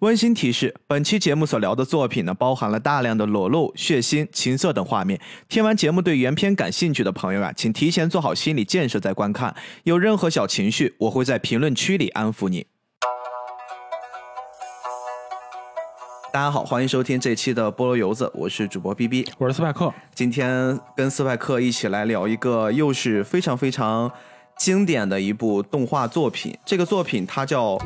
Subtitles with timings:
[0.00, 5.18] 温馨提示：本期节目所聊的作品呢，包含了大量的裸露、血腥、情色等画面。
[5.48, 9.56] 听完节目对原片感兴趣的朋友啊，请提前做好心理建设再观看。
[9.84, 12.66] 有任何小情绪，我会在评论区里安抚你。
[16.30, 19.90] 大家好，欢迎收听这期的菠萝油子，我是主播 B B，我是斯派克。
[20.14, 24.12] 今天跟斯派克一起来聊一个又是非常非常
[24.58, 26.54] 经典的一部动画作品。
[26.66, 27.78] 这个作品它叫。《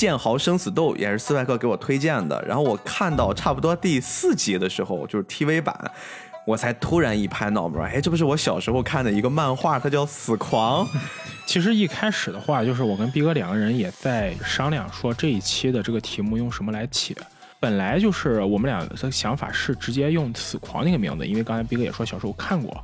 [0.00, 5.78] 剑豪生死斗》也是斯派克给我推荐的，然后我看到差不多第四集的时候，就是 TV 版，
[6.46, 10.86] 我才突然一拍脑门，哎，这不是我小时候看的一个漫画，它叫《死狂》。
[11.44, 17.14] 其实一开始的话，就是我跟逼哥两个人也在商量，说这一期的这个题目用什么来起。
[17.60, 22.82] 本来就是我们俩的想法是直接用《死狂》那个名字，因为刚才逼哥也说小时候看过。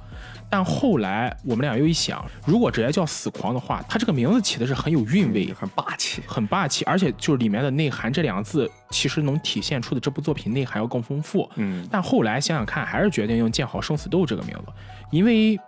[0.49, 11.51] 但后来我们俩又一想，如果直接叫死狂的话，它这个名字起的是很有韵味，很霸气，很霸气，而且就是里面的内涵这两个字，其实能体现出的这部作品内涵要更丰富。
[11.57, 14.73] 嗯，但后来想想看，还是决定用《剑豪生死斗》这个名字，
[15.11, 15.59] 因为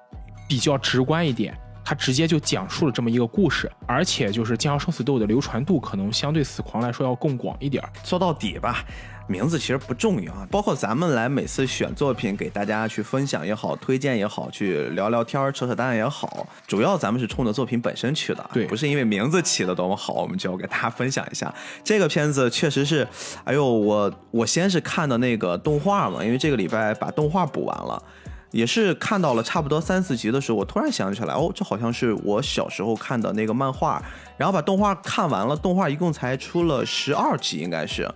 [0.48, 1.52] 比较直观一点，
[1.84, 7.82] 它直接就讲述了这么一个故事，而且就是《剑豪生死斗》的流传度可能相对死狂来说要更广一点。
[8.04, 8.84] 说到底吧。
[9.28, 21.54] 名字其实不重要啊，包括咱们来每次选作品给大家去分享也好，推荐也好，去聊聊天扯扯淡也好，主要咱们是冲着作品本身去的，对，不是因为名字起的多么好，我们就要给大家分享一下
[21.84, 22.48] 这个片子。
[22.48, 23.06] 确实是，
[23.44, 28.02] 哎呦，我我先是看的那个动画嘛，因为这个礼拜把动画补完了，
[28.50, 34.02] 也是看到了差不多三四集的时候，我突然想起来，哦，这好像是我小时候看的那个漫画，
[34.38, 38.08] 然后把动画看完了，动画一共才出了十二集，应该是。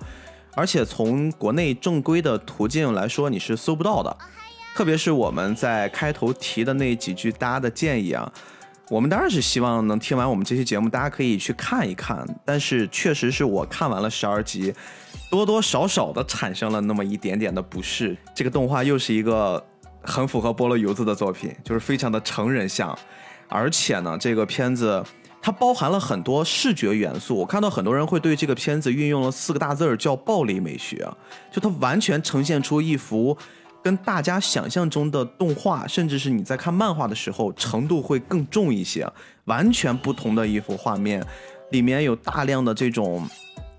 [0.54, 4.16] 而且从国内正规的途径来说，你是搜不到的。
[4.74, 8.30] 特别是我们在开头提的那几句大家的建议啊，
[8.88, 12.26] 我们当然是希望能听完我们这期节目，大家可以去看一看。
[12.44, 14.74] 但是确实是我看完了十二集，
[15.30, 18.16] 多多少少的产生了那么一点点的不适。
[18.34, 19.62] 这个动画又是一个
[20.02, 22.98] 很符合菠萝油子的作品，就是非常的成人像，
[23.48, 25.02] 而且呢，这个片子。
[25.42, 31.04] 它包含了很多视觉元素，我看到很多人会对这个片子运用了四个大字儿叫“暴力美学”，
[31.50, 33.36] 就它完全呈现出一幅
[33.82, 39.04] 跟大家想象中的动画，甚至是你在看漫画的时候程度会更重一些，
[39.46, 41.20] 完全不同的一幅画面，
[41.72, 43.28] 里面有大量的这种。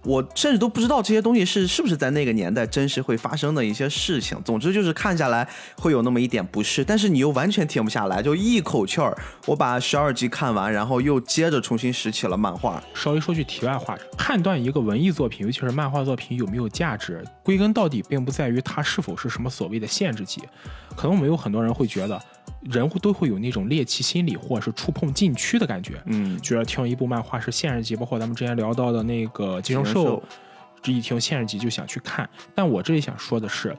[0.03, 4.37] 我甚至都不知道这些东西是是不是在那个年代真实会发生的一些事情。
[4.43, 5.47] 总之就是看下来
[5.77, 12.83] 会有那么一点不适，但是你又完全停不下来，就一口气儿，我把十二集看完，然后又接着重新拾起了漫画。
[12.93, 20.41] 稍微说句题外话，判断一个文艺作品，尤其是漫画作品有没有价值，归根到底并不在于它是否是什么所谓的限制级。
[20.95, 22.21] 可能我们有很多人会觉得。
[22.61, 30.17] 人都会有那种猎奇心理，或者是触碰禁区的感觉，嗯，觉得听一部漫画是现实级，包括咱们之前聊到的那个《寄生兽》，
[30.81, 32.29] 这一听现实级就想去看。
[32.55, 33.77] 但我这里想说的是。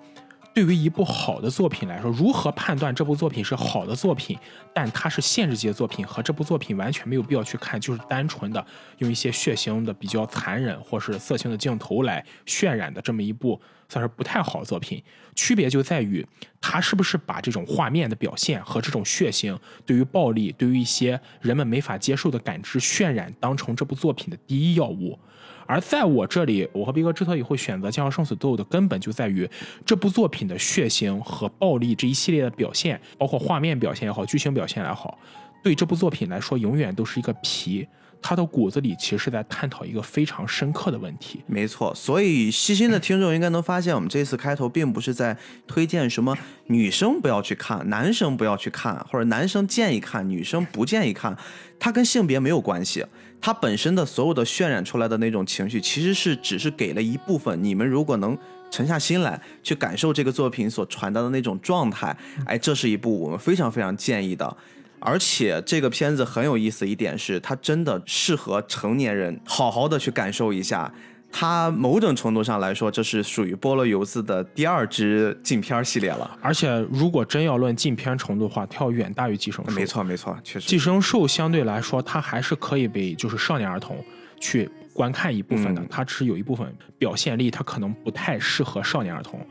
[0.53, 4.39] 对于一部好的作品来说，如何判断这部作品是好的作品，
[4.73, 8.65] 但它是现实级的作品，和这部作品完全没有必要去看，就是单纯的
[8.99, 15.03] 用一些血腥的、比较残忍或是色情的镜头来渲染的这么一部算是不太好的作品，
[15.35, 16.27] 区别就在于
[16.61, 25.19] 他是不是把这种画面的表现和这种血腥、对于暴力、对于一些人们没法接受的感知渲染当成这部作品的第一要务。
[25.67, 29.49] 而在我这里，我和逼哥之所以会选择《剑豪生死斗》的根本就在于
[29.87, 35.19] 这部作品的血腥和暴力这一系列的表现，包括画面表现也好，剧情表现也好，
[35.63, 37.87] 对这部作品来说永远都是一个皮。
[38.27, 41.43] 他的骨子里其实是在探讨一个非常深刻的问题。
[41.47, 45.37] 没错，所以细心的听众应该能发现，我们这次开头并不是在
[45.67, 46.35] 推荐什么
[46.69, 51.37] 女生不要去看，男生不要去看，或者男生建议看，女生不建议看，
[51.79, 53.05] 它跟性别没有关系。
[53.43, 57.63] 它本身的所有的渲染出来的那种情绪，其实是只是给了一部分。
[57.63, 58.39] 你们如果能
[58.71, 64.57] 沉下心来去感受这个作品所传达的那种状态，哎，这是一部我们非常非常建议的。
[65.05, 70.91] 而且这个片子很有意思一点是，它真的适合成年人好好的去感受一下。
[71.37, 76.39] 它某种程度上来说，这是属于菠萝油子的第二支禁片系列了。
[76.41, 79.73] 而且，如果真要论禁片程度的话，它要远大于《寄生兽》。
[79.75, 80.67] 没错，没错，确实。
[80.71, 84.03] 《寄生兽》相对来说，它还是可以被就是少年儿童
[84.41, 85.83] 去观看一部分的。
[85.91, 89.45] 它只是有一部分表现力，它可能不太适合少年儿童。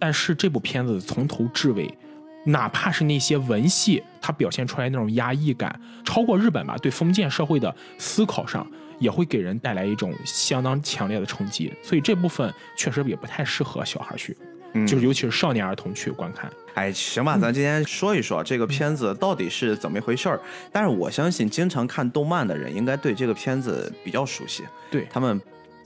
[0.00, 1.88] 但是这部片子从头至尾，
[2.44, 8.66] 哪怕是那些文戏，它表现出来那种压抑感，超过日本吧，对封建社会的思考上。
[9.00, 14.36] 也会给人带来一种相当强烈的冲击，所以这部分确实也不太适合小孩去，
[14.86, 16.52] 就是尤其是少年儿童去观看。
[16.74, 20.38] 哎，行吧，咱今天说一说这个片子到底是怎么一回事儿。
[20.70, 25.40] 但是我相信，经常看动漫的人应该对这个片子比较熟悉，对他们。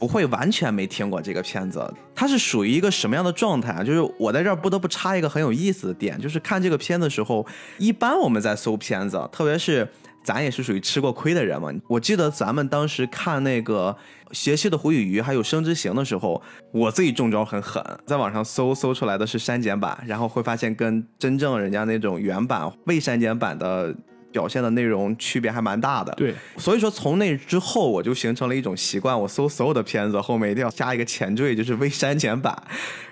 [0.05, 1.83] 不会完全没听过这个片子。
[2.15, 3.83] 它是属于一个什么样的状态啊？
[3.83, 7.47] 就是我在这儿不得不插一个很有意思的点，就是看这个片的时候，
[7.79, 9.89] 一般我们在搜片子，特别是
[10.23, 11.73] 咱也是属于吃过亏的人嘛。
[11.89, 13.97] 我记得咱们当时看那个
[14.37, 23.97] 《邪气的胡宇鱼》还有《生之行》的时候，我自己中招很狠，在网上搜搜出来的是删减版，然后会发现跟真正人家那种原版未删减版的。
[24.35, 32.53] 表现的内容区别还蛮大的，对，所以说从那之后我就形成了一种习惯，我搜所有的片子后面一定要加一个前缀，就是未删减版。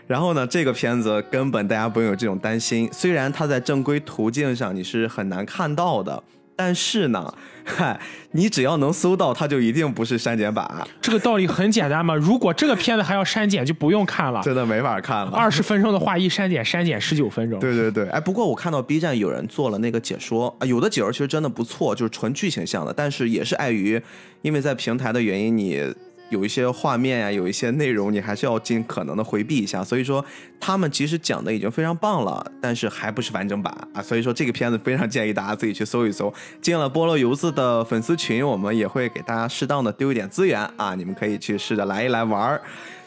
[0.09, 6.21] 然后呢，这个片子根本大家不用有这种担心，虽然它在正规途径上你是很难看到的。
[6.55, 7.33] 但是呢，
[7.65, 7.99] 嗨，
[8.33, 10.69] 你只要能搜到，它就一定不是删减版。
[11.01, 12.15] 这个道理很简单嘛。
[12.15, 15.33] 如果这个片子还要删减，就不用看了，真的没法看了。
[15.33, 17.59] 二十分钟的话，一删减，删减十九分钟。
[17.59, 24.01] 对对对，哎，不过我看到 B 站有人做了那个解说啊，有的解说其实真的不错，就是纯剧情向的，但是也是碍于，
[24.43, 25.95] 因为在平台的原因，你。
[26.33, 29.85] 有一些画面呀，有一些内容，你还是要尽可能的回避一下。
[29.85, 30.25] 所以说，
[30.59, 34.03] 他们其实讲的已经非常棒了，但是还不是完整版啊。
[34.03, 36.33] 所以说，这个片子非常建议大家自己去搜一搜。
[36.61, 42.63] 进了菠萝油子的粉丝群，我们也会给大家适当的丢一点资源啊，你们可以去试着来一来玩儿。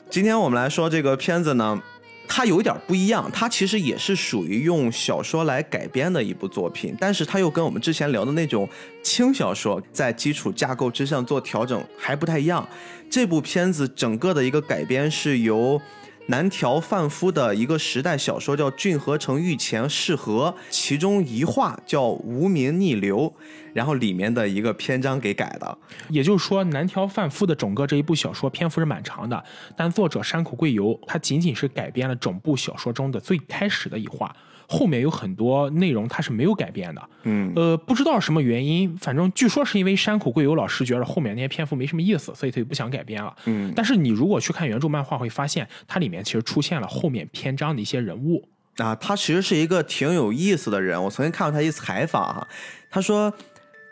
[0.10, 1.82] 今天我们来说这个片子呢。
[2.28, 8.68] 它有点不一样，它其实也是属于用小说来改编的一部作品，但是它又跟我们之前聊的那种
[9.04, 12.68] 轻小说在基础架构之上做调整还不太一样。
[13.10, 15.82] 这部片子整个的一个改编是由。
[16.28, 23.20] 南条范夫的一个时代小说叫《骏河城御前侍和》，其中一话叫《无名逆流》，
[23.74, 25.78] 然后里面的一个篇章给改的。
[26.10, 29.44] 也就是说，南条范夫的整个这一部小说篇幅是蛮长的，
[29.78, 34.36] 但作者山口贵由他仅仅是改编了整部小说中的最开始的一话。
[34.68, 43.72] 后面有很多内容它是没有改变的，嗯，呃，不知道什么原因，反正据说是因为山口贵由老师觉得后面那些篇幅没什么意思，所以他就不想改编了，嗯。
[43.76, 48.48] 但是你如果去看原著漫画，会发现它里面其实出现了后面篇章的一些人物
[48.78, 51.02] 啊，他其实是一个挺有意思的人。
[51.04, 52.48] 我曾经看过他一采访哈，
[52.90, 53.34] 他说。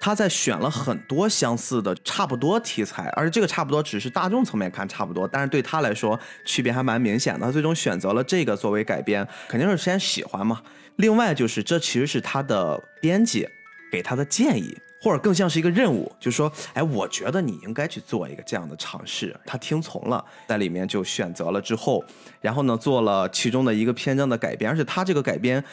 [0.03, 7.45] 他在选了很多相似的、差不多题材，而且这个差不多只是大众层面看差不多，但是对他来说区别还蛮明显的。
[7.45, 10.61] 他最终选择了这个作为改编，肯定是先喜欢嘛。
[10.97, 13.47] 另外就是这其实是他的编辑
[13.93, 19.33] 给他的建议，或者更像是一个任务，就是说，哎，我觉得你应该去做一个这样的尝试。
[19.45, 22.03] 他听从了，在里面就选择了之后，
[22.41, 25.63] 然后呢做了其中的一个篇章的改编，而且他这个改编。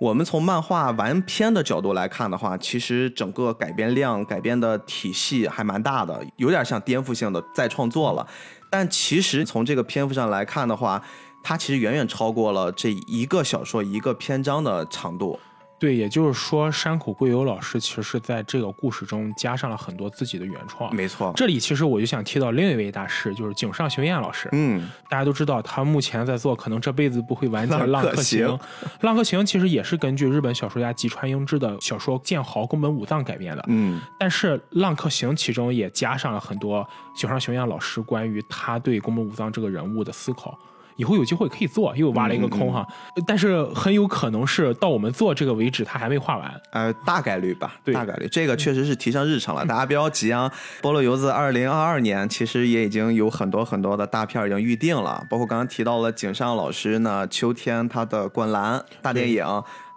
[0.00, 8.26] 我们从漫画完篇的角度来看的话，其实整个改编量、改编的体系还蛮大的，有点像颠覆性的再创作了。
[8.70, 11.02] 但其实从这个篇幅上来看的话，
[11.42, 15.38] 它其实远远超过了这一个小说一个篇章的长度。
[15.80, 20.94] 对，也就是说，山口贵由老师其实是在这个故事中加上了很多自己的原创。
[20.94, 24.46] 没错，这里其实我就想提到另一位大师，就是井上雄彦老师。
[24.52, 28.46] 嗯，大家都知道，他目前在做可能这辈子不会完结的《浪客行》。
[29.00, 33.64] 《浪客行》其实也是根据日本小说家吉川英治的小说《剑豪宫本武藏》改编的。
[33.68, 36.86] 嗯，但是《浪客行》其中也加上了很多
[37.16, 40.58] 井上雄彦老师关于他对宫本武藏这个人物的思考。
[40.96, 42.86] 以后有机会可以做，又挖了一个空哈，
[43.26, 46.60] 但是很有可能是到我们做这个为止，它还没画完。
[46.72, 50.50] 呃，大概率吧，对，大概率，这个确实是提上日程了，大家不要急啊。
[50.82, 59.44] 菠萝油子二零二二年其实也已经有很多很多的大片已经预定了，包括刚刚提到了井上老师呢，秋天他的《灌篮》大电影，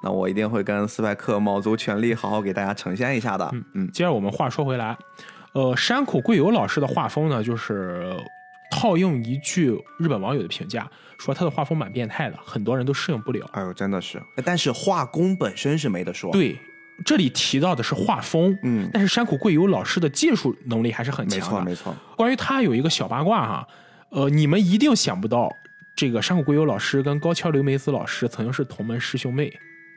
[0.03, 3.49] 那我一定会跟斯派克卯足全力，好好给大家呈现一下的。
[3.53, 3.91] 嗯嗯。
[3.91, 4.97] 接着我们话说回来，
[5.53, 8.15] 呃，山口贵友老师的画风呢，就是。
[8.75, 10.89] 套用一句日本网友的评价，
[11.19, 13.47] 说他的画风蛮变态的，很多人都适应不了。
[13.53, 14.19] 哎呦，真的是。
[14.43, 16.31] 但是画工本身是没得说。
[16.31, 16.57] 对，
[17.05, 21.63] 这里提到的是画风，嗯，但是山口贵由老师的技术能力还是很强的。
[21.63, 21.95] 没错，没错。
[22.17, 23.67] 关于他有一个小八卦哈，
[24.09, 25.55] 呃，你们一定想不到，
[25.95, 29.53] 这个山口贵由老师跟高桥留美子老师曾经是同门师兄妹。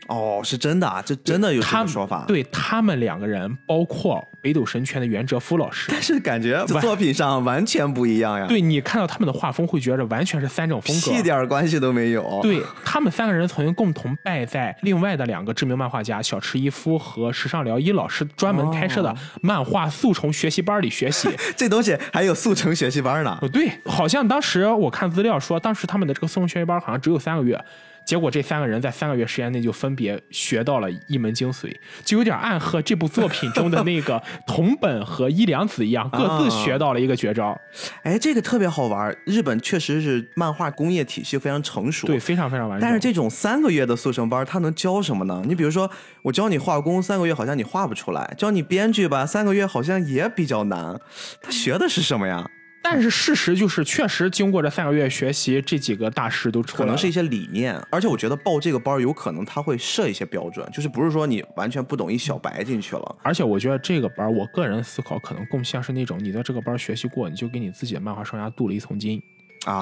[0.09, 2.25] 哦，是真的啊，这真的有这个说法。
[2.29, 8.47] 对他们两个人，包括北斗神拳的袁哲夫老师，但是感觉 作品上完全不一样呀。
[8.47, 12.41] 对你看到他们的画风，会觉着完全是三种风格，一点关系都没有。
[12.43, 21.29] 对他们三个人曾经共同拜在另外的两个知名漫画家小池一夫和时尚辽一老师专门开设的漫画速成学习班里学习。
[21.57, 23.39] 这东西还有速成学习班呢？
[23.53, 27.61] 对，好像当时我看资料说，当时他们的这个速成学习班好像只有三个月。
[28.07, 37.61] 结果这三个人在三个月时间内就分别学到了一门精髓，就有点暗合这部作品中的那个桐本和伊良子一样，各自学到了一个绝招。
[38.05, 39.15] 哎，这个特别好玩。
[39.27, 42.89] 日本确实是漫画工业体系非常成熟，对，非常非常完善。
[42.89, 45.43] 但是这种三个月的速成班，他能教什么呢？
[45.45, 45.91] 你比如说，
[46.23, 50.97] 我教你画工，三个月好像你画不出来；教你编剧吧，三个月好像也比较难。
[51.43, 52.49] 他学的是什么呀？
[52.89, 63.17] 但是事实就是，确实经过这三个月学习，这几个大师都出来了可能是一些理念，而且我觉得报这个班儿有可能他会设一些标准，就是不是说你完全不懂一小白进去了。
[63.25, 69.36] 而且我觉得这个班儿，我个人思考可能更像是那种你在这个班儿学习过，你就给你自己的漫画生涯镀了一层金，啊，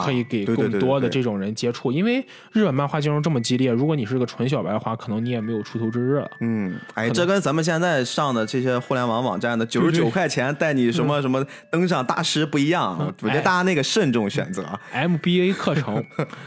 [0.04, 1.92] 可以给更多的这种人接触。
[1.92, 6.30] 因为日本漫画竞争这么激烈，如果你是个纯小白的话，可能你也没有出头之日了。
[6.40, 14.64] 嗯，哎，这跟咱们现在上的这些互联网网站的 九十九块钱带你什么什么登上大师不一样，我觉得哎大家那个慎重选择。
[14.92, 16.02] MBA 课程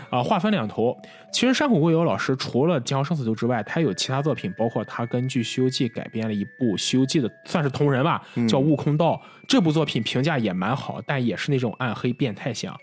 [0.09, 0.97] 啊，划分两头。
[1.31, 9.13] 其实山口贵友老师除了《江生死斗》之外，他有其他作品，包括他根据《西游记》改编了一部《西游记》的，算是同人吧，叫《悟空道》。
[9.47, 12.75] 这部作品评价也蛮好，但也是那种暗黑变态向。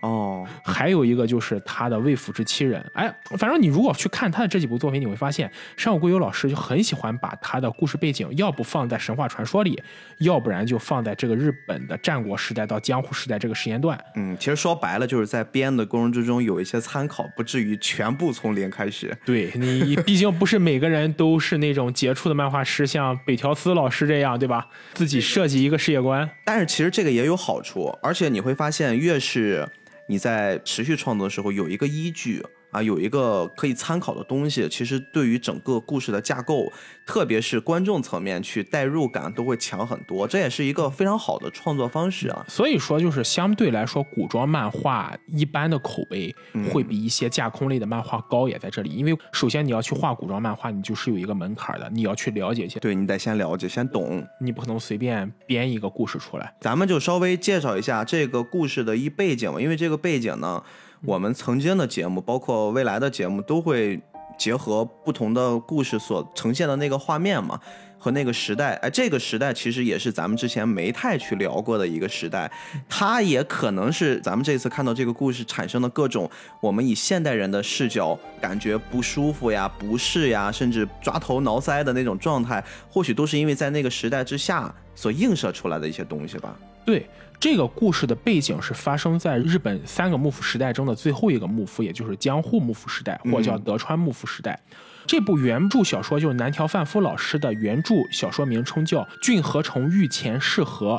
[0.00, 9.82] 哦，还有一个就是他的《未腐之妻人》，哎，反正你如果去看他的这几部作品，你会发现山口贵友老师就很喜欢把他的故事背景，要不放在神话传说里，
[10.18, 13.98] 要不然就放在这个日本的战国时代到江户时代这个时间段。
[14.16, 19.16] 嗯，其实说白了就是在编的过程之中有一些参考，不至于全部从零开始。
[19.24, 24.66] 对你，毕竟不是每个人都是那种杰出的漫画师，像北条司老师这样，对吧？
[24.94, 26.28] 自己设计一个世界观。
[26.44, 29.68] 但是其实这个也有好处，而且你会发现，越是
[30.10, 36.72] 你在持续创作的时候有一个依据啊，有一个可以参考的东西，其实对于整个故事的架构，
[37.04, 40.26] 特别是观众层面去代入感都会强很多。
[40.26, 42.44] 这也是一个非常好的创作方式啊。
[42.48, 46.34] 所以说，就是相对来说，古装漫画一般的口碑
[46.72, 48.90] 会比一些架空类的漫画高，也在这里。
[48.90, 54.24] 因为首先你要去画古装漫画，你就是有一个门槛的，你要去了解一些，对你得先了解，先懂。
[54.40, 56.54] 你不可能随便编一个故事出来。
[56.60, 60.62] 咱们就稍微介绍一下这个故事的一背景吧，因为这个背景呢，
[61.02, 63.98] 我们曾经的节目，包括未来的节目，都会
[64.36, 67.58] 结合不同的故事所呈现的那个画面嘛，
[67.98, 68.74] 和那个时代。
[68.82, 72.50] 哎，这个时代其实也是咱们之前没太去聊过的一个时代，
[72.86, 76.30] 它也可能是咱们这次看到这个故事产生的各种
[76.60, 86.54] 我们以现代人的视角感觉不舒服呀、不适呀，甚至抓头挠腮的那种状态，或许都是因为在那个时代之下所映射出来的一些东西吧。
[86.84, 87.08] 对，
[87.38, 94.58] 这个故事的背景是发生在日本三个幕府时代中的最后一个幕府，也就是江户幕府时代，或叫德川幕府时代。
[95.06, 100.96] 这部原著小说就是南条范夫老师的原著小说名称叫《骏河城御前侍和》。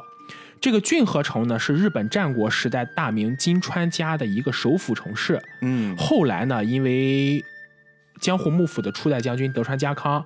[0.60, 5.42] 这个骏河城呢，是日本战国时代大名金川家的一个首府城市。
[5.62, 7.44] 嗯后来呢，因为
[8.20, 10.24] 江户幕府的初代将军德川家康，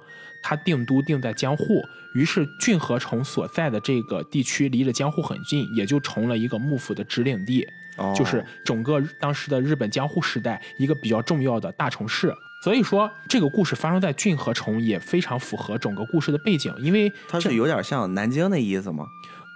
[0.48, 1.84] 他定都定在江户，
[2.14, 12.32] 于是骏河城所在的这个地区离着江户很近，也就成了一个幕府的指领地，哦就是整个当时的日本江户时代一个比较重要的大城市。
[12.64, 19.04] 所以说，这个故事发生在骏河城也非常符合整个故事的背景，因为它是有点像南京的意思吗？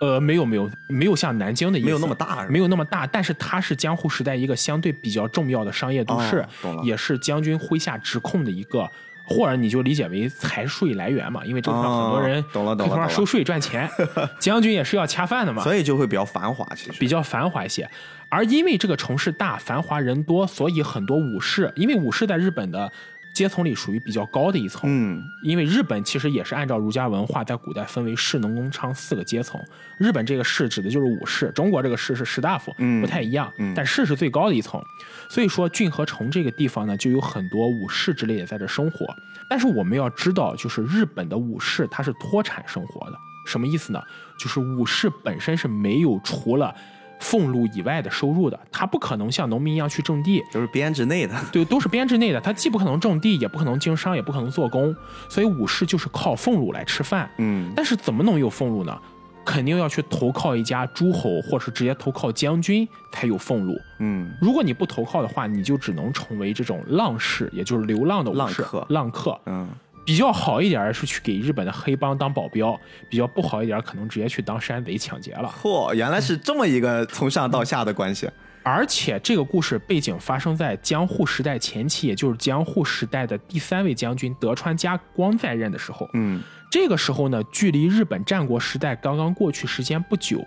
[0.01, 8.89] 呃，没有没有没有像南京的意思，没有那么大没有那么大，但是它是江户时代一个相对比较重要的商业都市，哦也是将军麾下直控的一个，
[9.29, 13.89] 或者你就理解为财税来源嘛，因为这个地方很多人哦懂了懂了懂了可以说收税赚钱，
[14.39, 16.67] 将军也是要恰饭的嘛，所以就会比较繁华。
[16.75, 17.89] 其实比较繁华一些。
[18.31, 22.91] 而因为这个城市大、繁华人多，所以很多武士，因为武士在日本的
[23.39, 29.57] 阶层里属于比较高的一层，嗯因为日本其实也是按照儒家文化在古代分为士、农、工、商四个阶层。
[29.97, 33.49] 日本这个士指的就是武士，中国这个士是士大夫，嗯不太一样。
[33.57, 34.83] 嗯但士是最高的一层，
[35.29, 39.07] 所以说骏河城这个地方呢，就有很多武士之类的在这生活。
[39.49, 44.01] 但是我们要知道，就是日本的武士他是脱产生活的，什么意思呢？
[44.37, 46.75] 就是武士本身是没有除了
[47.19, 51.35] 俸禄以外的收入的，他不可能像农民一样去种地，就是编制内的。
[51.51, 54.95] 对，都是编制内的，他既不可能种地，也不可能经商，也不可能做工，
[55.29, 57.29] 所以武士就是靠俸禄来吃饭。
[57.37, 58.97] 嗯但是怎么能有俸禄呢？
[59.45, 63.75] 肯定要去投靠一家诸侯，或是直接投靠将军才有俸禄。
[63.97, 69.39] 嗯如果你不投靠的话，你就只能成为这种浪士，也就是流浪的武士、浪客浪客。
[69.45, 69.67] 嗯，
[70.09, 72.75] 比较好一点是去给日本的黑帮当保镖，
[73.07, 75.53] 比较不好一点可能直接去当山贼抢劫了。
[75.61, 78.27] 嚯，原来是这么一个从上到下的关系。
[78.63, 86.09] 而且这个故事背景发生在江户时代前期，也就是江户时代的第三位将军德川家光在任的时候。
[86.15, 90.43] 嗯这个时候呢，距离日本战国时代刚刚过去时间不久。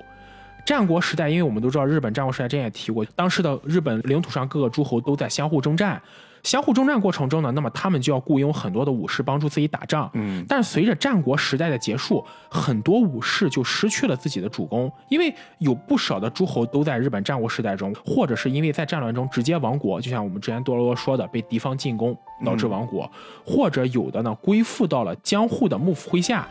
[0.66, 6.02] 战国时代，因为我们都知道，日本战国时代之前也提过，当时的日本领土上各个诸侯都在相互征战。
[6.42, 10.10] 相互征战过程中呢，那么他们就要雇佣很多的武士帮助自己打仗。
[10.14, 10.44] 嗯。
[10.48, 23.10] 但是随着战国时代的结束，很多武士就失去了自己的主公，因为有不少的诸侯都在日本战国时代中，或者是因为在战乱中直接亡国，就像我们之前多罗罗说的，被敌方进攻导致亡国，
[23.46, 26.48] 或者有的呢归附到了江户的幕府麾下，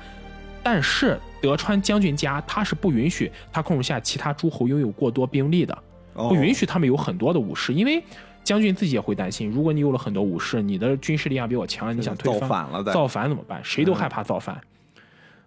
[0.64, 5.78] 但是德川将军家他是不允许他控制下其他诸侯拥有过多兵力的，
[6.14, 8.02] 不允许他们有很多的武士，因为
[8.44, 13.62] 将军自己也会担心，如果你有了很多武士，你的军事力量比我强，你想推造反了，造反怎么办？
[13.64, 14.60] 谁都害怕造反。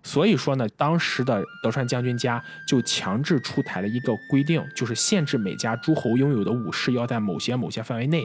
[0.02, 8.22] 所以说呢，当时的德川将军家就强制出台了一个规定，就是限制每家诸侯拥有的武士要在某些某些范围内，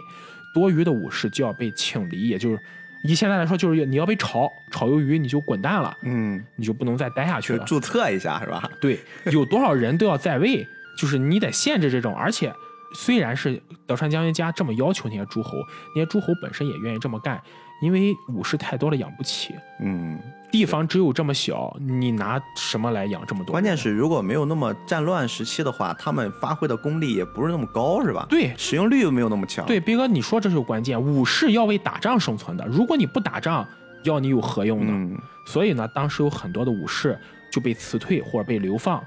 [0.54, 2.60] 多余的武士就要被请离，也就是
[3.06, 7.64] 以现在来说，就是你要被炒炒鱿鱼，你就滚蛋了，嗯，你就不能再待下去了。
[7.64, 8.70] 注册一下是吧？
[8.82, 9.00] 对，
[9.32, 12.14] 有多少人都要在位，就是你得限制这种。
[12.14, 12.54] 而且
[12.94, 15.58] 虽然是德川将军家这么要求那些诸侯，
[15.96, 17.42] 那些诸侯本身也愿意这么干，
[17.82, 20.20] 因为武士太多了养不起，嗯。
[20.52, 23.52] 地方只有这么小，你拿什么来养这么多？
[23.52, 28.26] 关键是如果没有那么战乱时期的话，他们发挥的功力也不是那么高，是吧？
[28.28, 29.64] 对，使用率又没有那么强。
[29.68, 31.00] 对，斌哥，你说这是关键。
[31.00, 33.64] 武士要为打仗生存的，如果你不打仗，
[34.06, 34.92] 要你有何用呢？
[34.92, 35.16] 嗯。
[35.46, 37.16] 所以呢，当时有很多的武士
[37.52, 39.04] 就被辞退或者被流放。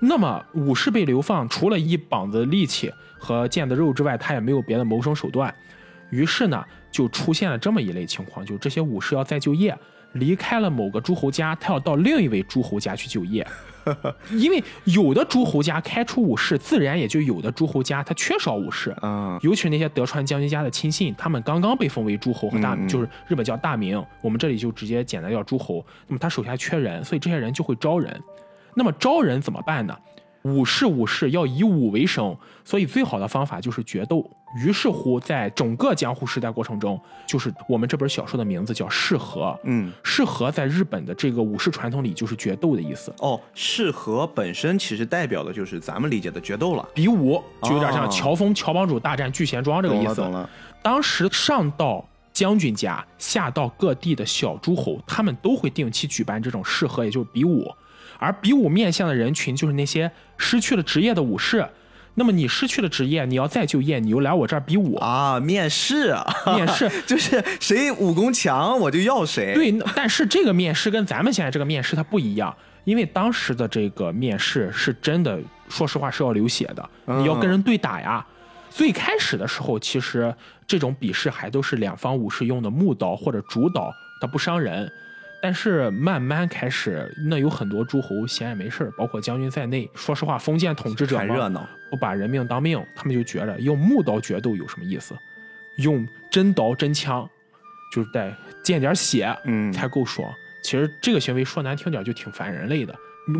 [0.00, 5.54] 那么武士被流放，除了一膀子力气和腱子肉之外，他也没有别的谋生手段。
[6.10, 9.76] 于是呢，就出现了这么一类情况，就是这些武士要再就业。
[10.14, 13.46] 离开了某个诸侯家，他要到另一位诸侯家去就业，
[14.30, 18.96] 因为有的诸侯家开出武士，自然也就有的诸侯家他缺少武士。
[19.02, 25.84] 嗯，尤其是那些德川将军家的亲信，他们刚刚被封为诸侯和大，就是日本叫大名，我们这里就直接简单叫诸侯。
[26.06, 28.18] 那么他手下缺人，所以这些人就会招人。
[28.78, 29.96] 那么招人怎么办呢？
[30.42, 34.24] 武士，武士要以武为生，所以最好的方法就是决斗。
[34.64, 39.58] 于是乎，在整个江户时代过程中，就是我们这本小说的名字叫适合。
[39.64, 43.12] 嗯，适合在日本的这个武士传统里就是决斗的意思。
[43.18, 50.14] 哦，适合本身其实代表的就是咱们理解的决斗了，比武就有点像乔峰、乔帮主大战聚贤庄这个意思。
[50.14, 50.48] 懂了。
[50.80, 57.68] 当时上到将军家，下到各地的小诸侯，他们都会定期举办这种适合，也就是比武。
[58.18, 61.66] 而比武面向的人群就是那些失去了职业的武士。
[62.14, 65.38] 那么你失去了职业，你要再就业，你又来我这儿比武啊？
[65.38, 69.54] 面试，面试 就是谁武功强我就要谁。
[69.54, 75.38] 对，但是这个面试跟咱们现在这个面试它不一样，因为当时的这个面试是真的，
[75.68, 78.26] 说实话是要流血的，你要跟人对打呀。
[78.68, 80.34] 最开始的时候，其实
[80.66, 84.90] 这种比试还都是两方武士用的木刀或者竹刀，它不伤人。
[85.40, 89.88] 但是慢慢开始，那有很多诸侯闲着没事包括将军在内。
[89.94, 95.14] 说实话，封建统治者嘛，不把人命当命，他们就觉着用木刀决斗有什么意思？
[95.76, 97.28] 用真刀真枪，
[97.92, 100.28] 就是得见点血，嗯，才够爽。
[100.64, 102.92] 其实这个行为说难听点就挺反人类的。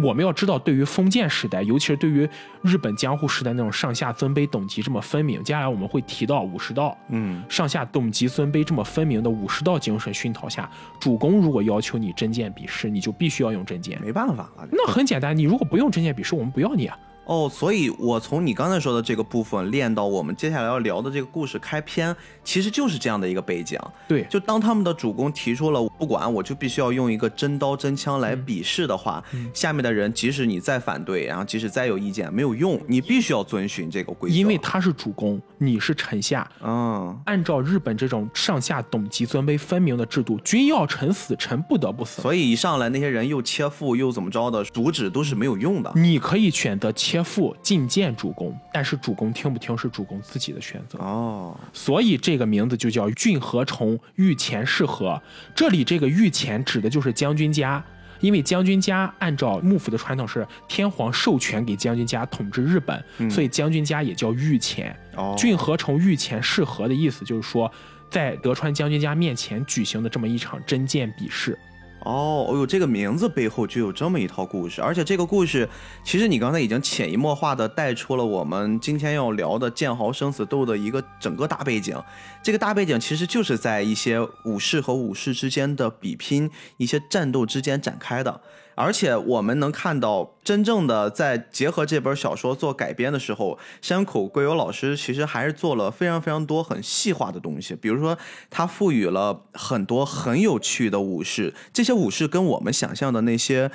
[0.05, 2.29] 我们要知道，对于封建时代，尤其是对于
[2.63, 10.71] 日本江户时代那种上下尊卑等级这么分明，接下来我们会提到武士道，嗯，上下等级尊卑这么分明的武士道精神熏陶下，
[11.01, 14.69] 主公如果要求你真剑比试，你就必须要用真剑，没办法了。
[14.71, 16.99] 那很简单，你如果不用真剑比试，我们不要你啊。
[17.29, 23.79] 哦，所以我从你刚才说的这个部分练到我们接下来要聊的这个故事开篇，其实就是这样的一个背景。
[24.09, 34.35] 对，就当他们的主公提出了不管我就必须要用一个真刀真枪来比试的话，下面的人即使你再反对，然后即使再有意见没有用，你必须要遵循这个规则。
[34.35, 36.51] 因为他是主公，你是臣下。
[36.65, 42.23] 嗯，按照日本这种上下等级尊卑分明的制度，君要臣死，臣不得不死。
[42.23, 45.93] 所以一上来那些人又切腹又怎么着的，主旨都是没有用的。
[45.95, 47.18] 你可以选择切。
[47.23, 51.59] 父觐见主公，但是主公听不听是主公自己的选择哦。
[51.73, 55.21] 所以这个名字就叫郡和虫御前侍和。
[55.55, 57.85] 这里这个御前指的就是将军家，
[58.21, 64.95] 因为将军家按照幕府的传统是天皇授权给将军家统治日本，所以将军家也叫御前。
[65.17, 67.71] 哦郡和虫御前侍和的意思就是说，
[68.11, 71.59] 在德川将军家面前举行的这么一场真剑比试。
[72.05, 75.69] 哦，哦呦，这个名字背后就有这么一套故事，而且这个故事，
[76.05, 82.01] 其实你刚才已经潜移默化的带出了我们今天要聊的剑豪生死斗的一个整个大背景。
[82.43, 88.41] 这个大背景其实就是在一些武士和武士之间的比拼、一些战斗之间展开的。
[88.81, 97.75] 而且我们能看到，真正的在结合这本小说做改编的时候，山口贵友老师其实还是做了非常非常多很细化的东西。
[97.75, 98.17] 比如说，
[98.49, 103.69] 他赋予了很多很有趣的武士，这些武士跟我们想象的那些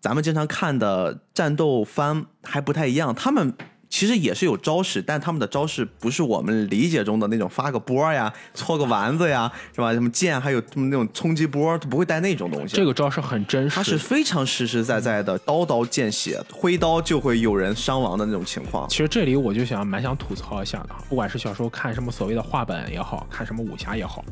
[0.00, 3.52] 咱们经常看的战斗番还不太一样，他们。
[3.90, 9.92] 其实也是有招式，但他们的招式不是我们理解中的那种发个波呀、搓个丸子呀，是吧？
[9.92, 12.76] 什么剑，还有那种冲击波，他不会带那种东西。
[12.76, 18.88] 这个招式很真实，它是非常实实在在的，刀刀见血，挥刀就会有人伤亡的那种情况。
[18.88, 24.24] 其实这里我就想蛮想吐槽一下的，不管是小时候看什么所谓的画本也好看什么武侠也好，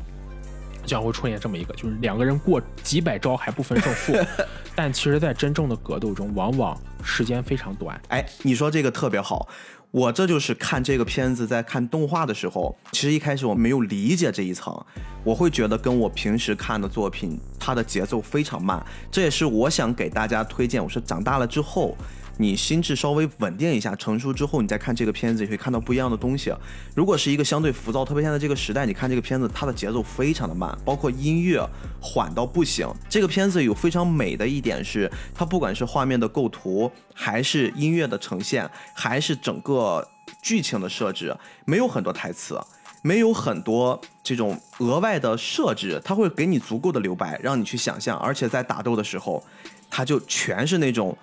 [0.89, 4.13] 将会出现这么一个，就是两个人过几百招还不分胜负，
[4.75, 8.01] 但其实，在真正的格斗中，往往时间非常短。
[8.09, 9.47] 哎，你说这个特别好。
[9.91, 14.85] 我这就是看这个片子，在看动画的时候，其实一开始我没有理解这一层，
[15.23, 18.85] 我会觉得跟我平时看的作品，它的节奏非常慢。
[19.09, 21.95] 这也是我想给大家推荐，我说长大了之后。
[22.41, 26.53] 你心智稍微稳定一下，成熟之后，你再看这个片子，你会看到不一样的东西。
[26.95, 31.61] 如果是一个相对浮躁，特别现在这个时代，你看这个片子，它的节奏非常的慢，包括音乐
[31.99, 32.87] 缓到不行。
[33.09, 40.07] 这个片子有非常美的一点是，它不管是画面的构图，还是音乐的呈现，还是整个
[40.41, 42.57] 剧情的设置，没有很多台词，
[43.01, 48.17] 没有很多这种额外的设置，它会给你足够的留白，让你去想象。
[48.17, 49.43] 而且在打斗的时候，
[49.89, 51.17] 它就全是那种。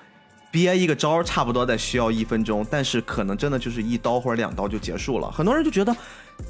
[0.56, 5.30] 憋一个招差不多得需要一分钟，但是可能真的就是一刀或者两刀就结束了。
[5.30, 5.94] 很多人就觉得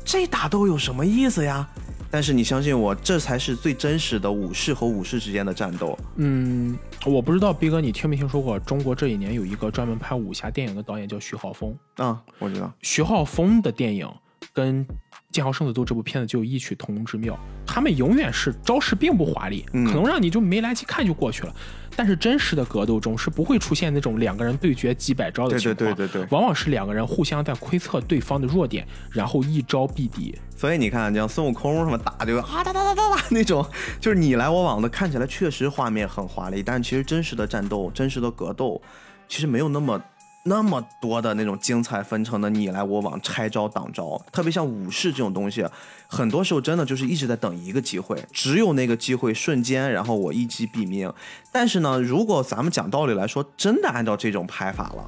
[0.04, 1.68] 这打斗有什么意思呀？
[2.08, 5.98] 但是你相信我，这才是最真实的武士和武士之间的战斗。
[6.18, 11.76] 嗯，我不知道逼哥你听没听说过，中国这一年有一个专门拍武侠电影的导演叫徐浩峰。
[11.96, 12.72] 啊，我知道。
[12.82, 14.08] 徐浩峰的电影
[14.56, 14.86] 跟。
[15.38, 21.54] 《剑豪生死斗》这部片子就有异曲同工之妙，他们永远是招式并不华丽，可能让你就没来及看就过去了。
[21.94, 30.34] 但是真实的格斗中是不会出现那种两个人对决几百招的情况，对对对对，往往是两个人互相在窥测对方的弱点，然后一招毙敌。
[30.56, 33.66] 所以你看，像孙悟空什么打就啊哒哒哒哒哒那种，
[34.00, 38.80] 就是你来我往的，看起来确实画面很华丽，但其实真实的战斗、真实的格斗，
[39.28, 40.00] 其实没有那么。
[40.48, 45.66] 那么多的那种精彩纷呈的你来我往拆招挡招，特别像武士这种东西，
[46.06, 51.12] 很多时候真的就是一直在等一个机会，只有那个机会瞬间，然后我一击毙命。
[51.50, 55.04] 但是呢，如果咱们讲道理来说，真的按照这种拍法了，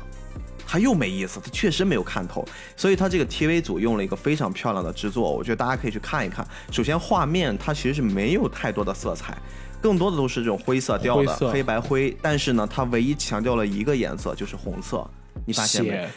[0.67, 2.45] 他又没意思，他确实没有看头。
[2.77, 6.45] 所以他这个 TV 组用了一个非常漂亮的制作，我觉得大家可以去看一看。
[6.73, 9.39] 首先画面它其实是没有太多的色彩。
[9.81, 15.09] 更多的都是这种灰色调的黑白灰，但是呢，它唯一强调了一个颜色，就是红色。
[15.47, 16.09] 你发现没？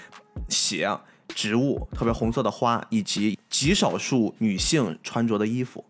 [0.49, 0.89] 血、
[1.29, 5.83] 植物，特别红色的花，以及极少数女性穿着的衣服。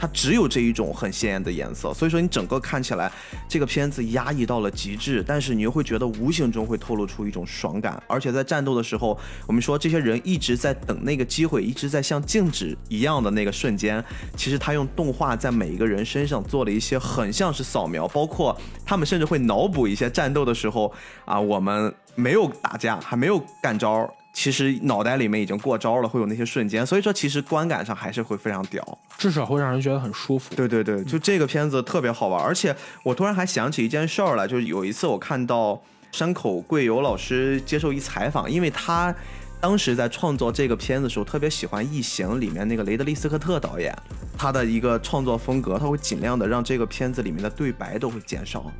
[0.00, 3.12] 它只有这一种很鲜艳的颜色，所以说你整个看起来
[3.46, 14.02] 这个片子压抑到了极致，但是你又会觉得无形中会透露出一种爽感，而且在战斗的时候，我们说这些人一直在等那个机会，一直在像静止一样的那个瞬间，
[14.34, 20.90] 其实他用动画在每一个人身上做了一些很像是扫描，包括他们甚至会脑补一些战斗的时候
[21.26, 24.10] 啊，我们没有打架，还没有干招。
[24.40, 28.82] 其实脑袋里面已经过招了，会有那些瞬间，所以说其实观感上还是会非常屌，
[29.18, 30.54] 至少会让人觉得很舒服。
[30.54, 35.78] 对对对，就这个片子特别好玩，而且我突然还想起一件事儿来，就是有一次我看到
[36.10, 39.14] 山口贵友老师接受一采访，因为他
[39.60, 43.94] 当时在创作这个片子的时候，特别喜欢《异形》里面那个雷德利·斯科特导演，
[44.38, 48.72] 他的一个创作风格，他会尽量的让这个片子里面的对白都会减少。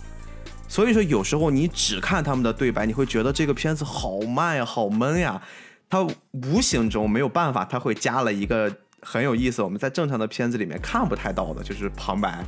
[0.70, 5.42] 所以说，有时候你只看他们的对白，你会觉得这个片子好慢呀，好闷呀。
[5.88, 12.44] 他无形中没有办法，他会加了一个很有意思，我们在正常的片子里面看不太到的，就是旁白。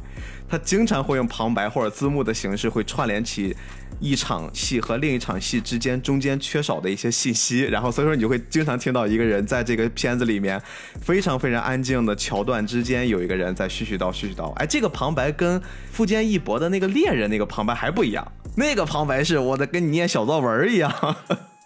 [0.49, 3.57] 他经常会用旁白或者字幕的形式，会串联起
[4.01, 7.63] 一场戏和另一场戏之间中间缺少的一些信息。
[7.63, 10.61] 然后，所以说你就会经常听到一个人在这个片子里面
[11.01, 14.53] 非常非常安静的桥段之间，有一个人在絮絮叨絮絮叨。
[14.53, 15.61] 哎，这个旁白跟
[15.91, 21.17] 富坚义博的那个猎人那个旁白还不一样，那个旁白是我在跟你念小作文一样。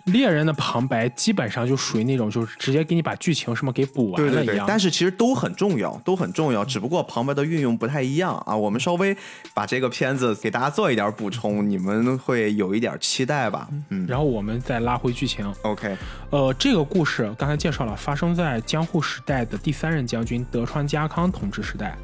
[0.07, 4.65] 猎人的旁白基本上就属于那种，就是直接给你把剧情什么给补完了一样。
[4.67, 8.57] 但是其实都很重要，都很重要，只不过旁白的运用不太一样啊。
[8.57, 9.17] 我们稍微
[9.53, 13.69] 把这个片子给大家做一点补充，你们会有一点期待吧？
[13.91, 14.07] 嗯。
[14.09, 15.53] 然后我们再拉回剧情。
[15.63, 15.97] OK。
[16.31, 21.97] 呃，这个故事刚才介绍了，发生在江户时代的第三任将军德川家康统治时代。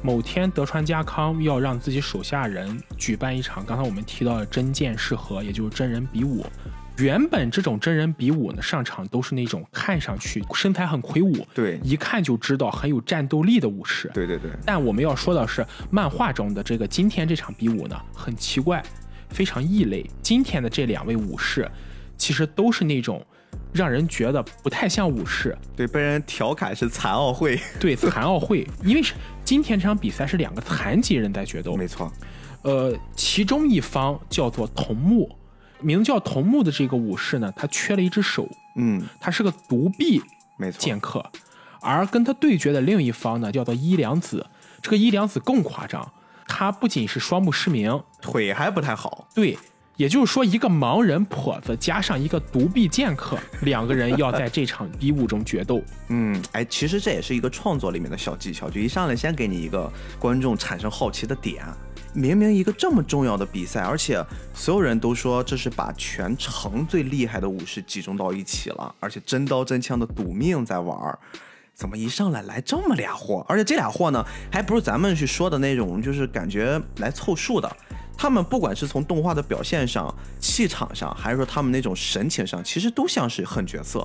[0.00, 6.46] 某天，德川家康要让自己手下人举办一场刚才我们提到的真剑试合，也就是真人比武。
[6.98, 14.10] 原本这种真人比武呢，上场都是那种看上去身材很魁梧，对，一看就知道很有战斗力的武士。
[14.12, 14.50] 对对对。
[14.66, 18.82] 但我们要说的是，漫画中的这个今天这场比武呢，很奇怪，
[19.28, 20.04] 非常异类。
[20.20, 21.70] 今天的这两位武士，
[22.16, 23.24] 其实都是那种
[23.72, 25.56] 让人觉得不太像武士。
[25.76, 27.60] 对，被人调侃是残奥会。
[27.78, 31.76] 对，残奥会，因为是今天这场比赛是两个残疾人在决斗。
[31.76, 32.12] 没错。
[32.62, 35.30] 呃，其中一方叫做桐木。
[35.80, 40.20] 名叫桐木的这个武士呢，他缺了一只手，嗯，他是个独臂
[40.56, 40.78] 没错。
[40.78, 41.24] 剑客，
[41.80, 44.46] 而跟他对决的另一方呢，叫做伊良子，
[44.82, 46.10] 这个伊良子更夸张，
[46.46, 49.56] 他不仅是双目失明，腿还不太好，对，
[49.96, 55.82] 也就是说，一个盲人跛子加上一个独臂剑客， 两个人要在这场比武中决斗。
[56.08, 61.64] 嗯，哎，其实这也是一个创作里面的小技巧，就一上来先给你一个观众产生好奇的点。
[62.14, 71.18] 明明一个这么重要的比赛，而且所有人都说这是把全城最厉害的武士集中到一起了，而且真刀真枪的赌命在玩儿，
[71.74, 73.44] 怎么一上来来这么俩货？
[73.48, 77.76] 而且这俩货呢，还不是咱们去说的那种，就是感觉来凑数的。
[78.16, 84.04] 他们不管是从动画的表现上、气场上，还是说他们那种神情上，其实都像是狠角色。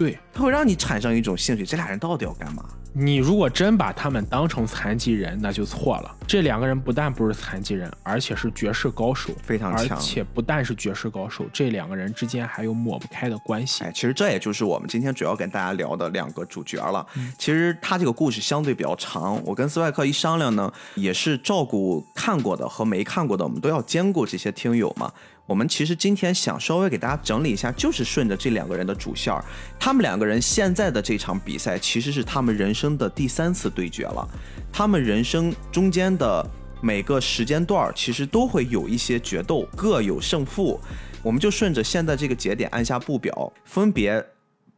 [0.00, 2.64] 对，它会让你产生一种兴趣，这俩人到底要干嘛？
[2.94, 6.16] 你如果真把他们当成残疾人，那就错了。
[6.26, 9.98] 这两个人不但不是残疾人，而且是绝世高手，非常强。
[9.98, 13.84] 而且不但是绝世高手，这两个人之间还有抹不开的关系。
[13.84, 17.06] 哎，其实这也就是我们今天主要跟大家聊的两个主角了。
[17.38, 25.12] 其实他这个故事相对比较长，我跟斯外克一商量呢，也是照顾看过的和没看过的，我们都要兼顾这些听友嘛。
[25.50, 29.44] 我们其实今天想稍微给大家整理一下，就是顺着这两个人的主线儿，
[29.80, 34.24] 他们两个人现在的这场比赛其实是他们人生的第三次对决了。
[34.72, 36.48] 他们人生中间的
[36.80, 40.80] 每个时间段儿，其实都会有一些决斗，各有胜负。
[41.20, 44.24] 我们就顺着现在这个节点按下步表，分别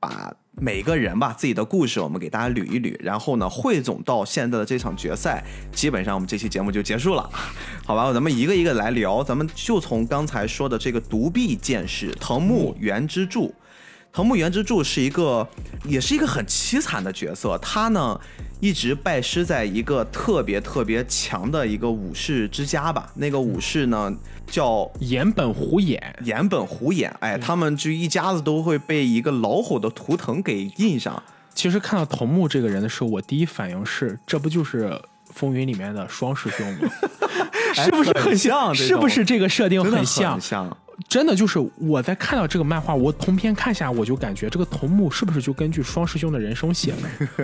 [0.01, 0.35] 把。
[0.61, 7.29] 每个人吧，自己的故事我们给大家捋一捋，然后呢，汇总到现在的这场决赛，基本上我们这期节目就结束了，
[7.85, 8.13] 好吧？
[8.13, 13.55] 咱们一个一个来聊，咱们就从刚才说的这个独臂剑士藤木原之助。
[14.13, 15.47] 藤木原之助是一个，
[15.85, 17.59] 也是一个很凄惨的角色。
[17.63, 18.21] 他呢，
[18.61, 23.11] 一直拜师在一个特别特别强的一个武士之家吧。
[23.15, 24.15] 那个武士呢，
[24.47, 26.15] 叫岩本虎眼。
[26.25, 31.21] 岩本虎眼，哎，他们就一家子都会被一个老虎的图腾给印上。
[31.55, 36.91] 其实看到藤木这个人的时候，我第一反应是，这不就是风云里面的双师兄吗？
[37.73, 38.75] 是不是很像？
[38.75, 40.33] 是不是这个设定很像？
[40.33, 40.77] 很像。
[41.09, 46.93] 真的就是我在看到这个漫画，我同篇看下，我就感觉这个桐木是不是就根据双师兄的人生写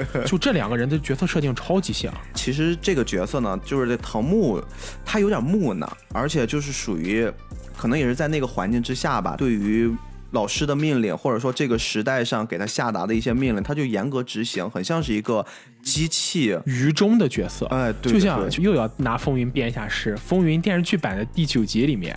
[0.02, 0.24] 的？
[0.26, 2.12] 就这两个人的角色设定超级像。
[2.34, 4.62] 其实这个角色呢，就是这藤木，
[5.04, 7.30] 他有点木讷，而且就是属于，
[7.76, 9.90] 可能也是在那个环境之下吧，对于
[10.32, 15.44] 老师的命令，或者说这个时代上给他下达的一些命令，他就严格执行，很像是一个
[15.82, 17.64] 机器愚忠的角色。
[17.66, 22.14] 哎，对，就像又要拿风云编一下诗，风云电视剧版的第九集里面。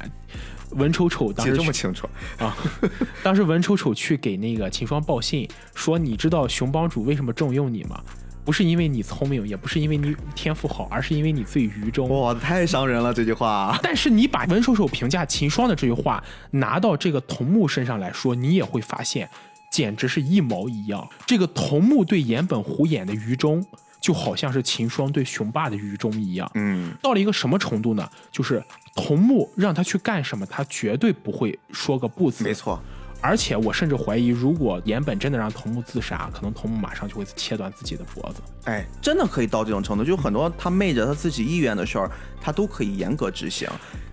[0.71, 2.07] 文丑丑当时这么清楚
[2.37, 2.55] 啊！
[3.23, 8.01] 当时文丑丑去给那个秦霜报信，说你知道熊帮主为什么重用你吗？
[8.43, 12.09] 不是因为你聪明，也不是因为你天赋好，而是因为你最愚忠。
[12.09, 13.77] 哇，太伤人了这句话！
[13.83, 19.29] 但是你把文丑丑评价秦霜的这句话拿到这个桐木身上来说，你也会发现，
[19.71, 21.07] 简直是一毛一样。
[21.27, 23.63] 这个桐木对岩本虎眼的愚忠。
[24.01, 28.09] 就好像是秦霜对雄霸的愚忠一样，嗯，到了一个什么程度呢？
[28.31, 28.61] 就是
[28.95, 32.43] 桐木让他去干什么，他绝对不会说个不字。
[32.43, 32.81] 没错，
[33.21, 38.41] 而且我甚至怀疑，如果岩本真的让桐木自杀，可能桐木马上就会切断自己的脖子。
[38.65, 42.11] 哎，真的可以到这种程度，就很多他昧着他自己意愿的事儿，
[42.41, 43.69] 他都可以严格执行。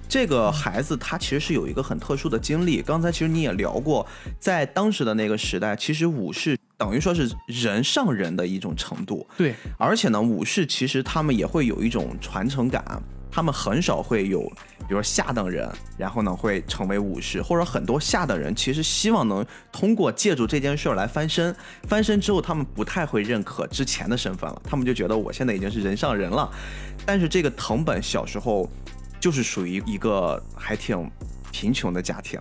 [0.07, 4.07] 这个孩子他其实是有一个很特殊的经历，刚才其实你也聊过，
[4.39, 9.29] 在当时的那个时代，其实武士等于说是人上人的一种程度。
[9.37, 12.83] 对，而且呢，武士其实他们也会有一种传承感，
[13.31, 14.41] 他们很少会有，
[14.79, 26.51] 比如说下等人，然后呢会成为武士，或者很多下等人其实希望能通过借助这件事儿来翻身，翻身之后他们不太会认可之前的身份了，他们就觉得我现在已经是人上人了。
[27.05, 28.67] 但是这个藤本小时候。
[29.21, 31.11] 就是属于一个还挺
[31.51, 32.41] 贫穷的家庭，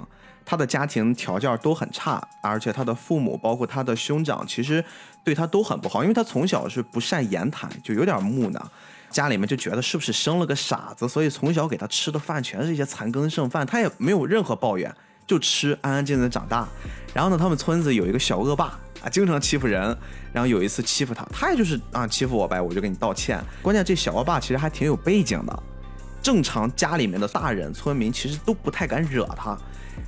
[0.49, 4.81] 他的家庭条件都很差，而且他的父母包括他的兄长，其实
[5.21, 8.65] 对他都很不好，因为他从小是不善言谈，就有点木讷，
[9.09, 14.89] 家里面就觉得是不是生了个傻子，所以从小给他吃的饭全是一些残羹剩饭，他也没有任何抱怨，
[15.27, 16.65] 就吃，安安静静长大。
[17.13, 18.67] 然后呢，他们村子有一个小恶霸
[19.03, 19.81] 啊，经常欺负人，
[20.31, 23.43] 然后有一次欺负他，他也就是啊欺负我呗，我就给你道歉。
[23.61, 25.63] 关键这小恶霸其实还挺有背景的。
[26.21, 29.57] 正常家里面的大人村民其实都不太敢惹他，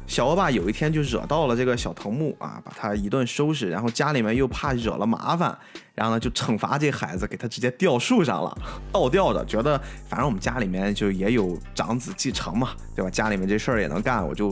[0.10, 5.56] 小恶霸有一天就惹到了这个小藤木啊，把他一顿收拾，然后家里面又怕惹了麻烦，
[5.94, 8.58] 然后呢就惩罚这孩子，给他直接吊树上了，
[8.92, 13.10] 倒吊的，觉得反正我们家里面就也有长子继承嘛，对吧？
[13.12, 14.52] 家里面这事儿也能干，我就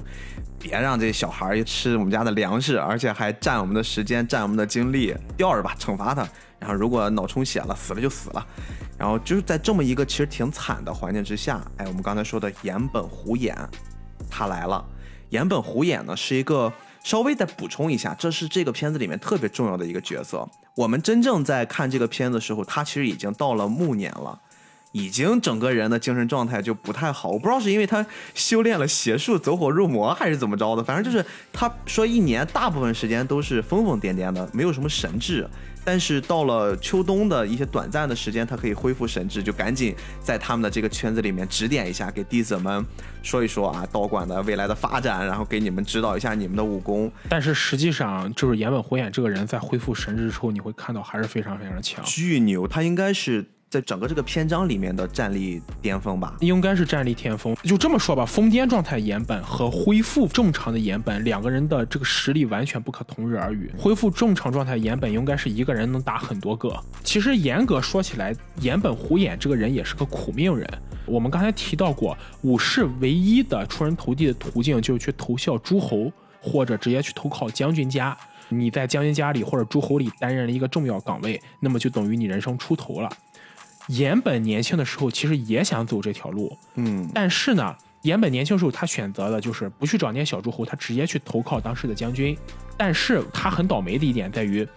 [0.60, 6.22] 别让这小孩吃我们家的粮食，而且还占我们的时间，占我们的精力，吊着吧，惩罚他。
[6.60, 8.46] 然后如果脑充血了，死了就死了。
[8.96, 13.58] 然后就是在这么一个其实挺惨的环境之下，哎，我们刚才说的岩本虎眼，
[14.30, 14.86] 他来了。
[15.30, 16.72] 岩本虎眼呢是一个
[17.04, 20.48] 稍微再补充一下，这是这个片子里面特别重要的一个角色。
[20.76, 24.40] 我们真正在看这个片子的时候，他其实已经到了暮年了，
[24.92, 27.30] 已经整个人的精神状态就不太好。
[27.30, 30.84] 我不知道是因为他修炼了邪术走火入魔，还是怎么着的。
[30.84, 35.50] 反正就是他说一年大部分时间都是疯疯癫癫的，没有什么神智。
[35.88, 42.86] 但是到了秋冬的一些短暂的时间，他可以恢复神智，就赶紧在他们的这个圈子里面指点一下，给弟子们
[43.24, 47.10] 说一说啊道馆的未来的发展，然后给你们指导一下你们的武功。
[47.30, 52.68] 但是实际上，就是岩本火眼这个人在恢复神智之后，你会看到还是非常非常强，巨牛。
[52.68, 53.46] 他应该是。
[53.70, 57.54] 在整个这个篇章里面的战力巅峰吧，应该是战力巅峰。
[57.64, 63.70] 就这么说吧，疯癫状态岩本和恢复正常的岩本两个人的这个实力完全不可同日而语。
[63.78, 66.74] 恢复正常状态岩本应该是一个人能打很多个。
[67.04, 70.66] 其实严格说起来，岩本虎眼这个人也是个苦命人。
[71.06, 76.10] 我们刚才提到过，武士唯一的出人头地的途径就是去投效诸侯，
[76.42, 78.18] 或者直接去投靠将军家。
[78.50, 83.10] 你在将军家里或者诸侯里担任了一个重要岗位，那么就等于你人生出头了。
[83.88, 92.38] 岩本年轻的时候其实也想走这条路，嗯，但是呢，岩本年轻时候他选择了就是不去找那些小诸侯，他直接去投靠当时的将军。
[92.78, 94.68] 但是他很倒霉的一点在于，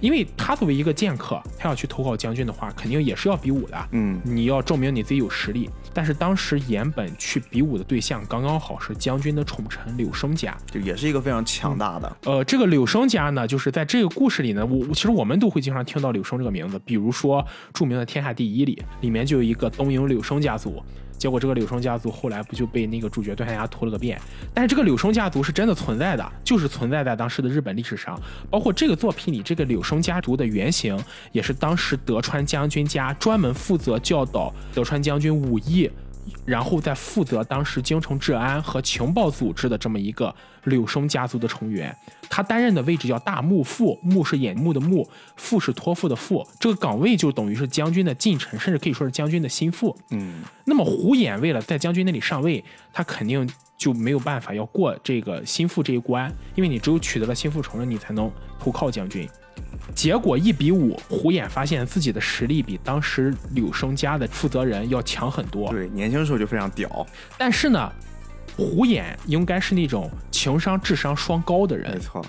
[0.00, 3.88] 因为他作为一个剑客，他要去投靠将军的话，肯定也是要比武的。
[3.92, 5.68] 嗯，你要证明你自己有实力。
[5.92, 12.16] 但是当时岩本去比武的对象刚刚好是将军的宠臣柳生家，就也是一个非常强大的。
[12.24, 20.82] 呃，这个柳生家呢，就是在这个故事里呢，我其实我们都会经常听到柳生这个名字，比如说著名的《天下第一》里，里面就有一个东瀛柳生家族。
[21.18, 24.20] 结果这个柳生家族后来不就被那个主角段下牙屠了个遍？
[24.52, 28.20] 但是这个柳生家族是真的存在的，就是存在在当时的日本历史上。
[28.50, 30.98] 包括这个作品里，这个柳生家族的原型
[31.30, 35.90] 也是当时德川将军家专门负责教导德川将军武艺。
[36.44, 40.32] 然后再负责当时京城治安和情报组织的这么一个
[40.64, 41.94] 柳生家族的成员，
[42.34, 49.94] 他担任的位置叫大幕副，幕是眼目的幕，副是托付的副，这个岗位就等于是将军的近臣，甚至可以说是将军的心腹。
[50.12, 59.28] 嗯，那么胡眼为了在将军那里上位，他肯定就没有办法要过这个心腹这一关，因为你只有取得了心腹承认，你才能投靠将军。
[59.94, 65.70] 结果一比五，胡眼发现自己的实力比当时柳生家的负责人要强很多。
[65.70, 67.06] 对，年轻时候就非常屌。
[67.36, 67.92] 但是呢，
[68.56, 71.90] 胡眼应该是那种情商、智商双高的人。
[71.92, 72.24] 没错。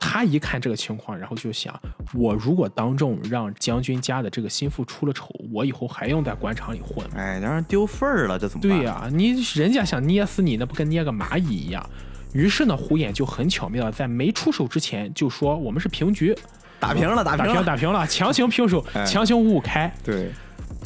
[0.00, 1.74] 他一看这个情况，然后就想：
[2.14, 7.04] 我如果当众让将军家的这个心腹出了丑，我以后还用在官场里混？
[7.16, 8.78] 哎，让人丢份儿了，这怎么办？
[8.78, 11.84] 对呀，你人家想捏死你，那不跟捏个蚂蚁一样？
[12.32, 16.32] 于是呢，虎眼就很巧妙的在没出手之前就说：我们是平局。
[16.78, 19.92] 打平了，打平了，打平了，强行平手，强行五五开。
[20.04, 20.30] 对，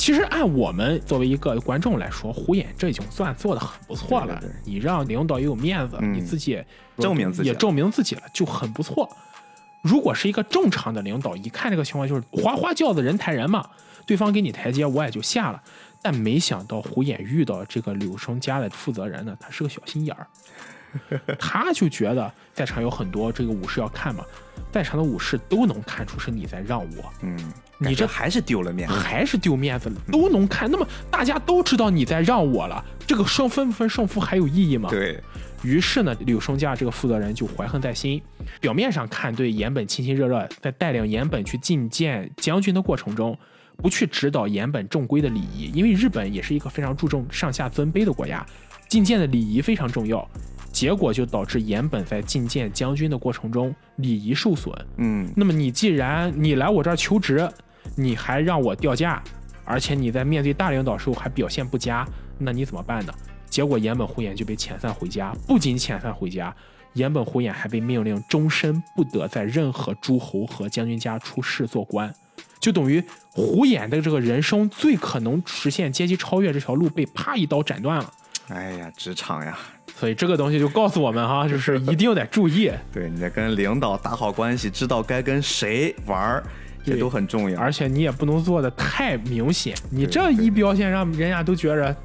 [0.03, 4.43] 其实按我们作为一个观众来说，虎眼这已经算做的很不错了。
[4.65, 6.61] 你让领导也有面子，你自己
[6.99, 9.09] 证明自己，也证明自己了，就很不错。
[9.81, 13.65] 如果是一个正常的领导，一看这个情况就是花花轿子人抬人嘛，
[14.05, 15.63] 对方给你台阶，我也就下了。
[16.03, 20.27] 但没想到胡眼遇到这个柳生家的负责人呢，他是个小心眼儿。
[21.39, 24.25] 他就觉得在场有很多这个武士要看嘛，
[24.73, 27.53] 在场的武士都能看出是你在让我，嗯，
[27.91, 30.71] 你这还是丢了面子，还是丢面子了，都能看。
[30.71, 34.89] 那么大家都知道你在让我了，这个胜分不分胜负还有意义吗？
[34.91, 35.19] 对
[35.63, 38.21] 于是呢，柳生家这个负责人就怀恨在心，
[38.61, 43.39] 表面上看对岩本亲亲热热，在带领岩本去觐见将军的过程中，
[43.77, 48.45] 不去指导岩本正规的礼仪，因为日本也是一个非常注重上下尊卑的国家，
[48.89, 50.29] 觐见的礼仪非常重要。
[50.73, 54.75] 结果就导致岩本在觐见将军的过程中礼仪受损。
[54.97, 57.47] 嗯，那么你既然你来我这儿求职，
[57.97, 59.23] 你还让我掉价，
[59.65, 62.07] 而且你在面对大领导时候还表现不佳，
[62.39, 63.13] 那你怎么办呢？
[63.49, 66.55] 结果岩本虎眼就被遣散回家，不仅遣散回家，
[66.95, 72.13] 岩本虎眼还被命令终身不得在任何诸侯和将军家出仕做官，
[72.59, 78.11] 就等于虎眼的这个人生最可能实现阶级超越这条路被啪一刀斩断了。
[78.49, 79.57] 哎呀，职场呀！
[79.95, 82.73] 所以这个东西就告诉我们哈，就是一定得注意。
[82.93, 86.43] 对，你得跟领导打好关系，知道该跟谁玩儿，
[86.85, 87.61] 这都很重要。
[87.61, 91.97] 而且你也不能做的太明显，你这一表现，让人家都觉着。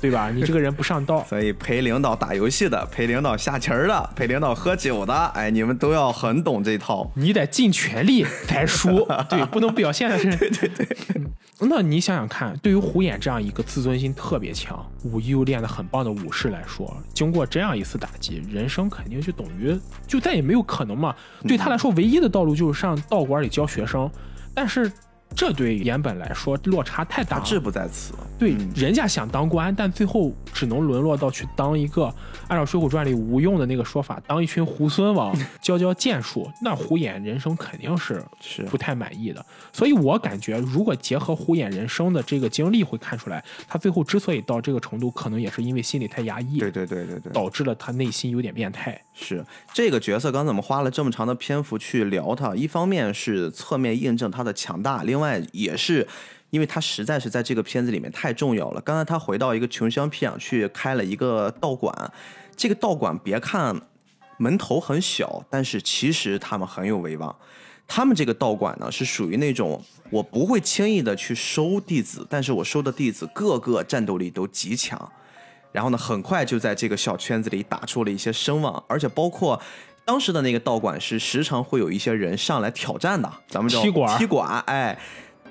[0.00, 0.30] 对吧？
[0.30, 7.10] 你这个人不上道，所以陪领导打游戏的，陪领导下棋的，陪领导喝酒的，哎，你们都要很懂这套。
[7.14, 10.34] 你得尽全力才输， 对，不能表现的是。
[10.36, 10.88] 对对对。
[11.60, 21.12] 那你想想看，对于胡眼这样一个自尊心特别强、武艺又练得很棒的武士来说，经过这样一次打击，人生肯定就等于就再也没有可能嘛。
[21.48, 24.08] 对他来说，唯一的道路就是上道馆里教学生，
[24.54, 24.90] 但是
[25.34, 27.44] 这对岩本来说落差太大了。
[27.44, 28.12] 志不在此。
[28.38, 32.04] 对，嗯人家想当官，但最后只能沦落到去当一个
[32.46, 36.48] 按照《水浒传》里吴用的那个说法，当一群猢狲王， 教教剑术。
[36.62, 39.44] 那胡衍人生肯定是是不太满意的。
[39.72, 49.00] 所以我感觉，如果结合胡衍人生的这个经历，会看出来，他最后之所以到这个程度，可能也是因为心里太压抑，对对对对对，导致了他内心有点变态。
[49.12, 56.06] 是这个角色，刚才我们花了这么长的篇幅去聊他，一方面是侧面印证他的强大，另另外也是
[56.50, 58.80] 因为他实在是在这个片子里面太重要了。
[58.82, 61.92] 刚才他回到一个穷乡僻壤去开了一个道馆，
[62.54, 63.76] 这个道馆别看
[64.36, 67.34] 门头很小，但是其实他们很有威望。
[67.88, 75.10] 他们这个道馆呢，是属于那种我不会轻易的去收弟子，但是我收的弟子个个战斗力都极强。
[75.72, 79.60] 然后呢，很快就在这个小圈子里打出了一些声望，而且包括
[80.08, 84.98] 当时的那个道馆是时常会有一些人上来挑战的，咱们叫踢馆踢馆，哎。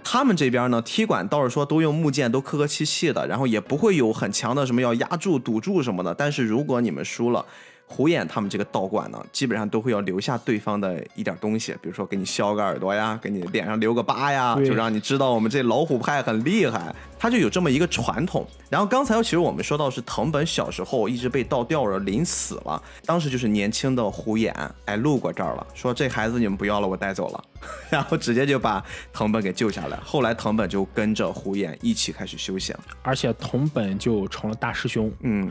[0.03, 6.15] 他们这边呢，踢馆倒是说都用木剑，都客客气气的，然后也不会有很强的什么要压住、堵住什么的。
[6.15, 7.45] 但是如果你们输了，
[7.85, 16.95] 虎眼他们这个道馆呢，基本上都会要留下对方的一点东西，比如说给你削个耳朵呀，给你脸上留个疤呀，就让你知道我们这老虎派很厉害。
[17.19, 18.45] 他就有这么一个传统。
[18.69, 24.53] 然后刚才其实我们说到是藤本小时候一直被倒吊着，临死了，当时就是年轻的虎眼
[24.85, 27.43] 哎路过这儿了，说这孩子你们不要了，我带走了，
[27.89, 29.97] 然后直接就把藤本给救下来。
[30.03, 32.75] 后来藤本就跟着虎眼一起开始修行。
[33.01, 35.09] 而且藤本就成了大师兄。
[35.21, 35.49] 嗯，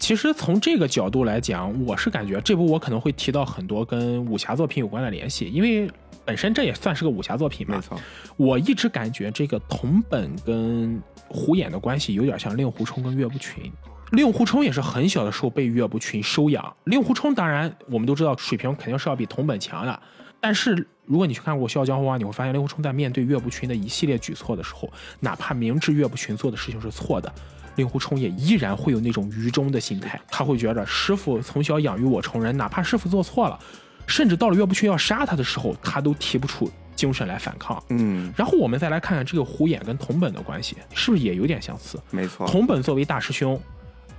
[0.00, 5.90] 其实从这个角度来讲，我是感觉这部我可能会提到很多跟武侠作品有关的联系，因为
[6.24, 7.76] 本身这也算是个武侠作品嘛。
[7.76, 8.00] 没错，
[8.36, 13.72] 我一直感觉这个桐本跟虎眼的关系有点像令狐冲跟岳不群。
[14.12, 16.76] 令狐冲也是很小的时候被岳不群收养。
[16.84, 20.00] 令狐冲当然我们都知道水平肯定是要比桐本强的，
[20.40, 24.88] 但是如果你去看过《笑傲江湖》啊，你会发现令狐冲在面对岳不群的一系列举措的时候，
[25.20, 27.32] 哪怕明知岳不群做的事情是错的，
[27.76, 33.58] 令狐冲也依然会有那种愚忠的心态，他会觉得师傅从小养育我成人，哪怕师傅做错了，
[34.06, 37.82] 甚至到了岳不群要杀他的时候，他都提不出精神来反抗。
[37.88, 42.00] 嗯，然后我们再来看看这个虎眼跟桐本的关系，是不是也有点相似？
[42.10, 43.60] 没错，桐本作为大师兄，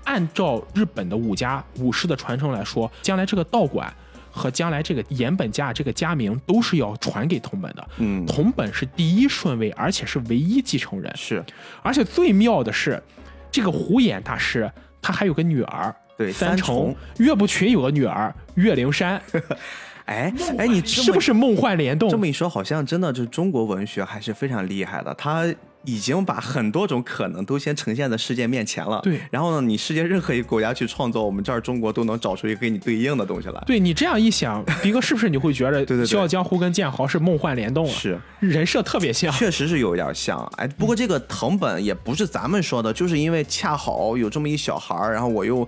[0.04, 3.94] 按照日本的武家武士的传承来说，将来这个道馆
[4.32, 7.88] 和将来这个岩本家这个家名都是要传给桐本的。
[7.98, 11.16] 嗯，桐本是第一顺位，而且是唯一继承人。
[11.16, 11.44] 是
[11.82, 13.02] 而且最妙的是，
[13.50, 14.70] 这个虎眼大师
[15.02, 15.96] 他还有个女儿。
[16.18, 19.22] 对三重，岳不群有个女儿岳灵珊，
[20.05, 22.09] 哎哎，你是不是梦幻联动？
[22.09, 25.45] 这么一说，好像真的就是中国文学还是非常厉害的，它
[25.84, 28.99] 已经把很多种可能都先呈现在世界面前了。
[29.03, 33.63] 对然后呢，你世界任何一个国家去创作，我们这儿中国都能找出一个跟你对应的东西来。
[33.66, 37.91] 对你这样一想，迪哥是不是你会觉得对对《笑傲江湖》跟剑豪是梦幻联动啊？
[37.91, 39.32] 是，人设特别像。
[39.34, 40.43] 确实是有点像。
[40.57, 45.68] 哎，不过这个藤本也不是咱们说的，就是因为恰好有这么一小孩儿，然后我又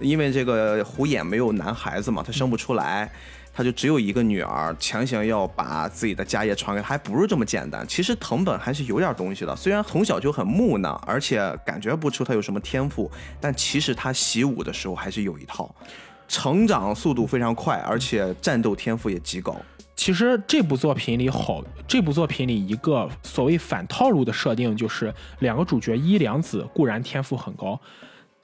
[0.00, 3.10] 因为这个虎眼没有男孩子嘛，他生不出来。
[3.56, 7.86] 他就只有一个女儿，强行要把自己的家业传给他，还不是这么简单。
[7.86, 13.08] 其实藤本还是有点东西的，虽然从小就很木讷，而且感觉不出他有什么天赋，
[13.40, 15.72] 但其实他习武的时候还是有一套，
[16.26, 19.56] 成长速度非常快，而且战斗天赋也极高。
[19.94, 27.80] 其实这部作品里好，这部作品里一个所谓反套路的设定就是两个主角一良子固然天赋很高，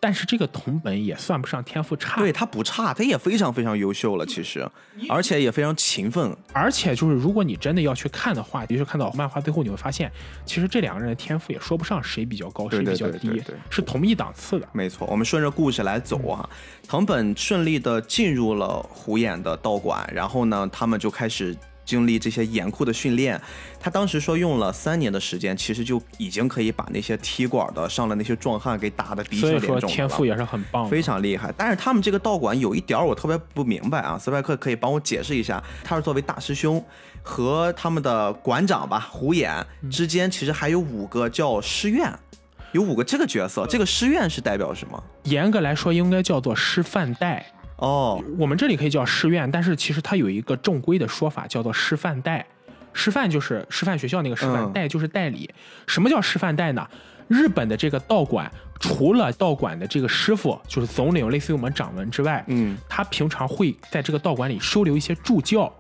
[0.03, 2.19] 但是这个藤本也算不上天赋差。
[2.19, 4.67] 对他不差，他也非常非常优秀了，其实，
[5.11, 6.35] 而且也非常勤奋。
[6.55, 10.11] 而且就是如果你真的要去看的话，的确看到漫画最后你会发现，
[10.47, 14.67] 其实这两个人的天赋也说不上谁比较高，对对谁比较低是同一档次的。
[14.73, 16.49] 没错，我们顺着故事来走啊。
[16.89, 21.55] 藤本顺利的进入了虎眼的道馆，然后呢，他们就开始
[21.85, 23.41] 经历这些严酷的训练。
[23.79, 30.89] 他当时说用了三年的时间，其实就已经可以把那些踢馆的上了那些壮汉给打的鼻青所以说脸肿了天赋也是很棒。
[30.89, 31.53] 非常厉害。
[31.57, 35.63] 但是他们这个道馆有一点我特别不明白啊，斯派克可以帮我解释一下。
[35.83, 36.85] 他是作为大师兄
[37.23, 42.13] 和他们的馆长吧虎眼之间，其实还有五个叫师院，
[42.73, 43.67] 有五个这个角色。
[43.67, 45.03] 这个师院是代表什么？
[45.25, 47.47] 严格来说应该叫做师范代，
[47.81, 52.47] 哦，我们这里可以叫师院，但是其实它有一个正规的说法叫做师范代。
[52.93, 55.49] 师范就是师范学校那个师范，嗯代就是代理。
[55.87, 56.87] 什么叫师范代呢？
[57.29, 58.51] 日本的这个道馆，
[58.81, 65.73] 除了道馆的这个师傅就是总领，类似于我们掌门之外，嗯，他平常会在这个道馆里收留一些助教。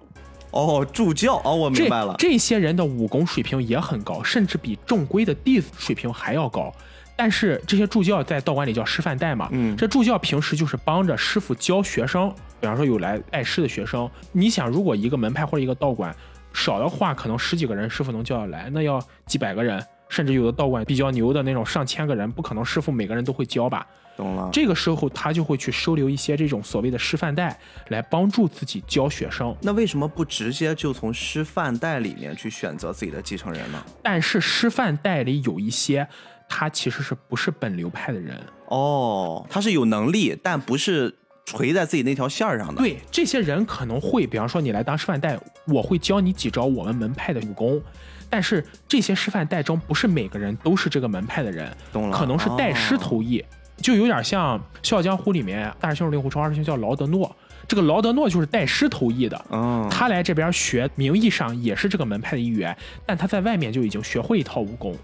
[0.52, 2.14] 哦，助教哦，我明白了。
[2.18, 6.72] 这些人的武功水平也很高，甚至比正规的弟子水平还要高。
[7.20, 16.16] 但是这些助教在道馆里叫师范代嘛，嗯这助教平时就是帮着师傅教学生，比方说有来拜师的学生，你想如果一个门派或者一个道馆
[16.54, 23.86] 少的话可能十几个人师傅能教得来，那要几百个人，甚至有的道馆比较牛的那种上千个人，不可能师傅每个人都会教吧？
[24.16, 24.48] 懂了。
[24.50, 27.54] 这个时候他就会去收留一些这种所谓的师范带
[27.88, 29.54] 来帮助自己教学生。
[29.60, 33.84] 那为什么不直接就从师范带里面去选择自己的继承人呢？
[34.02, 36.08] 但是师范带里有一些，
[36.52, 38.38] 他其实是不是本流派的人？
[38.66, 41.14] 哦，他是有能力，但不是
[41.46, 42.82] 垂在自己那条线上的。
[42.82, 47.80] 对，这些人可能会，比方说你来当师范带，我会教你几招我们门派的武功。
[48.28, 53.44] 但是这些师范带中不是每个人都是这个门派的人，懂了可能是带师投艺。
[53.78, 57.34] 就有点像《笑傲江湖》里面大师兄令狐冲，二师兄叫劳德诺。
[57.66, 62.76] 这个劳德诺就是带师投艺的，嗯，他来这边学，名义上也是这个门派的一员，
[63.06, 64.94] 但他在外面就已经学会一套武功。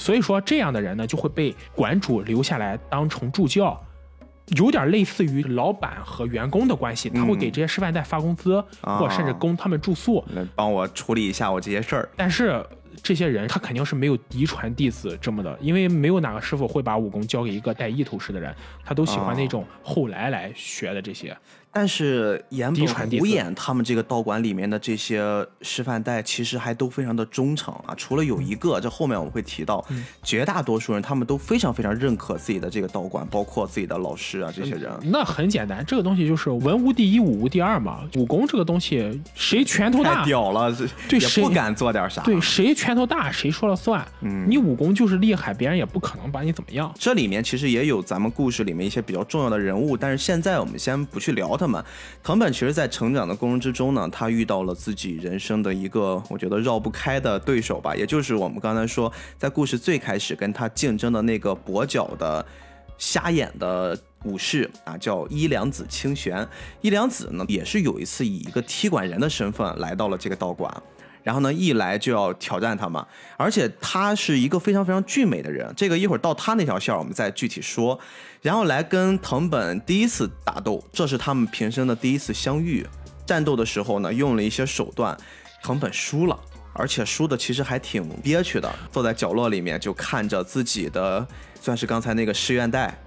[0.00, 3.80] 所以说，这样的人呢，就会被馆主留下来当成助教，
[4.56, 7.10] 有点类似于老板和员工的关系。
[7.10, 12.08] 他会给这些师范带发工资，或者甚至供他们住宿，来帮我处理一下我这些事儿。
[12.16, 12.66] 但是。
[13.02, 21.34] 这些人他肯定是没有嫡传弟子这么的，因为没有哪个师傅会把武功交给一个带一头师的人，他都喜欢那种后来来学的这些。
[21.72, 22.86] 但是岩本
[23.18, 27.94] 虎眼他们这个道馆里面的这些师范代，其实还都非常的忠诚啊。
[27.96, 29.84] 除了有一个，这后面我们会提到，
[30.22, 34.90] 绝大多数人他们都非常非常认可自己的这个道馆，包括自己的老师啊这些人。
[35.04, 38.00] 那很简单，这个东西就是文无第一，武无第二嘛。
[38.16, 40.74] 武功这个东西，谁拳头大，太屌了，
[41.08, 42.20] 对，谁不敢做点啥？
[42.22, 44.04] 对，谁拳头大，谁说了算。
[44.22, 46.92] 嗯，你武功就是厉害，别人也不可能把你怎么样。
[46.98, 51.84] 这里面其实也有咱们故事里面一些比较重要的人物，但是现在我们先不去聊特曼。
[52.22, 62.44] 藤本其实，在成长的过程之中呢，他遇到了自己人生的一个我觉得绕不开的对手吧，也就是我们刚才说，在故事最开始跟他竞争的那个跛脚的、
[62.96, 66.48] 瞎眼的武士啊，叫伊良子清玄。
[66.80, 70.74] 伊良子呢，也是有一次以一个踢馆人的身份来到了这个道馆。
[71.22, 73.06] 然后呢，一来就要挑战他嘛，
[73.36, 77.98] 而且他是一个非常非常俊美的人，这个一会儿到他那条线我们再具体说。
[78.40, 82.86] 然后来跟藤本第一次打斗，这是他们平生的第一次相遇。
[83.26, 85.16] 战斗的时候呢，用了一些手段，
[85.62, 86.38] 藤本输了，
[86.72, 91.26] 而且输的其实还挺憋屈的，坐在角落里面就看着自己的，
[91.60, 92.98] 算是刚才那个师院带，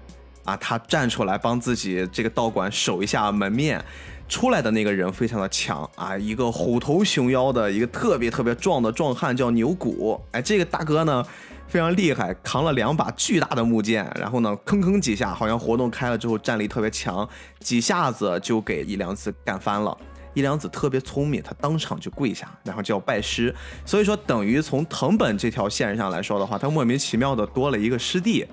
[0.44, 3.84] 啊，他站出来帮自己这个道馆守一下门面。
[4.28, 11.24] 出来的那个人非常的强啊，一个虎头熊腰的一个特别特别壮的壮汉叫牛骨，哎，这个大哥呢
[11.68, 17.28] 非常厉害，扛了两把巨大的木剑，然后呢吭吭几下，好像活动开了之后战力特别强，
[17.60, 19.96] 几下子就给一良子干翻了。
[20.32, 23.54] 一良子特别聪明，他当场就跪下，然后就要拜师。
[23.84, 28.44] 所以说等于从藤本这条线上来说的话，他莫名其妙的多了一个师弟，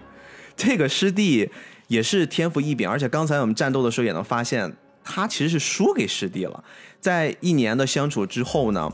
[0.56, 1.50] 这个师弟
[1.88, 4.76] 也是天赋异禀，而且刚才我们战斗的时候也能发现。
[5.04, 6.64] 他其实是输给师弟了，
[7.00, 8.92] 在一年的相处之后呢，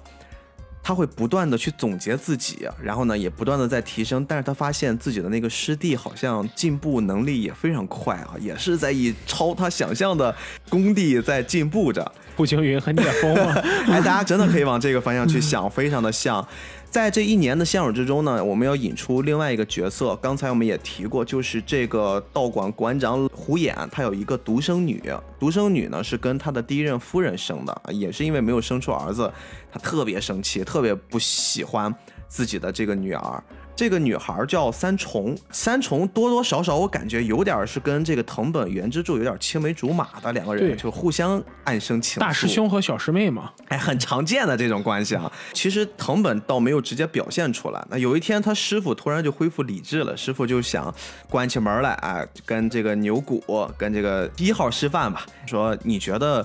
[0.81, 10.33] 他会不断的去总结自己，然后呢也不断的在提升，但是他发现自己的那个师弟好像进步能力也非常快啊，也是在以超他想象的
[10.69, 12.11] 功底在进步着。
[12.37, 13.35] 步惊云和聂风，
[13.89, 16.47] 哎，大家真的可以往这个方向去想，非常的像。
[16.89, 20.15] 在这一年的相处之中呢，我们要引出另外一个角色。
[20.15, 25.03] 刚才我们也提过，就是这个道馆馆长胡眼，他有一个独生女。
[25.39, 29.31] 独生女呢是跟他的第一任夫人生的，也是因为没有生出儿子，
[29.71, 31.93] 他特别生气，特别不喜欢
[32.27, 33.43] 自己的这个女儿。
[33.77, 42.19] 这个女孩叫三重，三重多多少少我感觉有点是跟这个藤本原之助有点青梅竹马的两个人，就互相暗生情。
[42.19, 45.31] 大师兄和小师妹嘛，哎，很常见的这种关系啊。
[45.53, 47.85] 其实藤本倒没有直接表现出来。
[47.91, 50.91] 那有一天他师傅突然就恢复理智了，师傅就想
[51.29, 53.43] 关起门来，哎，跟这个牛骨，
[53.77, 56.43] 跟这个一号师范吧，说你觉得。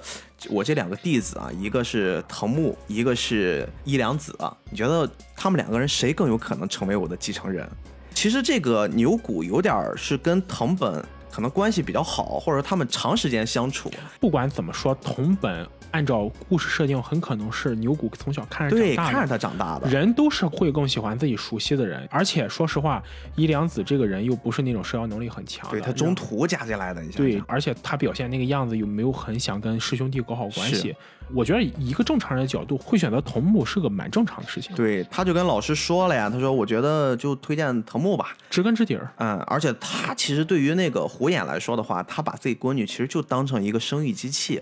[0.51, 4.37] 我这两个弟子啊，一个是藤木，一个是伊良子。
[4.71, 7.69] 你觉得他们两个人谁更有可能成为我的继承人？
[8.15, 13.91] 其实这个牛骨有点是跟藤本可能关系比较好，或者他们长时间相处。
[14.21, 15.67] 不管怎么说，藤本。
[15.93, 19.13] 按照故事设定，很可能是牛骨从小看着长大的。
[19.13, 23.03] 看着他长大的人都是会更喜欢自己熟悉的人，而且说实话，
[23.37, 25.71] 伊良子这个人又不是那种社交能力很强。
[25.71, 30.95] 对他中途加进来的，你想对，而且他表现那个样子，又没有很想跟师兄弟搞好关系。
[31.35, 34.75] 我觉得一个正常人的角度会选择藤木是个蛮正常的事情。
[34.75, 44.61] 对，他就跟老师说了呀，他说：“我觉得就推荐藤木吧，知根知底儿。”嗯，而且他其实对于那个虎眼来说的话，他把自己闺女其实就当成一个生育机器。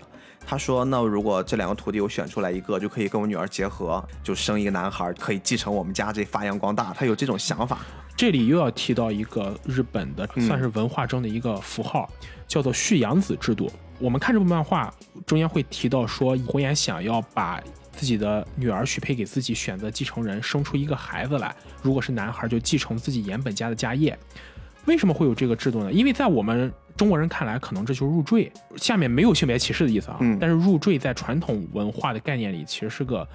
[0.51, 7.79] 他说：“那如果这两个徒弟我选出来一个，就可以跟我女儿结合，就生一个男孩，可以继承我们家这发扬光大。”他有这种想法。
[8.17, 12.11] 这里又要提到一个日本的，算是文化中的一个符号，
[12.49, 13.71] 叫做续养子制度。
[13.97, 14.93] 我们看这部漫画
[15.25, 24.19] 中间会提到说，火眼想要把自己的女儿许配给自己选择继承人，生出一个孩子来，如果是男孩就继承自己岩本家的家业。
[24.85, 25.93] 为什么会有这个制度呢？
[25.93, 28.51] 因为在我们中国人看来，可能这就是入赘。
[28.77, 33.27] 下面没有性别歧视的意思啊，嗯但是入赘在传统文化的概念里，其实是个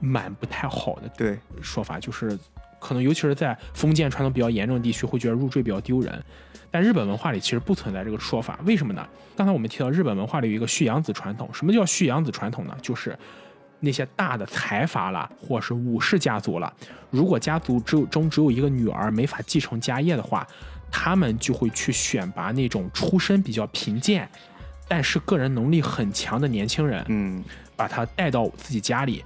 [0.00, 2.38] 蛮不太好的对，说法，就是
[2.78, 6.22] 可能尤其是在封建传统比较严重的地区，会觉得入赘比较丢人。
[6.70, 9.06] 但日本文化里其实不存在这个说法，为什么呢？
[9.36, 12.76] 刚才我们提到日本文化里有一个蓄养子传统，什么叫蓄养子传统呢？
[12.82, 13.16] 就是
[13.80, 16.70] 那些大的财阀啦，或是武士家族啦，
[17.10, 20.46] 如果家族只有中只有一个女儿没法继承家业的话，
[20.98, 24.26] 他们就会去选拔那种出身比较贫贱，
[24.88, 27.44] 但是个人能力很强的年轻人，嗯，
[27.76, 29.22] 把他带到自己家里。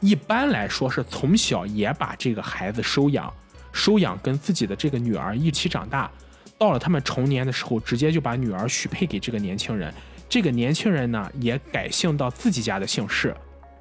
[0.00, 3.32] 一般来说是从小也把这个孩子收养，
[3.72, 6.10] 收养跟自己的这个女儿一起长大。
[6.58, 9.94] 到了他们成年的时候，直接就把女儿许配给这个年轻人。
[10.28, 13.32] 这个年轻人呢，也改姓到自己家的姓氏，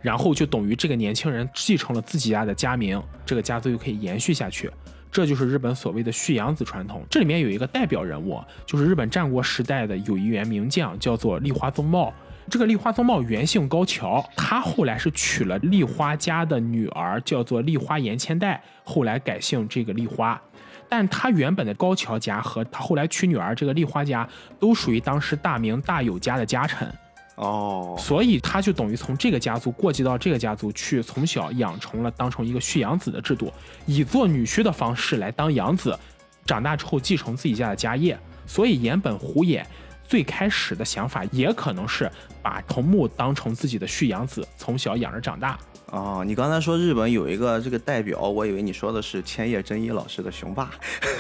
[0.02, 4.70] 然后就等于这个年轻人继承了自己家的家名，这个家族就可以延续下去。
[5.14, 7.06] 这就是日本所谓的蓄养子传统。
[7.08, 12.12] 这里面有一个代表人物，就是日本战国时代的有一员名将，叫做立花宗茂。
[12.50, 20.42] 这个立花宗茂原姓高桥，他后来是娶了立花家的女儿，叫做立花延千代，后来改姓这个立花。
[20.90, 24.28] 但他原本的高桥家和他后来娶女儿这个立花家，
[24.60, 26.92] 都属于当时大名大友家的家臣。
[27.36, 33.52] 哦，所以他就等于从这个家族过继到这个家族去，从小养成了当成一个续养子的制度，
[33.86, 35.98] 以做女婿的方式来当养子，
[36.46, 38.18] 长大之后继承自己家的家业。
[38.46, 39.66] 所以岩本虎也
[40.06, 42.12] 最开始的想法也可能是
[42.42, 45.58] 把桐木当成自己的续养子，从小养着长大。
[45.94, 50.72] 哦，你刚才说日本有一个这个代表，我以为你说的是千叶真一老师的雄霸，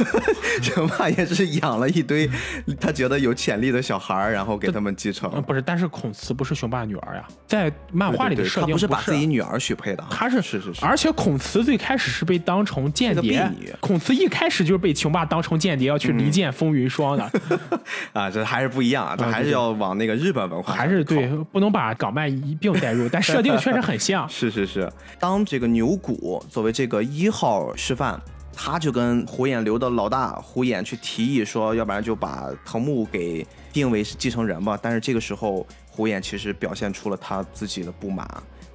[0.63, 2.27] 雄霸也是养了一堆
[2.81, 5.31] 他觉得有潜力的小孩儿，然后给他们继承。
[5.35, 13.47] 嗯，不是，但是孔慈不是雄霸女儿呀，在漫画里的设定他不是把自己女儿许配的，他是是是是，而且孔慈最开始是被当成间谍
[13.79, 17.31] 孔慈一开始就是被雄霸当成间谍要去离间风云霜的，
[18.11, 24.27] 啊，这还是不一样啊，这还是要往那个日本文化还是对。，不能把港漫一并带入，但设定确实很像。
[24.29, 28.19] 是是是，当这个牛谷作为这个一号示范，
[28.53, 34.77] 他就跟虎眼流的老大虎眼去提议说，要不然就把藤木给定为是继承人吧。
[34.81, 38.27] 但是这个时候，虎眼其实表现出了他自己的不满。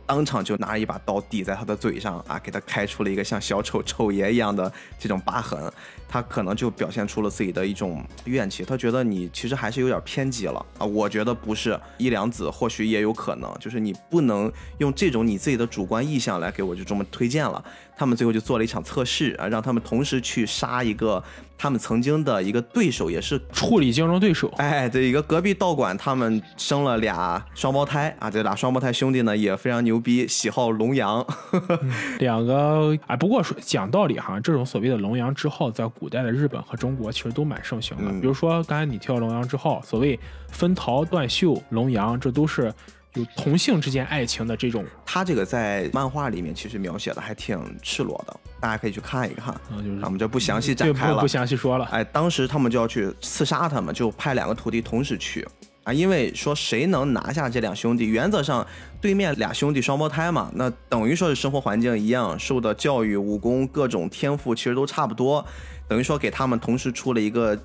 [0.06, 5.70] 当场就拿一把刀抵在他的嘴上啊，给他开出了一个像小丑丑爷一样的这种疤痕，
[6.08, 17.62] 他可能就表现出了自己的一种怨气，他觉得你其实还是有点偏激了啊，我觉得不是一良子，或许也有可能，就是你不能用这种你自己的主观意向来给我就这么推荐了。
[17.96, 21.20] 他们最后就做了一场测试啊，让他们同时去杀一个
[21.58, 31.26] 他们曾经的一个对手，也是处理竞争对手， 哎，对一个隔壁道馆，他们生了俩双胞胎啊，这俩双胞胎兄弟呢也非常牛逼，喜好龙阳。
[32.20, 38.04] 两个哎，不过说讲道理哈，这种所谓的龙阳之后，在古代的日本和中国其实都蛮盛行的。
[38.10, 40.18] 嗯比如说刚才你提到龙阳之后，所谓
[40.50, 42.72] 分桃、断袖、龙阳，这都是
[43.14, 49.52] 有同性之间爱情的这种，他这个在漫画里面其实描写的还挺赤裸的，大家可以去看一看。
[49.72, 51.26] 嗯，就是那我们就不详细展开了不。
[51.26, 51.84] 详细说了。
[51.86, 55.44] 哎，当时他们就要去刺杀他们，就派两个徒弟同时去
[55.88, 58.66] 啊，因为说谁能拿下这两兄弟，原则上
[59.00, 65.42] 对面俩兄弟双胞胎嘛，那等于说是生活环境一样，受的教育、武功各种天赋其实都差不多，
[65.88, 67.58] 等于说给他们同时出了一个。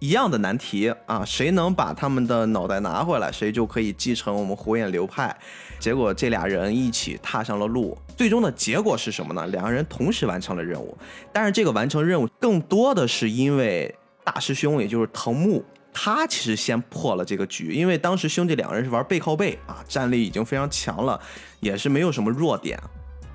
[0.00, 5.34] 一样的难题啊，谁能把他们的脑袋拿回来，谁就可以继承我们火眼流派。
[5.78, 9.46] 结果这俩人一起踏上了路，最终的结果是什么呢？
[9.46, 10.94] 两个人同时完成了任务，
[11.32, 15.64] 但是这个完成任务更多的是因为大师兄，也就是藤木，
[15.96, 21.18] 他其实先破了这个局，因为当时兄弟两个人是玩背靠背啊，战力已经非常强了，
[21.60, 22.78] 也是没有什么弱点。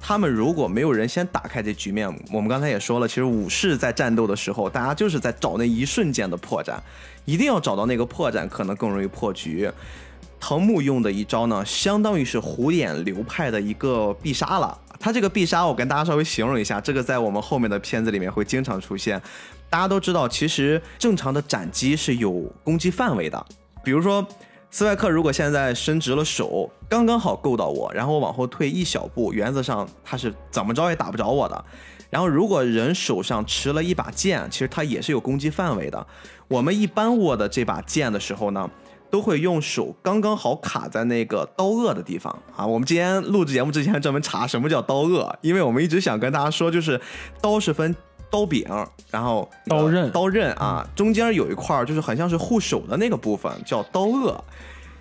[0.01, 6.77] 他们如果没有人先打开这局面，我们刚才也说了，其实武士在战斗的时候，大家就是在找那一瞬间的破绽，
[7.25, 9.71] 一定要找到那个破绽，可能更容易破局。
[10.39, 14.77] 藤木用的一招呢，相当于是虎眼流派的一个必杀了。
[14.97, 19.21] 他这个必杀，我跟大家稍微形容一下，这个在我们后面的片子里面会经常出现。
[19.69, 22.31] 大家都知道，其实正常的斩击是有
[22.63, 23.45] 攻击范围的，
[23.83, 24.25] 比如说。
[24.71, 31.65] 斯派克如果现在伸直了手，刚刚好够到我，然后往后退一小步，原则上他是怎么着也打不着我的。
[32.11, 36.05] 然后如果人手上持了一把剑，其实他也是有攻击范围的。
[36.47, 38.69] 我们一般握的这把剑的时候呢，
[39.09, 42.63] 都会用手刚刚好卡在那个刀颚的地方啊。
[42.63, 47.01] 我们今天录制节目之前还专门查什么叫刀颚，因为我们一直想跟大家说，就是
[47.41, 47.95] 刀是分。
[48.29, 48.65] 刀柄，
[49.09, 54.35] 然后刀刃刀刃啊，中间有一块儿就是很像是护手的那个部分，叫刀颚。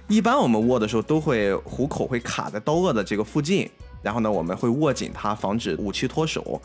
[0.08, 3.68] 一般我们握的时候都会虎口会卡在刀颚的这个附近，
[4.02, 6.60] 然后呢我们会握紧它，防止武器脱手。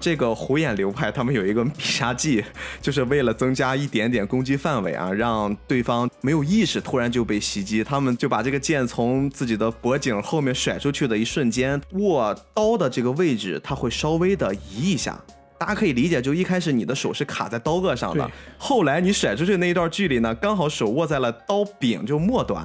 [0.00, 2.44] 这个虎眼流派他们有一个必杀技，
[2.80, 15.20] 就是为了增加一点点攻击范围啊，让对方没有意识，突然就被袭击，他们就把这个剑从自己的脖颈后面甩出去的一瞬间，握刀的这个位置，它会稍微的移一下。
[15.58, 22.64] 大家可以理解，就一开始你的手是卡在刀颚上的，后来你甩出去那一段距离呢，刚好手握在了刀柄就末端，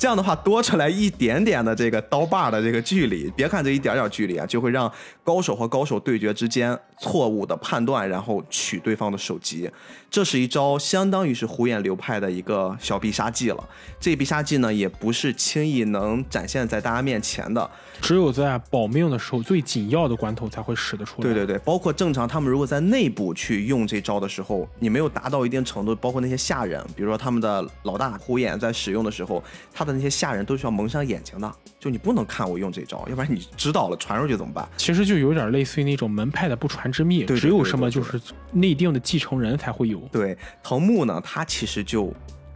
[0.00, 4.90] 这样的话多出来一点点的这个刀把的这个距离，别看这一点点距离啊，就会让
[5.22, 9.70] 高手和高手对决之间错误的判断，然后取对方的首级。
[10.10, 13.68] 这是一招相当于是虎眼流派的一个小必杀技了。
[14.00, 17.70] 这必杀技呢，也不是轻易能展现在大家面前的，
[18.00, 21.22] 只有在保命的时候、最紧要的关头才会使得出来。
[21.22, 34.68] 对对对，包括正常他们如果在内部去用这招的时候，你没有达到一定程度，包括那些下人，比如说他们的老大虎眼在使用的时候，他的那些下人都需要蒙上眼睛的，就你不能看我用这招，要不然你知道了传出去怎么办？
[34.76, 38.20] 其实就有点类似于那种门派的不传之秘，只有什么就是
[38.52, 39.98] 内定的继承人才会有。
[40.12, 42.12] 对，藤木呢，他其实就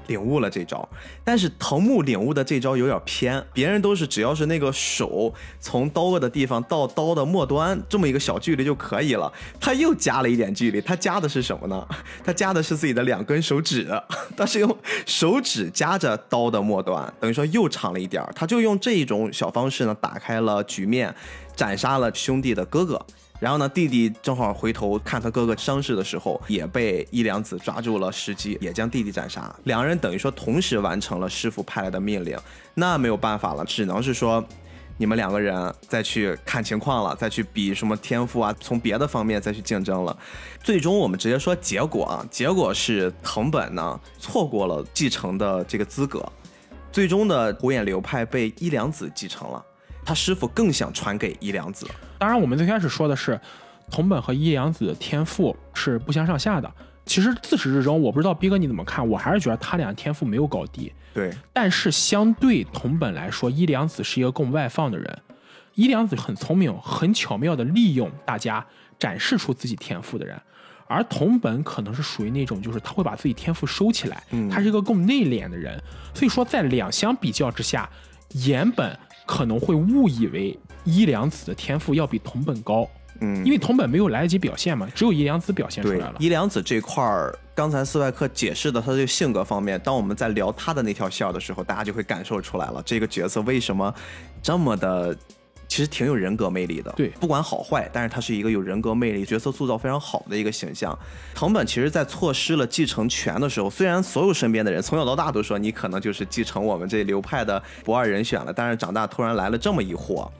[0.07, 0.88] 领悟了这招，
[1.22, 11.86] 但是藤木领悟的这招有点偏，别人都是只要是那个手从刀颚的地方到刀的末端这么一个小距离就可以了，他又加了一点距离，他加的是什么呢？
[12.24, 13.88] 他加的是自己的两根手指，
[14.36, 14.76] 他是用
[15.07, 21.14] 手指夹着刀的末端，等于说又长了一点他就用这一种小方式呢，打开了局面，
[21.57, 23.05] 斩杀了兄弟的哥哥。
[23.41, 29.55] 然后呢，弟弟正好回头看他哥哥伤势的时候，也被伊良子抓住了时机，也将弟弟斩杀。
[29.64, 32.39] 两人等于说同时完成了师傅派来的命令。
[32.74, 34.43] 那没有办法了，只能是说，
[34.97, 40.16] 你们两个人再去看情况了，再去比什么天赋啊，从别的方面再去竞争了。
[40.62, 46.24] 最终我们直接说结果啊，结果是藤本呢错过了继承的这个资格，
[46.93, 49.62] 最终的虎眼流派被伊良子继承了。
[50.05, 51.86] 他师傅更想传给伊良子。
[52.18, 53.40] 当然，我们最开始说的是，
[53.90, 56.70] 桐本和伊良子的天赋是不相上下的。
[57.07, 60.92] 其实自始至终，我不知道逼哥你怎么看，我还是觉得他俩天赋没有高低。
[61.12, 61.30] 对。
[61.52, 65.18] 但是相对桐本来说，伊良子是一个更外放的人。
[65.74, 68.64] 伊良子很聪明，很巧妙的利用大家
[68.98, 70.40] 展示出自己天赋的人，
[70.86, 75.78] 而桐本可能是属于那种就是他会把自己天赋收起来，他是一个更内敛的人。
[76.14, 77.88] 所以说，在两相比较之下，
[78.30, 78.98] 岩本。
[79.26, 82.88] 可能会误以为伊良子的天赋要比桐本高，
[83.20, 86.14] 嗯，因为桐本没有来得及表现嘛，只有伊良子表现出来了。
[86.18, 93.94] 伊良子这块儿，刚才斯外克解释的他个性格方面，当我们在聊他的那条线的时候，大家就会感受出来了，这个角色为什么
[94.42, 95.16] 这么的。
[95.74, 100.96] 其实挺有人格魅力的，对，不管好坏，但是他是一个有人格魅力、角色塑造非常好的一个形象。
[101.34, 110.30] 藤本其实，在错失了继承权的时候，虽然所有身边的人从小到大都说你可能就是继承我们这流派的不二人选了，但是长大突然来了这么一货。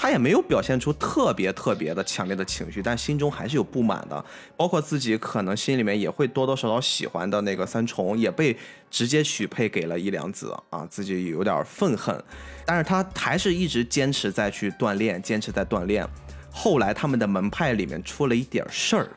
[0.00, 4.24] 他也没有表现出特别特别的强烈的情绪，但心中还是有不满的，
[4.56, 8.56] 包括自己可能心里面也会多多少少喜欢的那个三重也被
[8.88, 12.22] 直接许配给了伊良子啊，自己有点愤恨，
[12.64, 16.08] 但是他还是一直坚持在去锻炼，坚持在锻炼。
[16.52, 19.10] 后来他们的门派里面出了一点事儿，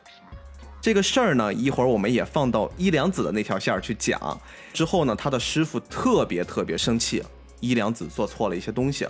[0.80, 4.36] 这个事儿呢，一会儿我们也放到伊良子的那条线去讲。
[4.72, 7.22] 之后呢，他的师傅特别特别生气，
[7.60, 9.06] 伊良子做错了一些东西。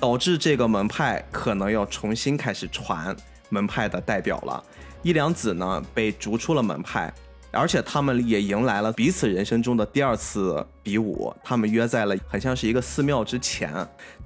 [0.00, 3.14] 导致这个门派可能要重新开始传
[3.50, 4.64] 门派的代表了。
[5.02, 7.12] 伊良子呢被逐出了门派，
[7.50, 11.34] 而且他们也迎来了彼此人生中的第二次比武。
[11.44, 13.72] 他们约在了很像是一个寺庙之前，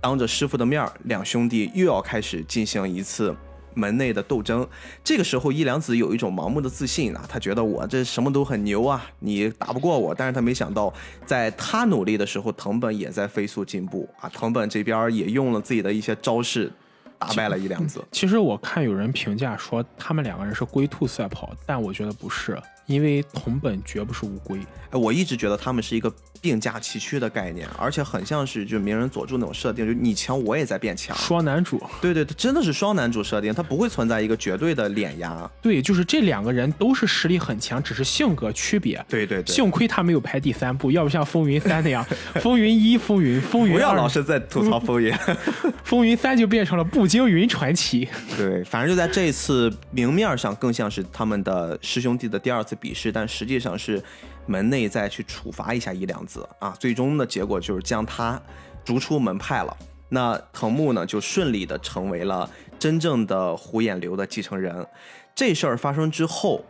[0.01, 3.35] 当着师傅的面，两兄弟又要开始进行一次。
[3.75, 4.67] 门内的斗争，
[5.03, 10.15] 这个时候伊良子有一种盲目的自信啊，他觉得我这什么都很牛啊，你打不过我。
[10.15, 10.93] 但是他没想到，
[11.27, 14.29] 在他努力的时候，藤本也在飞速进步啊。
[14.29, 16.73] 藤本这边也用了自己的一些招式，
[17.19, 18.03] 打败了伊良子。
[18.11, 22.59] 其实我看有人评价说他们两个人是龟兔赛跑，但我觉得不是。
[22.87, 24.59] 因为同本绝不是乌龟，
[24.91, 26.13] 哎，我一直觉得他们是一个
[26.45, 45.13] 并驾齐驱的概念，而且很像是就鸣人佐助那种设定，就你强我也在变强，双男主，对对，他真的是双男主设定，他不会存在一个绝对的碾压，对，就是这两个人都是实力很强，只是性格区别，对对对，幸亏他没有拍第三部，要不像风云三那样，风云一、风云、风云不要老是在吐槽风云，
[45.83, 53.25] 风云三就变成了步惊云传奇， 对，反正就在这一次明面上更像是他们的师兄弟的第二次比试，但。
[53.27, 54.01] 实际上是
[54.47, 58.41] 门内再去处罚一下伊良子啊，最终的结果就是将他
[58.85, 59.77] 逐出门派了。
[60.09, 64.87] 那藤木呢，就顺利的成为了真正的虎眼流的继承人。
[65.35, 66.65] 这事儿发生之后，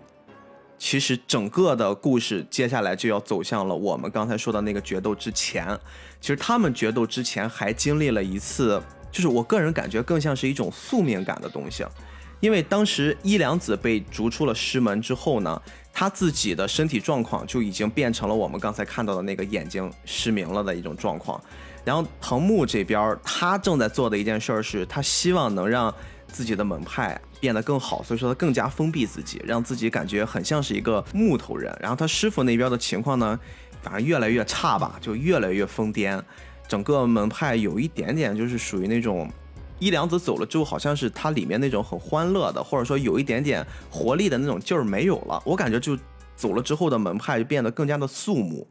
[0.79, 5.79] 其实整个的故事接下来就要走向了我们刚才说的那个决斗之前。
[6.21, 11.85] 其实他们决斗之前还经历了一次，就是我个人感觉更像是一种宿命感的东西。
[12.41, 15.61] 因为当时伊良子被逐出了师门之后呢，
[15.97, 21.41] 他自己的身体状况就已经变成了我们刚才看到的那个眼睛失明了的一种状况。
[21.85, 25.95] 然后藤木这边，他正在做的一件事儿是，他希望能让
[26.27, 31.73] 自己的门派变得更好，所以说他更加封闭自己，让自己感觉很像是一个木头人。
[31.81, 33.39] 然后他师傅那边的情况呢，
[33.81, 36.21] 反正越来越差吧，就越来越疯癫，
[36.67, 39.31] 整个门派有一点点就是属于那种。
[39.79, 45.43] 一良子走了之后，好像是他里面那种很欢乐的，或者说有一点点活力的那种劲儿没有了。
[45.45, 45.99] 我感觉就
[46.37, 48.67] 走了之后的门派就变得更加的肃穆。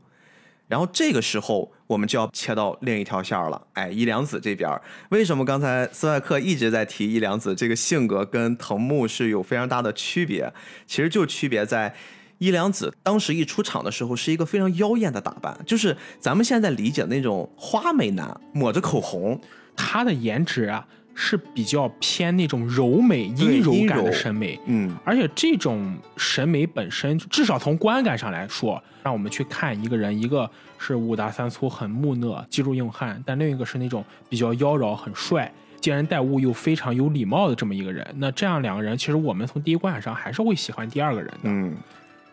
[0.67, 3.61] 然后这个时候我们就要切到另一条线了。
[3.73, 4.69] 哎，一良子这边，
[5.09, 10.51] 为什么刚才斯外克一直在提一良子这个性格跟藤木是有非常大的区别？
[10.87, 11.93] 其实就区别在
[12.39, 19.39] 一良子当时一出场的时候是一个非常妖艳的打扮，就是咱们现在理解那种花美男，抹着口红。
[19.75, 30.49] 她的颜值啊是比较偏那种柔美、阴柔感的审美，嗯，而且这种审美本身，至少从观感上来说，让我们去看一个人，一个
[30.79, 38.03] 是五大三粗、很木讷、肌肉硬汉，但另一个是那种比较妖娆、很帅、接人待物又非常有礼貌的这么一个人。
[38.17, 41.39] 那这样两个人，其实我们从第一观感上还是会喜欢第二个人的。
[41.43, 41.77] 嗯，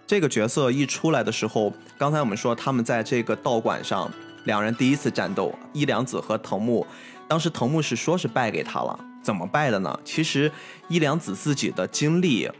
[0.06, 4.10] 这个角色一出来的时候，刚才我们说他们在这个道馆上，
[4.44, 6.86] 两人第一次战斗，伊良子和藤木。
[7.30, 10.00] 当时藤木是说是败给他了，怎么败的呢？
[10.04, 10.50] 其实
[10.88, 12.50] 伊良子自己的经历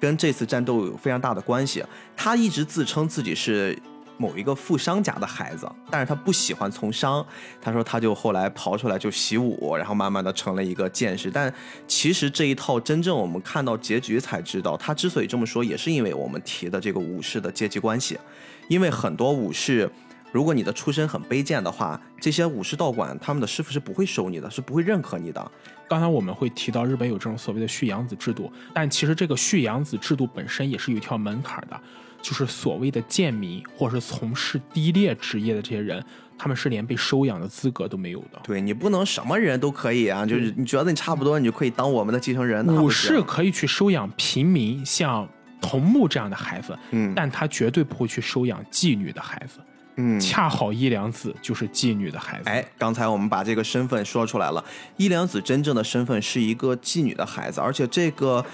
[0.00, 1.84] 跟这次战斗有非常大的关系。
[2.16, 3.78] 他一直自称自己是
[4.16, 7.24] 某一个富商家的孩子，但是他不喜欢从商。
[7.62, 11.30] 他说他就后来逃出来就习武，然后慢慢的成了一个剑士。
[11.30, 11.54] 但
[11.86, 18.18] 其实这一套真正我们看到结局才知道，他之所以这么说，也是因为我们提的这个武士的阶级关系，
[18.66, 19.88] 因为很多武士。
[20.32, 25.50] 如果你的出身很卑贱的话，这些武士道馆他们的师傅是不会收你的，是不会认可你的。
[25.88, 31.80] 刚才我们会提到日本有这种所谓的续养子制度，但其实这个续养子制度本身也是有一条门槛的，
[32.20, 36.04] 就是所谓的贱民或者是从事低劣职业的这些人，
[36.36, 38.40] 他们是连被收养的资格都没有的。
[38.42, 42.66] 对你不能什么人都可以啊，就是你觉得你差不多，你就可以当我们的继承人。
[42.66, 45.26] 武士可以去收养平民，像
[45.62, 49.60] 桐木这样的孩子，嗯，但他绝对不会去收养妓女的孩子。
[49.96, 52.48] 嗯，恰好伊良子就是妓女的孩子。
[52.48, 54.64] 哎，刚才我们把这个身份说出来了，
[54.96, 58.44] 伊良子真正的身份是一个妓女的孩子，而且这个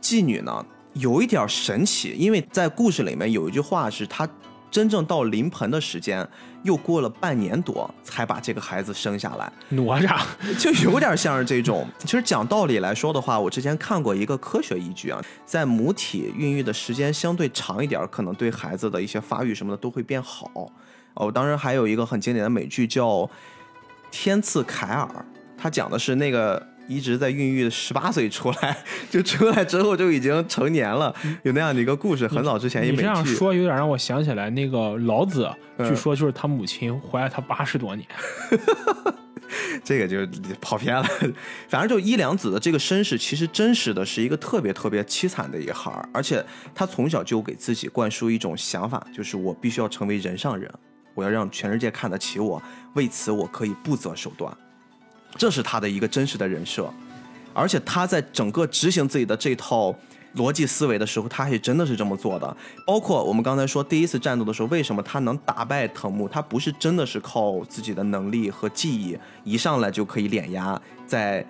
[0.00, 4.28] 妓女呢有一点神奇，因为在故事里面有一句话是她
[4.70, 6.26] 真正到临盆的时间
[6.62, 9.52] 又过了半年多才把这个孩子生下来。
[9.70, 10.22] 哪吒
[10.58, 11.88] 就有点像是这种。
[11.98, 20.70] 其实讲道理来说的话，我之前看过一个科学依据啊，在母体孕育的时间相对长一点，可能对孩子的一些发育什么的都会变好。
[21.14, 23.08] 哦，当然还有一个很经典的美剧叫
[24.10, 25.06] 《天赐凯尔》，
[25.56, 28.76] 它讲的是那个一直在孕育十八岁出来，
[29.10, 32.26] 就出来之后就已经成年了，有那样的一个故事。
[32.26, 33.02] 很早之前一美剧。
[33.02, 35.48] 你这样说有点让我想起来那个老子，
[35.78, 38.06] 据说就是他母亲怀了他八十多年。
[39.82, 40.24] 这个就
[40.60, 41.02] 跑偏了。
[41.68, 46.44] 反正就伊良子的这个身世，其实真实的是一个特别特别凄惨的一孩儿，而且
[46.74, 50.70] 他从小就给自己灌输一种想法，就是我必须要成为人上人。
[51.14, 52.62] 我要让全世界看得起我，
[52.94, 54.56] 为此我可以不择手段，
[55.36, 56.92] 这是他的一个真实的人设，
[57.52, 59.94] 而且他在整个执行自己的这套
[60.36, 62.56] 逻辑思维的时候，他也真的是这么做的。
[62.86, 66.28] 包括我们刚才说第一次战斗的时候，为什么他能打败藤木？
[66.28, 71.44] 他不是真的是靠自己的能力和技艺，一上来就可以碾压在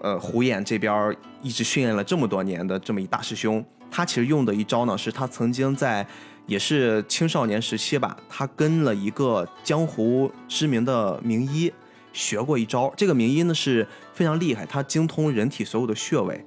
[0.00, 3.64] 呃虎眼这边一直训练了这么多年的这么一大师兄。
[3.88, 6.06] 他其实用的一招呢，是他曾经在。
[6.46, 11.72] 也是青少年时期吧，他跟了一个江湖知名的名医
[12.12, 12.92] 学过一招。
[12.96, 16.44] 这个名医呢是非常厉害，他精通人体所有的穴位。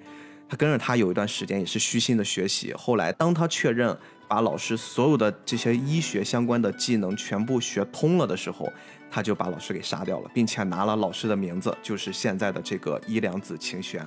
[0.48, 2.74] 他跟着他有一段时间也是虚心的学习。
[2.74, 3.96] 后来当他确认
[4.28, 8.68] 把老师所有的这些医学相关的技能全部学通了的时候，
[9.12, 14.04] 他就把老师给杀掉了，并且拿了老师的名字，就是现在的这个伊良子晴玄。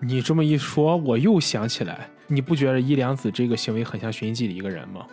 [0.00, 5.04] 你这么一说，我又想起来，你不觉得伊良子这个行为很像《寻秦记》里一个人吗？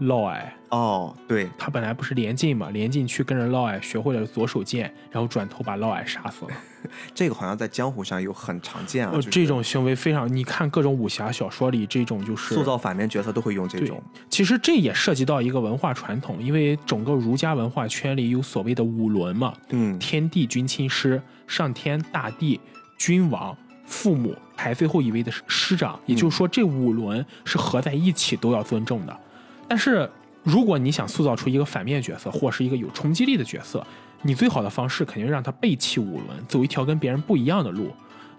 [0.00, 6.50] 嫪毐哦，对他本来不是连晋嘛，连晋去跟着嫪毐学会了左手剑，然后转头把嫪毐杀死了。
[7.14, 14.02] 这个好像在江湖上有很常见啊，这种行为非常，你看各种武侠小说里，这种就是塑造反面角色都会用这种。
[14.28, 22.60] 其实这也涉及到一个文化传统，因为整个儒家文化圈里有所谓的五伦嘛，嗯，天地君亲师，上天大地
[22.98, 23.56] 君王。
[23.86, 29.14] 父母排最后一位的是师长，也就是说这五轮是合在一起都要尊重的。
[29.68, 30.08] 但是
[30.42, 33.86] 如果你想塑造出一个反面角色或是一个有冲击力的角色，
[34.22, 37.90] 你最好的方式肯定让他背弃五轮，走一条跟别人不一样的路。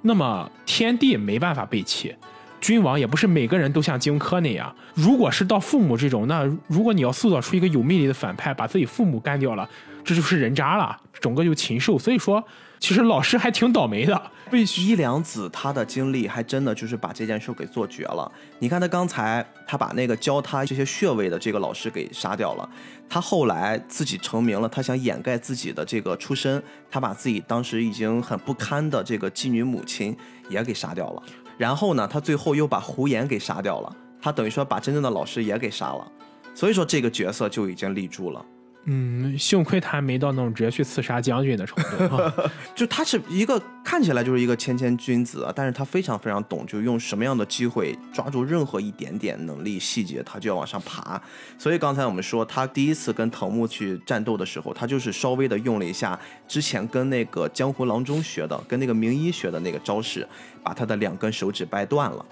[0.01, 2.15] 那么天帝没办法背弃。
[2.61, 9.69] 君王也不是每个人都像荆轲那样，如果是到父母这种，那如果你要塑造出一个有魅力的反派，把自己父母干掉了，
[10.03, 11.99] 这就是人渣了，整个就禽兽。
[11.99, 12.43] 所以说，
[12.80, 14.32] 其实老师还挺倒霉的。
[14.78, 18.32] 伊良子他的经历还真的就是把这件事给做绝了。
[18.59, 22.69] 你看他刚才他把那个教他这些穴位的这个老师给杀掉了，
[23.09, 30.15] 他后来自己成名了，他想掩盖自己的这个出身，他把自己当时已经很不堪的这个妓女母亲
[30.47, 31.23] 也给杀掉了。
[31.57, 36.09] 然后呢，他最后又把胡言给杀掉了，他等于说把真正的老师也给杀了，
[36.53, 38.45] 所以说这个角色就已经立住了。
[38.88, 42.20] 嗯，幸亏他没到那种直接去刺杀将军的程度。
[42.76, 51.20] 就他是一个看起来就是一个谦谦君子，但是他非常非常懂，就用什么样的机会抓住任何一点点能力细节，他就要往上爬。
[51.58, 60.28] 所以刚才我们说，他第一次跟藤木去战斗的时候，他就是稍微的用了一下之前跟那个江湖郎中学的，跟那个名医学的那个招式，
[60.64, 62.24] 把他的两根手指掰断了。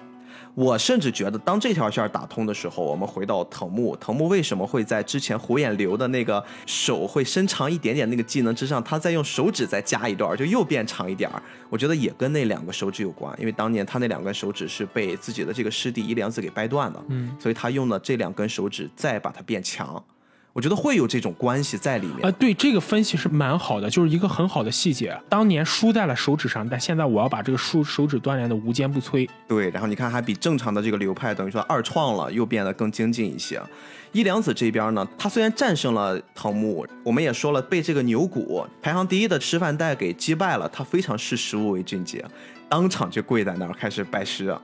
[0.55, 11.41] 我甚至觉得，当这条线打通的时候，我们回到藤木，藤木为什么会在之前虎眼流的那个手会伸长一点点那个技能之上，他再用手指再加一段，就又变长一点儿？
[11.69, 20.03] 我觉得也跟那两个手指有关，因为当年他那两根手指是被自己的这个师弟伊良子给掰断的，嗯，所以他用了这两根手指再把它变强。
[20.53, 25.19] 我觉得会有这种关系在里面啊，对这个分析是蛮好的，就是一个很好的细节。
[25.27, 29.27] 当年输在了手指上，但现在我要把这个输手指锻炼的无坚不摧。
[29.47, 33.59] 对，然后你看还比正常的这个流派等于说二创了，又变得更精进一些。
[34.11, 42.23] 伊良子这边呢，他虽然战胜了藤木，我们也说了被这个牛骨排行第一的吃饭带给击败了，他非常视食物为俊杰，
[42.69, 44.55] 当场就跪在那儿开始拜师。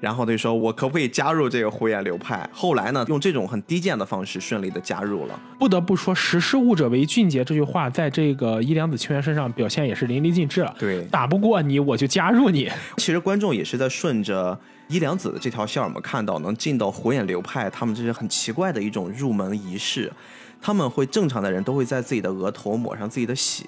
[0.00, 5.40] 然后他就说：“我可不可以加入这个胡眼流派？”后来呢，用这种很低贱的方式顺利的加入了。
[5.58, 10.68] 不得不说，“识时务者为俊杰”这句话，在这个伊良子清源身上表现也是淋漓尽致。
[10.78, 12.70] 对，打不过你，我就加入你。
[12.98, 20.12] 其实观众也是在顺着伊良子的这条线，我们看到能进到火眼流派，他们这是很奇怪的一种入门仪式。
[20.60, 23.64] 他们会正常的人都会在自己的额头抹上自己的血，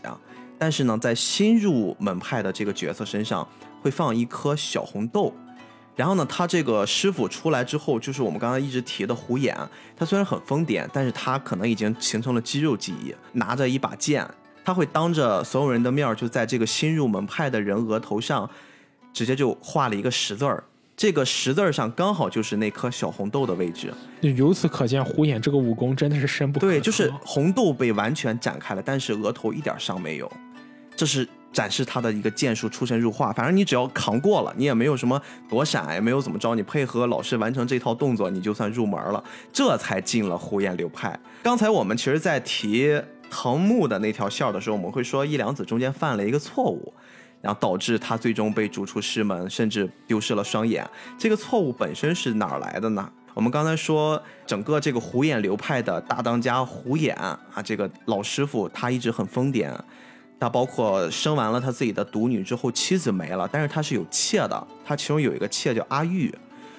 [0.59, 3.47] 但是呢，在新入门派的这个角色身上
[3.81, 5.33] 会放一颗小红豆。
[5.99, 9.59] 然后呢，他这个师傅出来之后，就是我们刚才一直提的虎眼。
[9.97, 13.13] 他虽然很疯癫，但是他可能已经形成了肌肉记忆。
[13.33, 14.25] 拿着一把剑，
[14.65, 18.49] 他会当着所有人的面，就在这个新入门派的人额头上，
[19.13, 20.63] 直接就画了一个十字儿。
[20.97, 23.93] 这个十字儿上刚好就是那颗小红豆的位置。
[24.21, 26.71] 由此可见，虎眼这个武功真的是深不可测。
[26.71, 30.31] 对，就是红豆被完全展开了，但是额头一点伤没有。
[30.95, 31.29] 这是。
[31.53, 39.23] 展示他的一个剑术出神入化，反正你只要扛过了，你也没有什么躲闪，也没有怎么着，你配合老师完成这套动作，你就算入门了，
[39.53, 41.19] 这才进了虎眼流派。
[41.43, 46.93] 刚才我们其实，在提藤木的那条线的时候，我们会说一良子中间犯了一个错误，
[47.41, 50.89] 然后导致他最终被逐出师门，甚至丢失了双眼。
[51.19, 53.11] 这个错误本身是哪儿来的呢？
[53.35, 59.73] 我们刚才说，整个这个虎眼流派的大当家虎眼啊，这个老师傅他一直很疯癫。
[60.41, 64.67] 他包括生完了他自己的独女之后，妻子没了，但是他是有妾的。
[64.85, 66.35] 他其中有一个妾叫阿玉，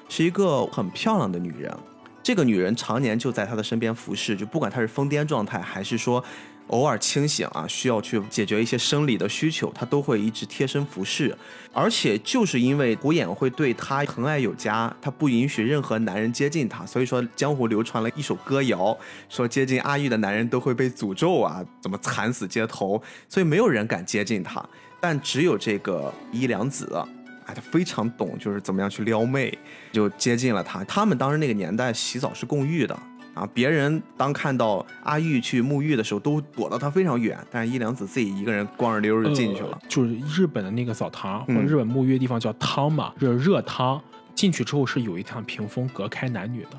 [0.07, 1.75] 是一个很漂亮的女人。
[2.21, 6.23] 这个女人常年就在他的身边服侍，就不管他是疯癫状态，还是说。
[6.69, 11.35] 偶尔清醒啊，需要去解决一些生理的需求，他都会一直贴身服侍。
[11.71, 18.97] 而且就是因为古眼会对他疼爱有加，他不允许任何男人接近他，所以说江湖流传了一首歌谣，
[19.29, 24.63] 说接近阿玉的男人都会被诅咒啊，怎么惨死街头，所以没有人敢接近他。
[24.99, 26.91] 但只有这个伊良子，
[27.45, 29.57] 哎，他非常懂，就是怎么样去撩妹，
[29.91, 30.83] 就接近了他。
[30.83, 32.99] 他们当时那个年代洗澡是共浴的。
[33.39, 33.49] 啊！
[33.53, 39.79] 别人当看到阿玉去沐浴的时候，都躲到他非常远，但是伊良子自己一个人光着溜就进去了。
[39.87, 44.01] 就是日本的那个澡堂或者日本沐浴的地方叫汤嘛，热热汤，
[44.35, 46.71] 进去之后是有一趟屏风隔开男女的。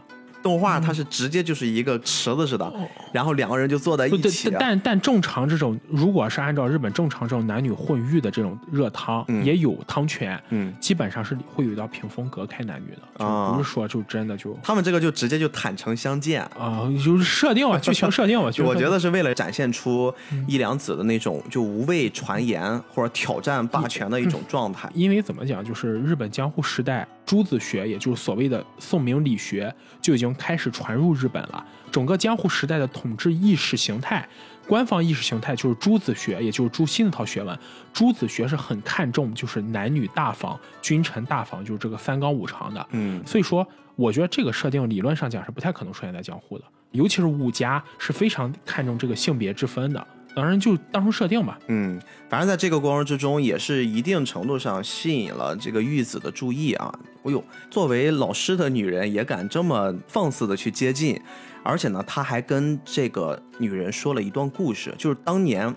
[0.43, 2.73] 动画它是直接就是一个池子似的，
[3.13, 4.51] 然后两个人就坐在一起。
[4.59, 20.13] 但但正常这种，如果是按照日本正常这种男女混浴的这种热汤，也有汤泉，嗯，基本上是会有一道屏风隔开男女的，就不是说就真的就他们这个就直接就坦诚相见啊，就是设定啊，剧情 设定啊，我觉得是为了展现出
[20.47, 24.91] 一良子的那种就无畏传言或者挑战霸权的一种状态。
[24.95, 27.07] 因为怎么讲，就是日本江户时代。
[27.27, 31.65] 朱子学，也就是所谓的宋明理学，就已经开始传入日本了。
[31.91, 34.29] 整个江户时代的统治意识形态，
[34.67, 37.59] 官方意识形态就是朱子学，也就是朱熹那套学问。
[37.93, 42.87] 朱子学是很看重就是男女大防、君臣大防，就是这个三纲五常的。
[42.93, 50.07] 嗯，所以说，我觉得这个设定理论上讲是不太可能出现在江户的，尤其是武家是非常看重这个性别之分的。
[50.35, 51.59] 当然，就当初设定吧。
[51.67, 56.95] 嗯，反正在这个过程之中，也是一定程度上吸引了这个玉子的注意啊。
[57.25, 61.21] 哎呦，作为老师的女人也敢这么放肆的去接近，
[61.63, 65.75] 而且呢，他还跟这个女人说了一段故事，就是当年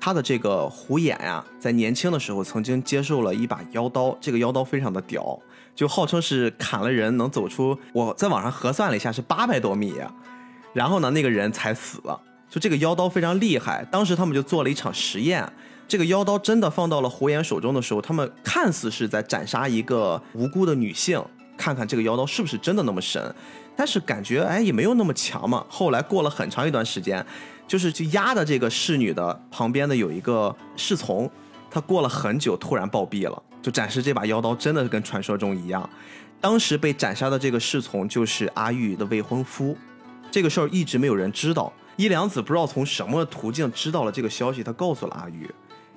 [0.00, 5.38] 他的这个虎眼呀，在年轻的时候曾经接受了一把妖刀，这个妖刀非常的屌，
[5.74, 9.94] 就号称是砍了人能走出，我在网上核算了一下是八百多米，
[10.74, 12.20] 然后呢，那个人才死了。
[12.56, 15.46] 就这个妖刀非常厉害，当时他们就做了一场实验。
[15.86, 21.22] 这个妖刀真的放到了胡言手中的时候，他们看似是在斩杀一个无辜的女性，
[21.58, 23.34] 看看这个妖刀是不是真的那么神。
[23.76, 25.66] 但是感觉哎也没有那么强嘛。
[25.68, 27.22] 后来过了很长一段时间，
[27.68, 31.30] 就是去压的这个侍女的旁边的有一个侍从，
[31.70, 35.86] 他过了很久突然暴毙了，就展示这把妖刀真的是跟传说中一样。
[36.40, 39.76] 当时被斩杀的这个侍从就是阿玉的未婚夫，
[40.30, 41.70] 这个事儿一直没有人知道。
[41.96, 45.50] 伊良子不知道从什么途径知道了这个消息，他告诉了阿玉，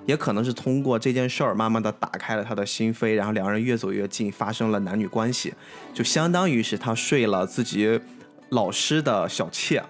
[0.06, 5.52] 也可能是通过这件事儿慢慢的打开了他的心扉，然后两人越走越近，发生了男女关系，
[5.92, 8.00] 就相当于是他睡了自己
[8.48, 9.82] 老师的小妾，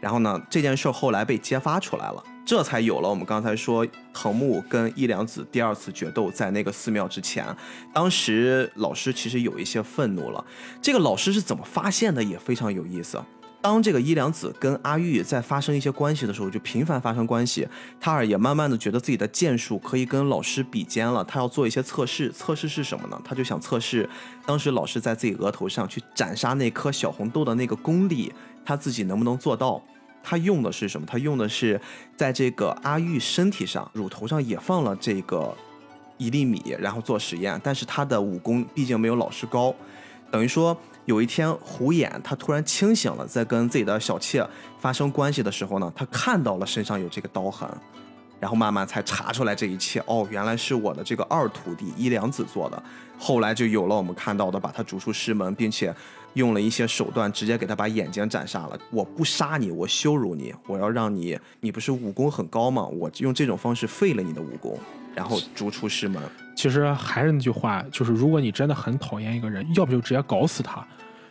[0.00, 7.46] 然后呢，这件事儿后来被揭发出来了，这才有了我们刚才说藤木跟伊良子第二次决斗在那个寺庙之前，
[7.94, 10.44] 当时老师其实有一些愤怒了，
[10.82, 13.22] 这个老师是怎么发现的也非常有意思。
[13.62, 17.66] 当这个伊良子跟阿玉在发生一些关系的时候，就频繁发生关系，
[18.00, 21.22] 他尔也慢慢的觉得自己的剑术可以跟老师比肩了。
[21.22, 23.18] 他要做一些测试，测试是什么呢？
[23.24, 24.06] 他就想测试
[24.44, 28.32] 当时老师在自己额头上去斩杀那颗小红豆的那个功力，
[28.64, 29.80] 他自己能不能做到？
[30.24, 31.06] 他用的是什么？
[31.06, 31.80] 他用的是
[32.16, 35.56] 在这个阿玉身体上乳头上也放了这个
[36.18, 37.60] 一粒米，然后做实验。
[37.62, 39.72] 但是他的武功毕竟没有老师高，
[40.32, 40.76] 等于说。
[41.04, 44.46] 有一天，虎眼他突然清醒了，在跟自己的小妾
[44.78, 47.68] 发生关系的时候呢，他看到了身上有这个刀痕，
[48.38, 50.02] 然后慢慢才查出来这一切。
[50.06, 52.82] 哦，原来是我的这个二徒弟伊良子做的。
[53.18, 55.94] 后来就有了我们看到的，把他逐出师门，并且
[56.34, 58.78] 用了一些手段，直接给他把眼睛斩杀了。
[58.90, 62.84] 我不杀你，我羞辱你，我要让你，你不是武功很高吗？
[62.86, 64.78] 我用这种方式废了你的武功，
[65.14, 66.22] 然后逐出师门。
[66.54, 70.86] 其实还是那句话，就是如果你真的很讨厌一个人，要不就直接搞死他，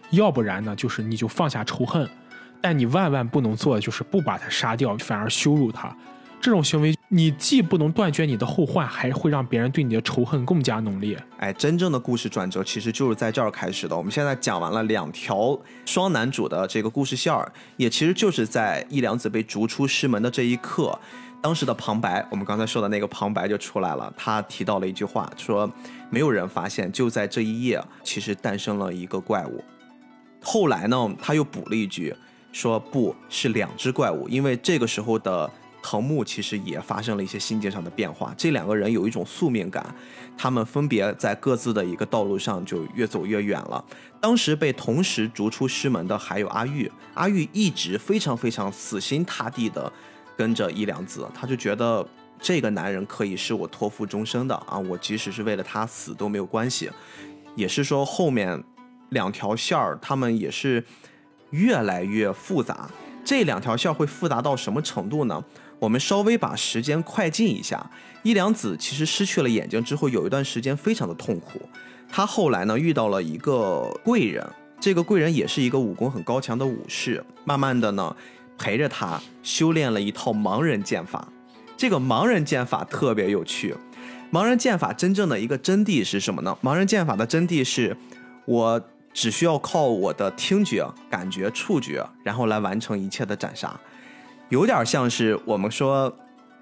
[0.09, 2.09] 要不然呢，就是你就放下仇恨。
[2.59, 5.95] 但你万万不能做的就是不把他杀掉，反而羞辱他。
[6.39, 11.15] 这种行为，你既不能断绝你的后患，还会让别人对你的仇恨更加浓烈。
[11.37, 13.95] 哎，真正的故事转折其实就是在这儿开始的。
[13.95, 15.55] 我们现在讲完了两条
[15.85, 20.99] 双男主的这个故事线儿，也其实就是在一良子被逐出师门的这一刻。
[21.41, 24.13] 当时的旁白，我们刚才说的那个旁白就出来了。
[24.15, 25.69] 他提到了一句话，说
[26.11, 29.63] 没有人发现，就在这一夜，其实诞生了一个怪物。
[30.43, 32.15] 后来呢，他又补了一句，
[32.51, 35.49] 说不是两只怪物，因为这个时候的
[35.81, 38.33] 藤木其实也发生了一些心境上的变化。
[38.37, 39.83] 这两个人有一种宿命感，
[40.37, 43.83] 他们分别在各自的一个道路上就越走越远了。
[44.19, 49.91] 当时被同时逐出师门的还有阿玉，阿玉一直非常非常死心塌地的。
[50.41, 52.03] 跟着伊良子，他就觉得
[52.39, 54.75] 这个男人可以是我托付终生的啊！
[54.75, 56.89] 我即使是为了他死都没有关系。
[57.55, 58.59] 也是说后面
[59.09, 60.83] 两条线儿，他们也是
[61.51, 62.89] 越来越复杂。
[63.23, 65.43] 这两条线会复杂到什么程度呢？
[65.77, 67.91] 我们稍微把时间快进一下。
[68.23, 71.61] 伊良子其实失去了眼睛之后，有一段时间非常的痛苦。
[72.09, 74.43] 他后来呢遇到了一个贵人，
[74.79, 77.23] 这个贵人也是一个武功很高强的武士。
[77.45, 78.15] 慢慢的呢。
[78.57, 81.27] 陪着他修炼了一套盲人剑法，
[81.75, 83.75] 这个盲人剑法特别有趣。
[84.31, 86.57] 盲人剑法真正的一个真谛是什么呢？
[86.63, 87.95] 盲人剑法的真谛是，
[88.45, 88.81] 我
[89.13, 93.77] 只需要靠我的听觉、感觉、触觉，然后来完成一切的斩杀，
[94.47, 96.15] 有点像是我们说，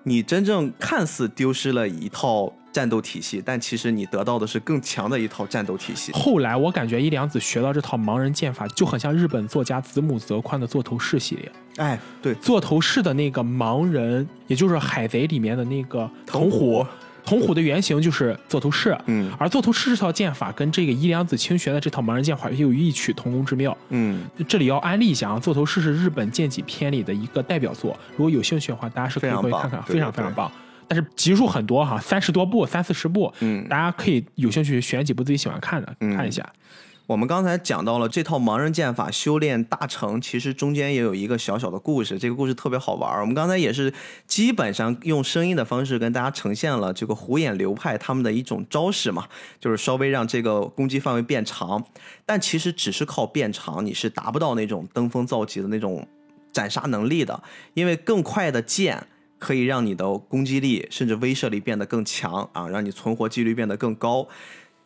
[0.04, 2.54] 你真正看似丢失了一套。
[2.72, 6.12] 战斗体系，但其实你得到的是更强的一套战斗体系。
[6.12, 11.52] 后来我感觉一良子学到这套盲人剑法，就很像日本作家子母泽宽的座头市系列。
[11.78, 16.88] 哎，对，座头市的那个盲人，也就是海贼里面的那个藤虎，藤
[17.26, 18.98] 虎的原型就是座头市。
[19.06, 23.78] 嗯，而座头市这套剑法跟这个伊良子清学的这套盲人剑法又有异曲同工之妙。
[23.90, 30.52] 嗯，这里要安利一下啊，座头市是日本剑戟片里的一个代表作，如果有兴趣的话，大家是可以回去看看，非常非常棒。
[30.88, 36.44] 但是集数很多哈，三十多部，三四十部，嗯，大家可以有兴趣选几部自己喜欢看的看一下。
[37.10, 43.20] 我们刚才讲到了这套盲人剑法修炼大成，其实中间也有一个小小的故事，这个故事特别好玩。
[43.22, 43.92] 我们刚才也是
[44.28, 49.28] 基本上用声音的方式跟大家呈现了这个虎眼流派他们的一种招式嘛，
[49.60, 51.84] 就是稍微让这个攻击范围变长，
[52.28, 56.08] 但其实只是靠变长，你是达不到那种登峰造极的那种
[56.54, 57.42] 斩杀能力的，
[57.74, 59.08] 因为更快的剑
[59.40, 64.28] 可以让你的攻击力甚至威慑力变得更强啊，让你存活几率变得更高。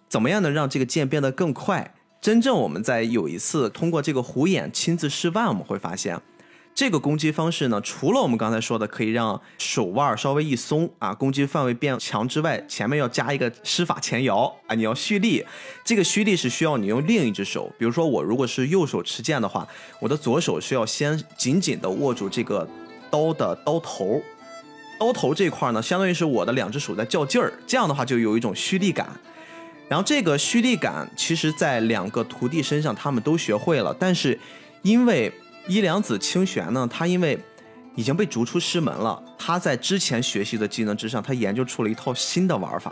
[0.08, 1.94] 怎么样能让这个剑变得更快？
[2.24, 6.18] 真正我们在有一次通过这个虎眼亲自示范，我们会发现，
[6.74, 15.46] 这个攻击方式呢，除了我们刚才说的可以让手腕稍微一松啊，攻击范围变强之外，前面要加一个施法前摇啊，你要蓄力。
[15.84, 19.68] 这个蓄力是需要你用另一只手，比如说我如果是右手持剑的话，
[20.00, 22.66] 我的左手是要先紧紧的握住这个
[23.12, 24.22] 刀的刀头，
[24.98, 29.10] 刀头这块呢，相当于是我的两只手在较劲儿，这样的话就有一种蓄力感。
[29.94, 34.36] 然后这个蓄力感，其实在两个徒弟身上他们都学会了，但是
[34.82, 35.32] 因为
[35.68, 37.38] 伊良子清玄呢，他因为
[37.94, 42.92] 已经被逐出师门了，他在之前学习的技能之上，他研究出了一套新的玩法，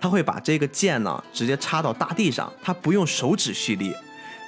[0.00, 3.94] 他会把这个剑呢直接插到大地上，他不用手指蓄力，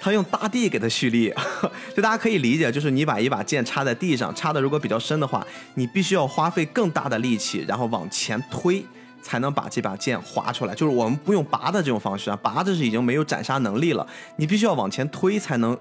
[0.01, 1.33] 他用大地给他蓄力，
[1.95, 8.85] 就大家可以理解，就是你把一把剑插在地上，插的如果比较深的话，你必须要花费更大的力气，然后往前推。
[9.23, 15.78] 才能把这把剑划出来，就是我们不用拔的这种方式啊，拔的是已经没有斩杀能力了，你必须要往前推才能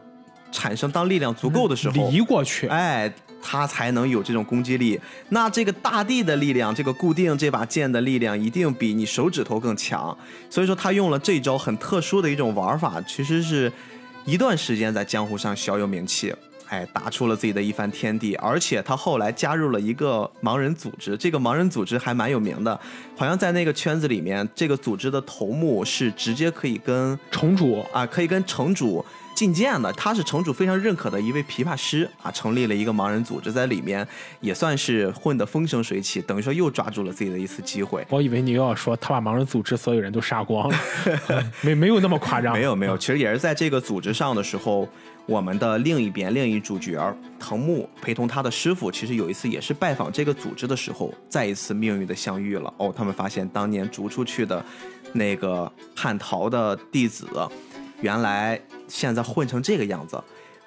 [0.51, 3.11] 产生，当力量足够的时候，离过去，哎，
[3.41, 4.99] 它才能有这种攻击力。
[5.30, 10.15] 那这个大地的力量，这个固定这把剑的力量，一定比你手指头更强。
[10.49, 13.72] 所以说，他用了这招很特殊的一种玩法，其实是
[14.26, 16.34] 一段时间在江湖上小有名气。
[16.72, 22.80] 哎，打出了自己的一番天地，而且他后来加入了一个盲人组织，这个盲人组织还蛮有名的，
[23.18, 34.07] 好像在那个圈子里面，这个组织的头目是直接可以跟城主啊，可以跟城主觐见的，他是城主非常认可的一位琵琶师啊，成立了一个盲人组织，在里面
[34.39, 38.07] 也算是混得风生水起，等于说又抓住了自己的一次机会。
[38.10, 40.77] 我以为你又要说他把盲人组织所有人都杀光了，
[41.60, 44.88] 没没有那么夸张， 没有没有，其实也是在这个组织上的时候。
[45.31, 46.99] 我们的另一边，另一主角
[47.39, 52.71] 藤木陪同他的师傅，其实有一次也是拜访这个组织的时候，再一次命运的相遇了。
[52.75, 54.61] 哦，他们发现当年逐出去的
[55.13, 57.25] 那个叛逃的弟子，
[58.01, 58.59] 原来
[58.89, 60.21] 现在混成这个样子。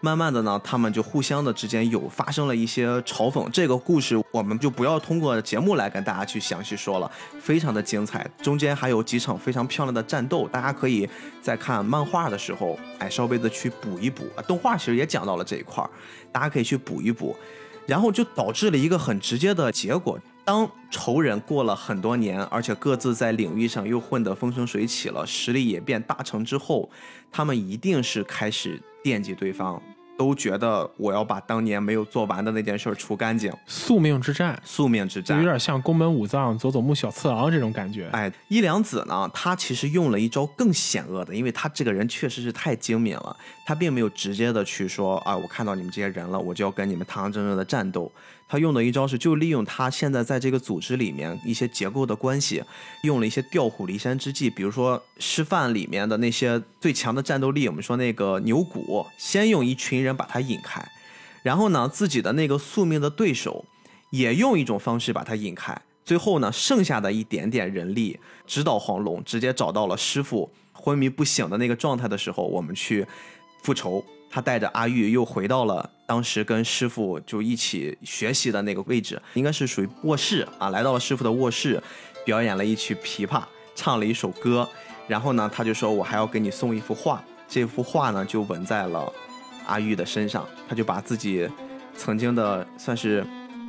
[0.04, 3.48] 慢慢的呢，他们就互相的之间有发生了一些嘲讽。
[3.50, 7.10] 这个故事我们就不要通过节目来跟大家去详细说了，
[7.40, 8.30] 非常的精彩。
[8.42, 11.08] 中间还有几场非常漂亮的战斗，大家可以
[11.40, 14.26] 在看漫画的时候，哎，稍微的去补一补。
[14.46, 15.88] 动画其实也讲到了这一块儿，
[16.30, 17.34] 大家可以去补一补。
[17.86, 26.90] 然后就导致了一个很直接的结果：当仇人过了很多年，而且各自在领域上又混得风生水起了，实力也变大成之后，
[27.30, 29.82] 他们一定是开始惦记对方。
[30.16, 38.08] 都觉得我要把当年没有做完的那件事除干净，宿命之战，宿命之战，有点像宫本武藏佐佐木小次郎这种感觉。
[38.12, 43.36] 哎，伊良子呢，他其实用了一招更险恶的，因为他这个人确实是太精明了，
[43.66, 48.10] 他并没有直接的去说啊，我看到你们这些人了，我就要跟你们堂堂正正的战斗。
[48.54, 52.62] 他用的一招是，就利用他现在在这个组织里面一些结构的关系，
[53.02, 54.48] 用了一些调虎离山之计。
[54.48, 60.88] 比如说，师范里面的那些最强的战斗力，我们说那个牛骨，先用一群人把他引开，
[61.42, 63.64] 然后呢，自己的那个宿命的对手
[64.10, 73.04] 也用一种方式把他引开，最后呢，剩下的一点点人力，直捣黄龙，直接找到了师傅昏迷不醒的那个状态的时候，我们去
[73.64, 74.04] 复仇。
[74.30, 80.68] 他带着阿玉又回到了当时跟师傅就一起学习的那个位置，应该是属于卧室啊。
[80.68, 81.82] 来到了师傅的卧室，
[82.24, 83.42] 表演了一曲琵琶，
[83.74, 84.68] 唱了一首歌。
[85.06, 89.12] 然后呢，他就说：“我还要给你送一幅画。”这幅画呢，就纹在了
[89.66, 90.46] 阿玉的身上。
[90.68, 91.48] 他就把自己
[91.96, 93.24] 曾经的算是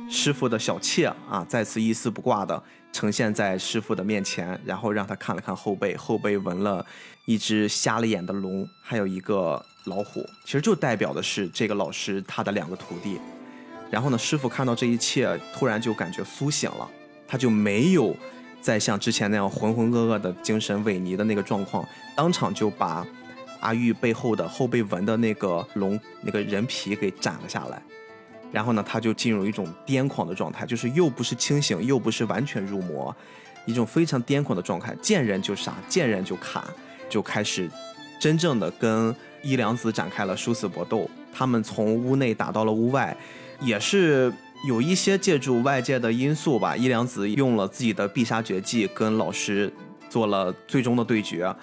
[0.08, 2.62] 师傅的小妾啊，再次一丝不挂的
[2.96, 6.84] 呈现在师傅的面前，然后让他看了看后背，后背纹了
[7.26, 9.64] 一只瞎了眼的龙，还有一个。
[9.86, 13.20] 老虎其实就代表的是这个老师他的两个徒弟，
[13.88, 16.90] 然后呢，师傅看到这一切，突然就感觉苏醒了，
[17.28, 18.12] 他就没有
[18.60, 21.86] 再像之前那样浑浑噩噩的精神萎靡的那个状况，
[22.16, 23.06] 当场就把
[23.60, 27.80] 阿玉背后的后背纹的那个龙那个人皮给斩了下来，
[28.56, 33.14] 然后呢，他就进入一种癫狂的状态，就是又不是清醒，又不是完全入魔，
[33.66, 36.64] 一种非常癫狂的状态，见人就杀，见人就砍，
[37.06, 37.70] 就开始
[38.18, 39.14] 真正的跟。
[39.42, 43.16] 伊良子展开了殊死搏斗，他们从屋内打到了屋外，
[43.60, 44.32] 也是
[44.66, 46.76] 有一些借助外界的因素吧。
[46.76, 49.72] 伊良子用了自己的必杀绝技，跟老师
[50.08, 51.54] 做了最终的对决。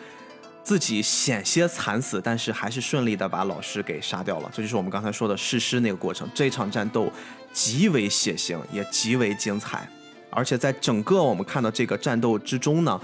[0.64, 4.50] 自己险些惨死，但是还是顺利的把老师给杀掉了。
[4.54, 6.28] 这就是我们刚才说的誓师那个过程。
[6.34, 7.12] 这场战斗
[7.52, 9.88] 极为血腥，也极为精彩，
[10.30, 13.00] 而且在整个我们看到这个战斗之中呢，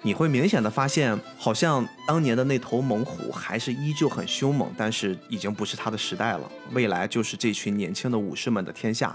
[0.00, 6.50] 你会明显的发现，好像当年的那头猛虎还是依旧很凶猛，但是已经不是他的时代了。
[6.72, 9.14] 未来就是这群年轻的武士们的天下。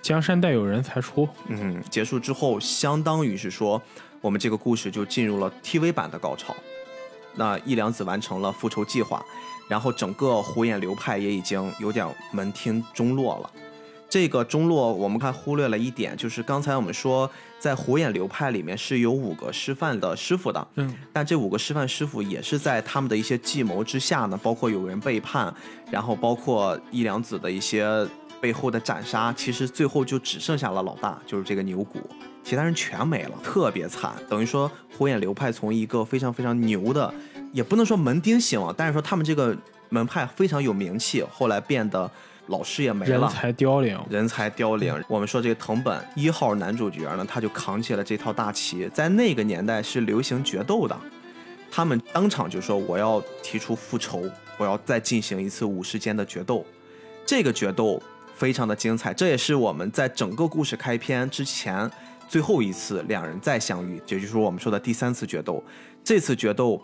[0.00, 3.82] 江山代有人才出，嗯，结束之后，相当于是说，
[4.20, 6.56] 我们这个故事就进入了 TV 版的高潮。
[7.34, 9.24] 那一良子完成了复仇计划，
[9.68, 13.50] 然后整个虎眼流派也已经有点门庭中落了。
[14.10, 25.54] 这个中落，我们看忽略了一点，就是刚才我们说，在虎眼流派里面是有五个师范的师傅的，嗯，但这五个师范师傅也是在他们的一些计谋之下呢，包括有人背叛，
[25.90, 27.86] 然后包括一良子的一些
[28.40, 31.98] 背后的斩杀，其实最后就只剩下了老大，就是这个牛骨，
[32.48, 34.14] 其他人全没了，特别惨。
[34.26, 37.12] 等于说火眼流派从一个非常非常牛的，
[37.52, 39.54] 也不能说门丁兴旺，但是说他们这个
[39.90, 42.10] 门派非常有名气，后来变得
[42.46, 44.00] 老师也没了，人才凋零。
[44.08, 44.98] 人才凋零。
[45.08, 50.96] 我们说这个藤本一号男主角呢，他就扛起了这套大旗，在那个年代是流行决斗的，
[51.70, 54.22] 他们当场就说我要提出复仇，
[54.56, 56.64] 我要再进行一次武士间的决斗。
[57.26, 58.02] 这个决斗
[58.34, 61.90] 非常的精彩，这也是我们在整个故事开篇之前
[62.28, 65.64] 最后一次两人再相遇，也就是我们说的第三次决斗。
[66.04, 66.80] 这次决斗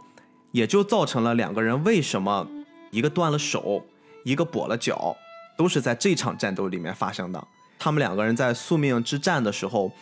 [0.50, 2.46] 也就造成了两个人为什么
[2.90, 3.84] 一个断了手，
[4.24, 5.14] 一个跛了脚，
[5.56, 7.46] 都是在这场战斗里面发生的。
[7.78, 9.92] 他们两个人在宿命之战的时候，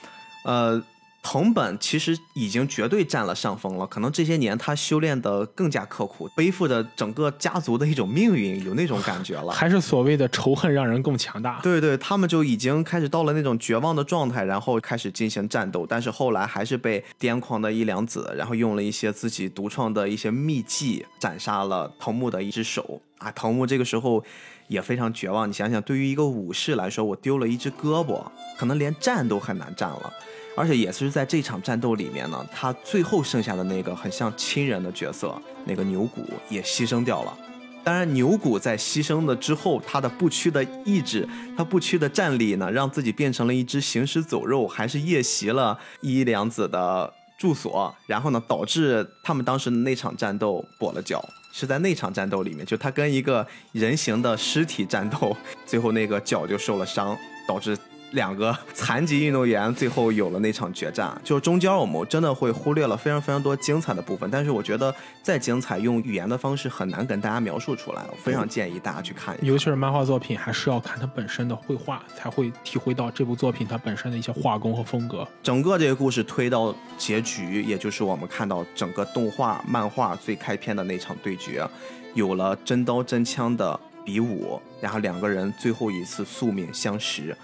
[0.44, 0.81] 呃，
[1.23, 3.86] 藤本其实已经绝对占了上风了。
[3.86, 9.53] 可能这些年他修炼的更加刻苦，背负着整个家族的一种命运，有那种感觉了。
[9.55, 11.61] 还是所谓的仇恨让人更强大。
[11.62, 23.31] 对对，他们就已经开始到了那种绝望的状态，然后开始进行战斗，但是后来还是被癫狂的一良子，然后用了一些自己独创的一些秘技斩杀了藤木的一只手啊。
[23.31, 24.23] 藤木这个时候
[24.66, 28.24] 也非常绝望，你想想，对于一个武士来说，我丢了一只胳膊，
[28.59, 30.12] 可能连站都很难站了。
[30.55, 35.35] 而且也是在这场战斗里面呢，他最后剩下的那个很像亲人的角色，
[35.65, 37.39] 那个牛骨也牺牲掉了。
[37.85, 51.24] 当然，牛骨在牺牲了之后，他的不屈的意志，他不屈的战力呢，让自己变成了一只行尸走肉，还是夜袭了伊良子的住所，然后呢，导致他们当时的那场战斗跛了脚。
[51.55, 57.15] 是在那场战斗里面，就他跟一个人形的尸体战斗， 最后那个脚就受了伤，
[57.49, 57.77] 导致。
[58.12, 68.02] 两个残疾运动员最后有了那场决战，就是中间我们真的会忽略了非常非常多精彩的部分，但是我觉得再精彩，用语言的方式很难跟大家描述出来。
[68.10, 75.26] 我非常建议大家去看一下，尤其是漫画作品，还是要看它本身的绘画，才会体会到这部作品它本身的一些画工和风格。
[75.43, 81.66] 整个这个故事推到结局，也就是我们看到整个动画、漫画最开篇的那场对决，
[82.14, 87.34] 有了真刀真枪的比武，然后两个人最后一次宿命相识。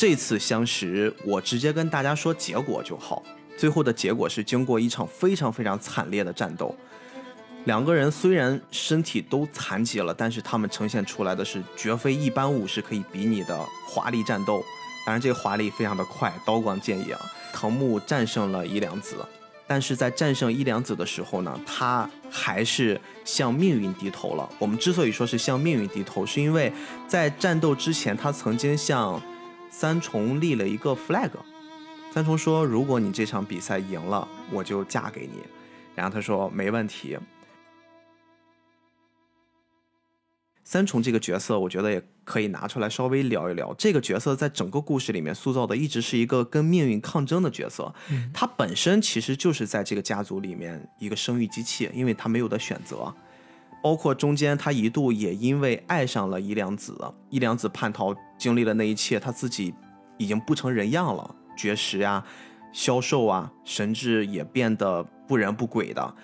[0.00, 3.22] 这次相识，我直接跟大家说结果就好。
[3.58, 6.74] 最后的结果是经过一场非常非常惨烈的战斗，
[7.66, 14.64] 两个人虽然身体都残疾了，但是他们呈现出来的是绝非一般武士可以比拟的华丽战斗。
[15.04, 17.14] 当然，这个华丽非常的快，刀光剑影。
[17.52, 19.16] 藤木战胜了伊良子，
[19.66, 24.48] 但是在战胜伊良子的时候呢，他还是向命运低头了。
[24.58, 26.72] 我们之所以说是向命运低头，是因为
[27.06, 29.20] 在战斗之前，他曾经向
[29.70, 31.30] 三重立了一个 flag，
[32.12, 35.38] 三重说：“如果你这场比赛赢了，我就嫁给你。”
[35.94, 37.16] 然后他说：“没问题。”
[40.64, 43.74] 三重这个角色，我觉得也可以拿出来稍微聊一聊。
[43.74, 47.92] 这个角色在整个故事里面塑造的一直是一个跟命运抗争的角色。
[48.32, 53.12] 他本身其实就是在这个家族里面一个生育机器，因为他没有的选择。
[53.82, 56.96] 包括中间他一度也因为爱上了伊良子，
[57.30, 59.74] 伊良子叛逃经历了那一切，他自己
[60.18, 62.22] 已经不成人样了，绝食呀、
[62.72, 66.14] 消瘦啊，神智也变得不人不鬼的。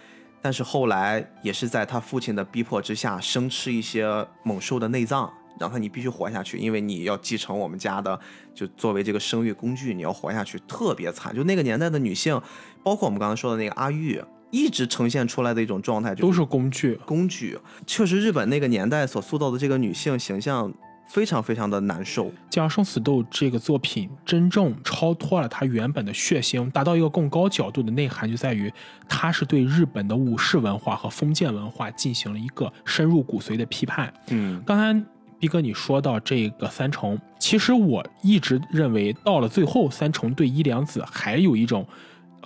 [0.42, 8.20] 但是后来也是在他父亲的逼迫之下，生吃一些猛兽的内脏，让他你必须活下去，因为你要继承我们家的，
[8.54, 11.34] 就作为这个生育工具，你要活下去，特别惨。
[11.34, 12.40] 就那个年代的女性，
[12.84, 14.22] 包括我们刚才说的那个阿玉，
[14.56, 16.98] 一直呈现出来的一种状态，就都是工具。
[17.04, 20.72] 工具确实，日本那个年代所塑造的这个女性形象
[21.06, 22.26] 非常非常的难受。
[22.48, 28.72] 《将生死斗》这个作品真正超脱了它原本的血腥，达到一个更高角度的内涵，就在于
[29.06, 34.12] 它是对日本的武士文化和封建文化进行了一个深入骨髓的批判。
[34.30, 35.06] 嗯刚才
[35.38, 41.86] 逼哥你说到这个三重，其实我一直认为到了最后，三重对伊良子还有一种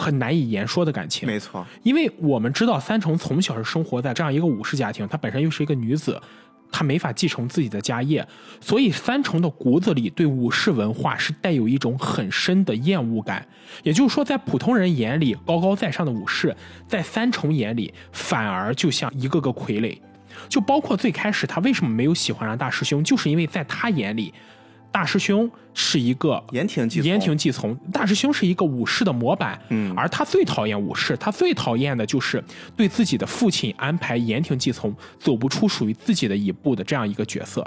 [0.00, 1.28] 很难以言说的感情。
[1.28, 6.18] 没错，因为我们知道三重从小是生活在这样一个武士家庭，她本身又是一个女子，
[6.72, 8.26] 她没法继承自己的家业，
[8.60, 13.46] 所以三重的骨子里对武士文化是带有一种很深的厌恶感。
[13.82, 16.56] 也就是说，在普通人眼里高高在上的武士，
[16.88, 19.98] 在三重眼里反而就像一个个傀儡。
[20.48, 24.32] 就包括最开始他为什么没有喜欢上大师兄，就是因为在他眼里。
[24.92, 27.74] 大师兄是一个言听计从，言听计从。
[27.92, 32.42] 大师兄是一个武士的模板，嗯，而他最讨厌武士，他最讨厌的就是
[32.76, 37.64] 对自己的父亲安排言听计从，走不出属于自己的一步的这样一个角色，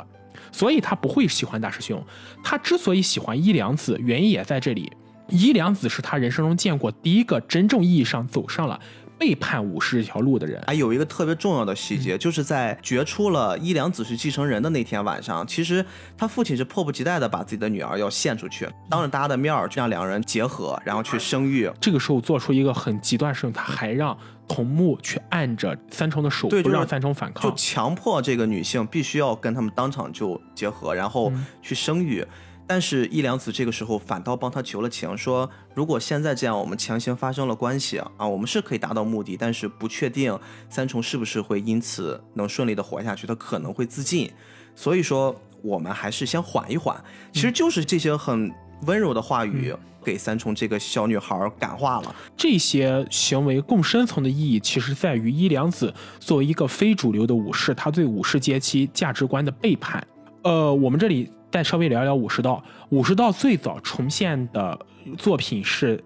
[0.52, 2.04] 所以他不会喜欢大师兄。
[2.44, 4.92] 他之所以喜欢伊良子，原因也在这里。
[5.30, 8.78] 伊良子是他人生中见过第一个真正意义上走上了。
[9.24, 15.86] 背叛武士这条路的人，还有一个特别重要的细节，就是在决出了伊良子是继承人的那天晚上，其实
[16.18, 21.72] 他父亲是迫不及待的把自己的女儿要献出去，当着大家的面儿让两人结合，然后去生育。
[21.80, 31.32] 这个时候做出一个很极端事情，他还让桐木去按着三重的手，不让三重反抗，就强迫这个女性必须要跟他们当场就结合，然后
[31.62, 32.28] 去生育。
[32.66, 40.38] 但是伊良子这个时候反倒帮他求了情，说如果现在这样，我们强行发生了关系啊，我们是可以达到目的，但是不确定
[40.70, 44.32] 三重是不是会因此能顺利的活下去，他可能会自尽，
[44.76, 46.96] 所以说我们还是先缓一缓。
[47.34, 48.50] 其实就是这些很
[48.88, 52.16] 温柔的话语，给三重这个小女孩感化了。
[52.38, 60.02] 这些行为更深层的意义，其实在于伊良子作为一个非主流的武士，他对武士阶级价值观的背叛。
[60.44, 61.30] 呃，我们这里。
[61.54, 62.64] 再稍微聊聊武士道。
[62.90, 64.76] 武士道最早重现的
[65.20, 66.04] 作品是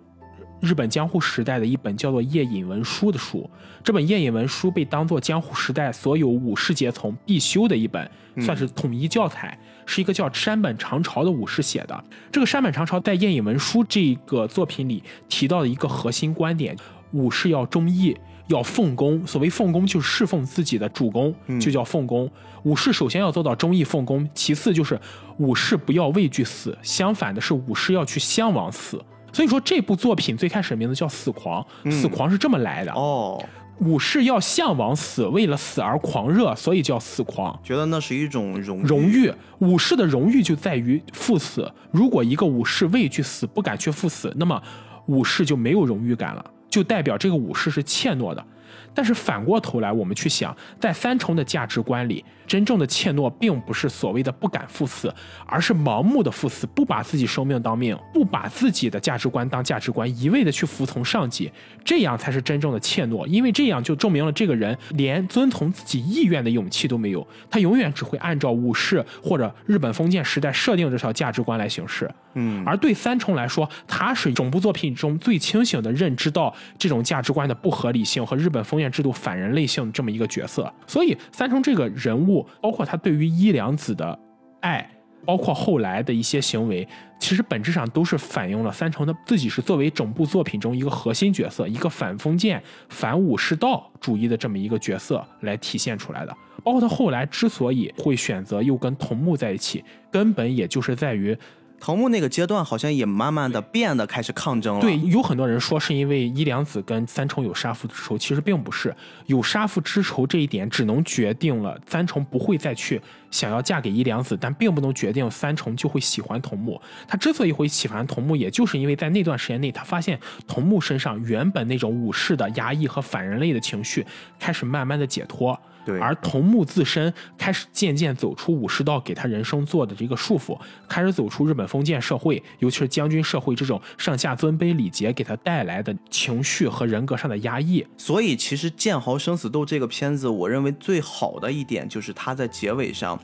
[0.60, 3.50] 日本江户时代的一本叫做《夜隐文书》的书。
[3.82, 8.12] 这本《夜隐文书》被当做江户时代所有武士阶层必修的一本，
[8.42, 9.58] 算是统一教材。
[9.86, 12.04] 是一个叫山本长朝的武士写的。
[12.30, 16.76] 这个山本长朝在《夜隐文书》这个作品里提到的一个核心观点：
[17.14, 18.18] 武士要忠义。
[18.48, 22.30] 要奉公，所谓奉公就是侍奉自己的主公，就叫奉公。
[22.64, 25.00] 武士首先要做到忠义奉公，其次就是
[25.38, 29.02] 武士不要畏惧死，相反的是武士要去向往死。
[29.34, 33.44] 所以说这部作品最开始的名字叫《死狂》，死狂是这么来的哦。
[33.80, 37.60] 武士要向往死，为了死而狂热，所以叫死狂。
[37.64, 41.72] 觉得那是一种荣荣誉，武士的荣誉就在于赴死。
[41.92, 44.60] 如果一个武士畏惧死，不敢去赴死，那么
[45.06, 46.44] 武士就没有荣誉感了。
[46.78, 48.46] 就代表这个武士是怯懦的，
[48.94, 52.24] 但是反过头来，我们去想，在三重的价值观里。
[52.48, 55.14] 真正的怯懦，并不是所谓的不敢赴死，
[55.46, 61.52] 而是盲目的赴死，不把自己生命当命，不把自己的价值观当价值观，一味的去服从上级，
[61.84, 63.26] 这样才是真正的怯懦。
[63.26, 72.10] 因为这样就证明了这个人连遵从自己意愿的勇气都没有，他永远只会按照武士或者日本封建时代设定这套价值观来行事。
[72.36, 80.72] 嗯，而对三重来说，他是整部作品中最清醒的认知到这种价值观的不合理性和日本封建制度反人类性这么一个角色。
[80.86, 82.37] 所以三重这个人物。
[82.62, 84.18] 包括他对于伊良子的
[84.62, 84.90] 爱，
[85.26, 86.88] 包括后来的一些行为，
[87.20, 96.36] 其实本质上都是反映了三成的自己是作为整部作品中一个核心角色，一个反封建、反武士道主义的这么一个角色来体现出来的。
[96.64, 101.38] 包括他后来之所以会选择又跟桐木在一起，根本也就是在于。
[101.80, 104.82] 藤木那个阶段好像也慢慢的变得开始抗争了。
[104.82, 108.96] 对，有很多人说是因为伊良子跟三重有杀父之仇，其实并不是。
[109.28, 113.02] 有杀父之仇这一点，只能决定了三重不会再去
[113.32, 116.82] 想要嫁给伊良子，但并不能决定三重就会喜欢桐木。
[117.08, 124.06] 他之所以会喜欢桐木，也就是因为在那段时间内，他发现桐木身上原本那种武士的压抑和反人类的情绪
[124.40, 125.60] 开始慢慢的解脱。
[126.02, 137.88] 而桐木自身开始渐渐走出武士道给他人生做的这个束缚，开始走出日本封建社会，尤其是将军社会这种上下尊卑礼节给他带来的情绪和人格上的压抑。
[137.96, 143.18] 所以，其实《剑豪生死斗》这个片子，我认为最好的一点就是它在结尾上，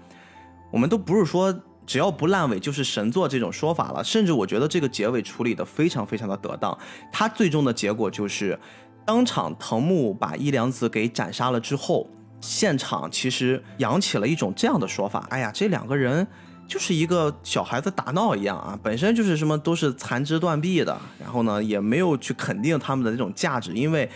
[0.73, 1.53] 我们都不是说
[1.85, 6.75] 只要不烂尾就是神作这种说法了，甚至我觉得这个结尾处理的非常非常的得当。
[7.11, 8.59] 它最终的结果就是，
[9.05, 12.09] 当场藤木把伊良子给斩杀了之后。
[12.41, 16.27] 现场其实扬起了一种这样的说法：，哎呀，这两个人
[16.67, 24.09] 就是一个小孩子打闹一样啊，本身就是什么都是残肢断臂的，然后呢也没有去肯定他们的这种价值，因为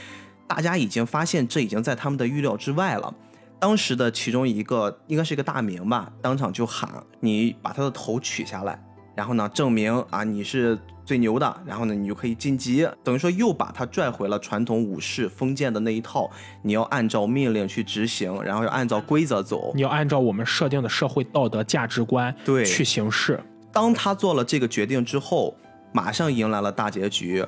[0.46, 3.16] 大家已经发现这已经在他们的预料之外了。
[3.60, 6.90] 当时的其中一个应该是一个大名吧，当场就喊
[7.20, 8.82] ：“你把他的头取下来。”
[9.16, 16.30] 然后呢，证明啊你是最牛的，然后呢，你就可以晋级，等于说又把他拽回了传统武士封建的那一套，
[16.62, 23.44] 你要按照命令去执行，然后要按照规则走，你要按照我们设定的社会道德价值观对去行事。
[23.74, 25.58] 当他做了这个决定之后，
[25.92, 27.44] 马上迎来了大结局。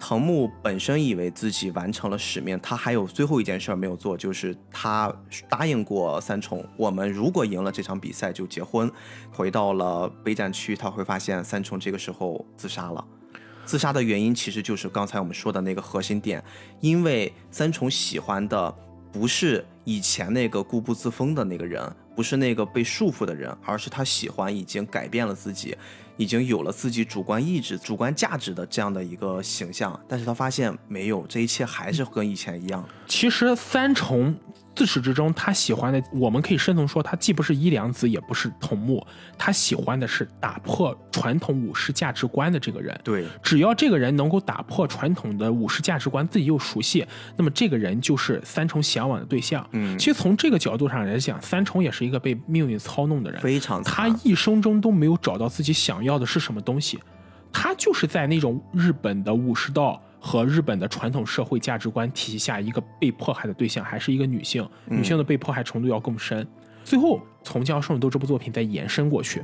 [0.00, 5.12] 藤木本身以为自己完成了使命，他还有最后一件事儿没有做，就是他
[5.48, 8.90] 答应过三重，我们如果赢了这场比赛就结婚。
[9.30, 13.04] 回到了备战区，他会发现三重这个时候自杀了。
[13.64, 16.42] 自杀的原因其实就是刚才我们说的那个核心点，
[16.80, 18.74] 因为三重喜欢的
[19.12, 25.76] 不是以前那个固步自封的那个人，不是那个被束缚的人，而是他喜欢已经改变了自己。
[26.18, 32.86] 已经有了自己主观意志、主观价值的这样的一个形象，但是他发现没有，这一切还是跟以前一样。
[33.06, 34.34] 其实三重。
[34.78, 39.04] 自始至终，他喜欢的，我们可以深层说，他既不是伊良子，也不是桐木，
[39.36, 42.96] 他喜欢的是打破传统武士价值观的这个人。
[43.02, 47.04] 对，只要这个人能够打破传统的武士价值观，自己又熟悉，
[47.36, 49.68] 那么这个人就是三重向往的对象。
[49.72, 53.82] 嗯，其实从这个角度上来讲，三重也是一个被命运操弄的人，非常。
[53.82, 57.00] 他一生中都没有找到自己想要的是什么东西，
[57.52, 60.00] 他就是在那种日本的武士道。
[60.28, 66.46] 和日本的传统社会价值观体系下，一个被迫害的对象还是一个女性，女性的被迫害程度要更深。
[66.84, 69.42] 最后，从江圣斗这部作品再延伸过去，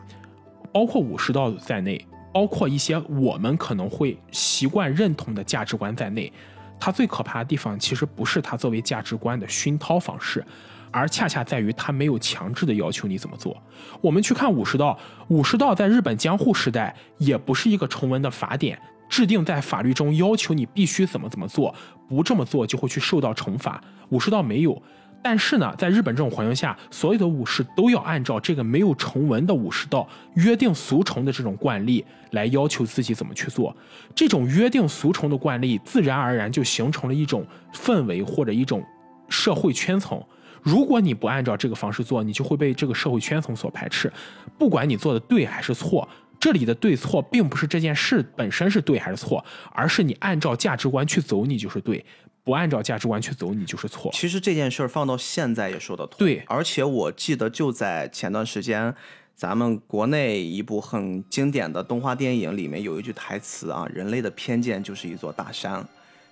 [0.70, 6.31] 包括武士道在内，包括一些我们可能会习惯认同的价值观在内，
[6.78, 10.44] 它最可怕的地方其实不是它作为价值观的熏陶方式，
[10.90, 13.56] 而恰恰在于他没有强制的要求你怎么做。
[14.02, 14.98] 我们去看武士道，
[15.28, 18.78] 武士道在日本江户时代也不是一个成文的法典。
[19.09, 21.74] 制定在法律中要求你必须怎么怎么做，
[22.09, 23.81] 不这么做就会去受到惩罚。
[24.10, 24.82] 武士道没有，
[25.22, 33.74] 但是呢，在日本这种环境下，所有的武士都要按照这个没有成文的武士道约定俗成的这种惯例来要求自己怎么去做。
[34.14, 38.85] 这种约定俗成的惯例，自然而然就形成了一种氛围或者一种
[39.28, 40.22] 社会圈层。
[40.62, 44.10] 如果你不按照这个方式做，你就会被这个社会圈层所排斥，
[44.59, 46.09] 不管你做的对还是错。
[46.44, 49.42] 这里的对错，并不是这件事本身是对还是错，
[49.72, 52.04] 而是你按照价值观去走，你就是对；
[52.44, 54.10] 不按照价值观去走，你就是错。
[54.12, 56.18] 其实这件事儿放到现在也说得通。
[56.18, 58.94] 对，而且我记得就在前段时间，
[59.34, 65.82] 咱们国内一部很经典的动画电影里面有一句台词啊：“人类的偏见就是一座大山。”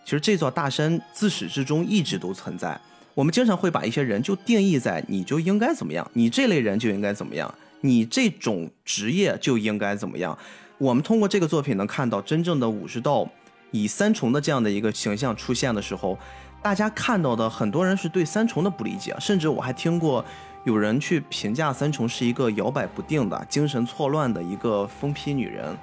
[0.04, 2.78] 其实这座大山自始至终一直都存在。
[3.14, 7.54] 我们经常会把一些人就定义在你就应该怎么样，你这类人就应该怎么样。
[7.82, 10.36] 你这种职业就应该怎么样？
[10.78, 13.28] 我们通过这个作品能看到真正的武士道
[13.70, 16.18] 以三重的这样的一个形象出现的时候，
[16.60, 20.24] 大家看到的很多人是对三重的不理解，甚至我还听过
[20.64, 25.76] 有人去评价三重是一个摇摆不定的、精神错乱的一个疯批女人。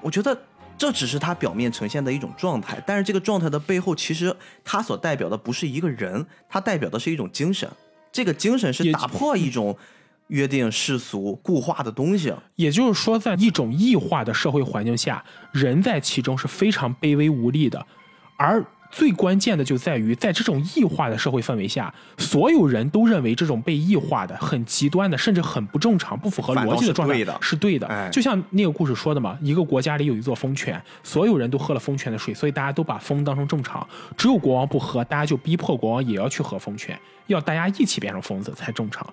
[0.00, 0.36] 我觉得
[0.76, 4.34] 这只是她表面呈现的一种状态，但是这个状态的背后，其实
[4.64, 7.68] 她所代表的不是一个人，她代表的是一种精神。
[8.12, 9.76] 这个精神是打破一种。
[10.28, 15.22] 约定世俗固化的东西，也就是说，在一种异化的社会环境下，
[15.52, 17.84] 人在其中是非常卑微无力的。
[18.36, 28.10] 而最关键的就在于，在这种异化的社会氛围下，所有人都认为这种被异化的、很极端的，甚至很不正常、不符合逻辑的状态是对的。
[28.10, 33.86] 就像那个故事说的嘛，一个国家里有一座风泉，所有人都喝了风泉的水，所以大家都把风当成正常。
[34.16, 39.06] 只有国王不喝，大家就逼迫国王也要去喝风泉，要大家一起变成疯子才正常。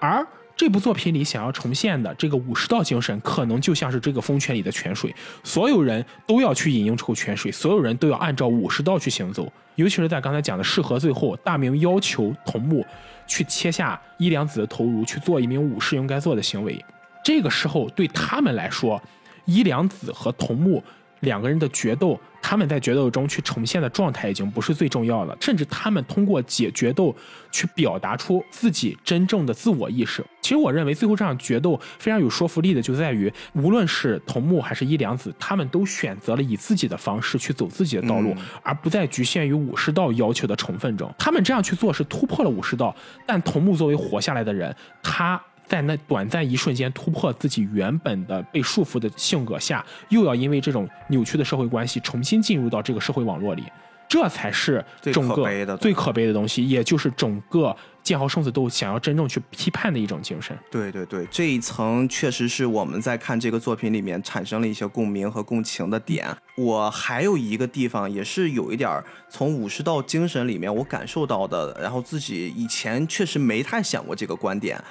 [0.00, 0.26] 而
[0.60, 5.10] 这部作品里想要重现的这个武士道精神，可能就像是这个风泉里的泉水，
[5.42, 9.50] 所有人都要去饮用这口泉水，所有人都要按照武士道去行走。
[9.76, 12.84] 尤其是在刚才讲的适合最后，大明要求桐木
[13.26, 16.78] 去切下伊良子的头颅，去做一名武士应该做的行为。
[17.24, 19.02] 这个时候对他们来说，
[19.46, 20.84] 伊良子和桐木
[21.20, 22.18] 两个人的决斗。
[22.42, 27.14] 他们在决斗中去呈现的状态已经不是最重要的，甚至他们通过解决斗
[27.52, 30.24] 去表达出自己真正的自我意识。
[30.40, 41.14] 其实我认为最后这场决斗非常有说服力的，就在于无论是桐木还是伊良子，他们都选择了以自己的方式去走自己的道路，而不再局限于武士道要求的成分中。
[41.18, 45.38] 他们这样去做是突破了武士道，但桐木作为活下来的人，他。
[45.70, 53.62] 在那短暂一瞬间突破自己原本的被束缚的性格下，又要因为这种扭曲的社会关系重新进入到这个社会网络里，
[54.08, 60.58] 这才是整个最可悲的东西，也就是整个剑豪生死斗想要真正去批判的一种精神。
[60.72, 66.26] 对对对，这一层确实是我们在看这个作品里面产生了一些共鸣和共情的点。
[66.56, 74.82] 我还有一个地方也是有一点从武士道精神里面我感受到的，然后自己以前确实没太想过这个观点。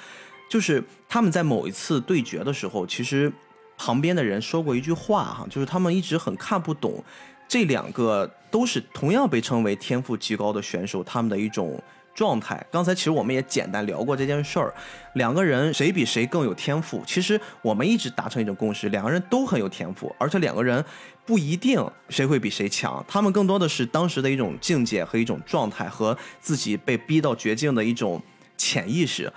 [0.50, 3.32] 就是他们在某一次对决的时候，其实
[3.78, 7.02] 旁边的人说过一句话哈，就是他们一直很看不懂
[7.48, 11.80] 这两个都是同样被称为天赋极高的选手，他们的一种
[12.12, 12.66] 状态。
[12.68, 14.74] 刚才其实我们也简单聊过这件事儿，
[15.14, 17.00] 两个人谁比谁更有天赋？
[17.06, 20.84] 其实我们一直达成一种共识，两个人都很有天赋，而且两个人
[21.24, 28.20] 不一定谁会比谁强，他们更多的是当时的一种境界和一种状态，和自己被逼到绝境的一种
[28.56, 29.32] 潜意识。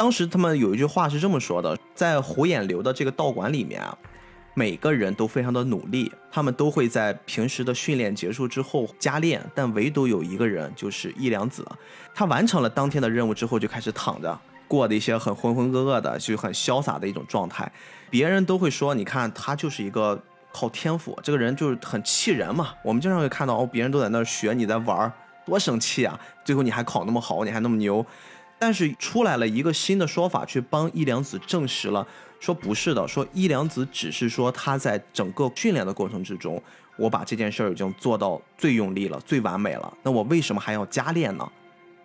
[0.00, 3.94] 当时他们有一句话是这么说的，在虎眼流的这个道馆里面啊。
[4.54, 11.62] 每个人都非常的努力，他们都会在平时的训练结束之后加练，但唯独有一个人，就是一良子，
[12.14, 17.70] 他完成了当天的任务之后就开始躺着，过的一些很浑浑噩噩的，就很潇洒的一种状态。
[18.08, 20.18] 别人都会说，你看他就是一个
[20.50, 22.70] 靠天赋，这个人就是很气人嘛。
[22.82, 25.12] 我们经常会看到哦，别人都在那儿学，你在玩，
[25.46, 26.18] 多生气啊！
[26.44, 28.04] 最后你还考那么好，你还那么牛，
[28.60, 32.06] 但是出来了一个新的说法，去帮伊良子证实了。
[32.38, 36.62] 说不是的，说伊良子只是说他在整个训练的过程之中，
[36.96, 39.90] 我把这件事儿已经做到最用力了，最完美了。
[40.02, 41.50] 那我为什么还要加练呢？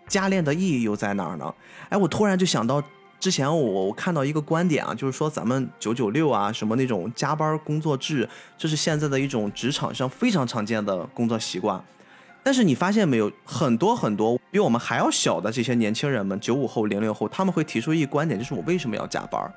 [0.08, 1.54] 加练的意义又在哪儿呢？
[1.90, 2.82] 哎，我突然就想到，
[3.20, 8.28] 之前我我看到一个观点啊，就是说咱们九九六啊，什么那种加班工作制，
[8.58, 11.84] 这是现在的一种职场上非常常见的工作习惯。
[12.46, 19.52] 但是你发现没有，很多很多比我们还要小的这些年轻人们，九五后、零零后，他们会提出一个观点，就是我为什么要加班？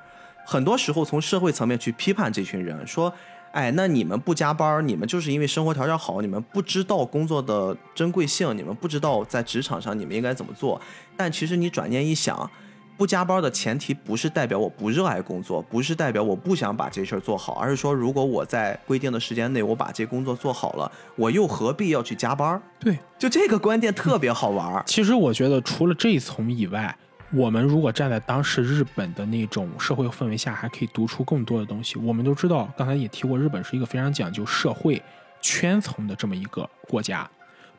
[0.46, 3.12] 很多时候，从社会层面去批判这群人，说
[3.52, 10.80] ：“哎，那你们不加班，你们就是因为生活条件好，你们不知道工作的珍贵性，你们不知道在职场上你们应该怎么做。”
[11.14, 12.50] 但其实你转念一想，
[12.98, 22.60] 不加班的前提不是代表我不热爱工作，不是代表我不想把这事儿做好，而是说，如果我在规定的时间内我把这工作做好了，我又何必要去加班？
[22.80, 24.82] 对，就这个观点特别好玩。
[24.84, 26.94] 其实我觉得，除了这一层以外。
[27.30, 31.98] 我们如果站在当时日本的那种社会氛围下，还可以读出更多的东西。
[31.98, 35.02] 我们都知道，刚才也提过，日本是一个非常讲究社会
[35.42, 37.28] 圈层的这么一个国家，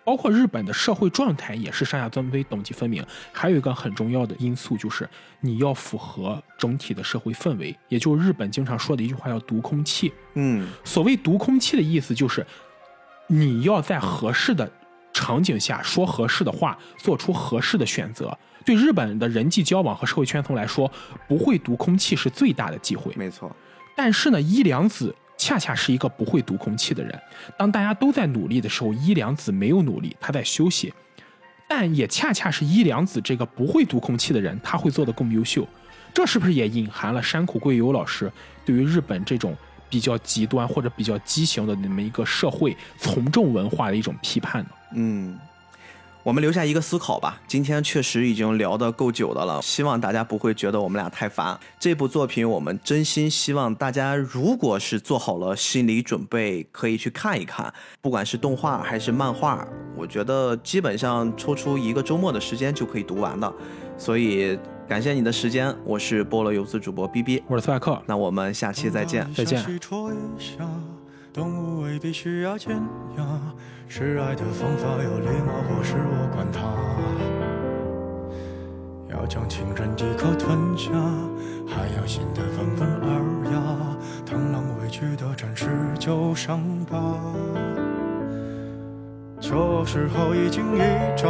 [0.10, 3.06] 包括日本的社会状态也是上下尊卑、等级分明。
[3.32, 5.08] 还有一个很重要的因素就是
[5.40, 10.12] 你要符合整体的社会氛围，也就是日本经常说的一句话，叫读空气。
[10.34, 12.44] 嗯，所谓读空气的意思就是
[13.28, 14.68] 你要在合适的
[15.14, 18.36] 场景下说合适的话，做出合适的选择。
[18.66, 20.92] 对日本的人际交往和社会圈层来说，
[21.28, 23.14] 不会读空气是最大的忌讳。
[23.16, 23.56] 没错，
[23.96, 27.18] 但是呢，伊良子恰恰是一个不会读空气的人。
[27.58, 30.94] 当大家都在努力的时候，伊良子没有努力，他在休息。
[31.68, 35.66] 但也恰恰是伊良子这个不会读空气的人，他会做得更优秀。
[36.14, 38.30] 这是不是也隐含了山口贵友老师
[38.66, 39.56] 对于日本这种
[39.90, 44.70] 比较极端或者比较畸形的那么一个社会从众文化的一种批判呢？
[44.96, 45.40] 嗯。
[46.30, 47.42] 我们留下一个思考吧。
[47.48, 51.60] 今天确实已经聊得够久的了，希望大家不会觉得我们俩太烦。
[51.80, 57.74] 这部作品，我们真心希望大家，如果是做好了心理准备，可以去看一看。
[58.00, 63.52] 不管是动画还是漫画，我觉得基本上抽出一个周末的时间就可以读完的。
[63.98, 64.56] 所以
[64.88, 69.66] 感谢你的时间，我是菠萝游子主播 B B，我是赛克，那我们下期再见，再见。
[71.32, 72.76] 动物未必需要尖
[73.16, 73.24] 牙，
[73.88, 76.60] 示爱的方法有礼貌或是我管他。
[79.14, 80.92] 要将情人一口吞下，
[81.68, 83.62] 还要显得温文尔雅。
[84.26, 85.70] 螳螂委屈的展示
[86.00, 86.98] 旧伤疤，
[89.40, 90.80] 这时候已经一
[91.16, 91.28] 扎，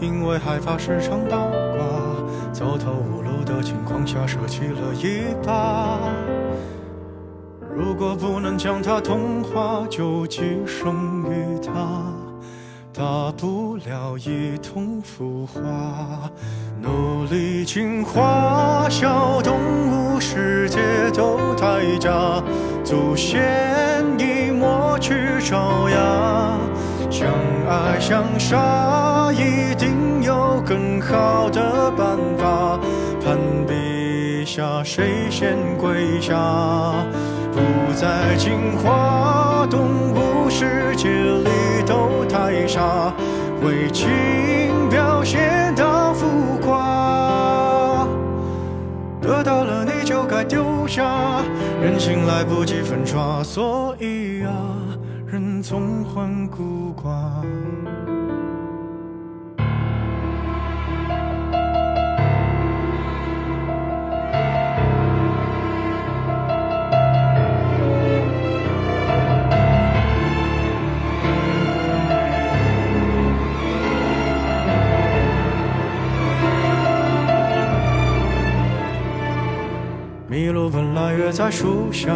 [0.00, 6.00] 因为害怕时常倒挂，走投无路的情况下舍弃了一把。
[7.74, 11.72] 如果不能将它同化，就寄生于它，
[12.92, 16.30] 大不了一同腐化。
[16.80, 19.56] 努力进化，小动
[19.88, 20.78] 物世界
[21.14, 22.42] 都太假，
[22.84, 23.40] 祖先
[24.18, 26.58] 已抹去爪牙。
[27.10, 27.28] 相
[27.68, 32.78] 爱相杀，一定有更好的办法。
[33.24, 36.34] 攀比下，谁先跪下？
[37.62, 41.48] 不再进化，动物世界里
[41.86, 43.12] 都太傻，
[43.62, 44.08] 为情
[44.90, 48.06] 表现到浮夸，
[49.20, 51.42] 得到了你就该丢下，
[51.80, 54.50] 人心来不及粉刷，所以啊，
[55.26, 57.12] 人总患孤寡。
[80.42, 82.12] 一路奔来，约在树下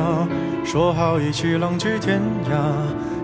[0.64, 2.20] 说好一起浪迹天
[2.50, 2.58] 涯，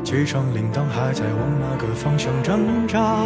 [0.05, 3.17] 系上铃铛还在往哪个方向挣扎？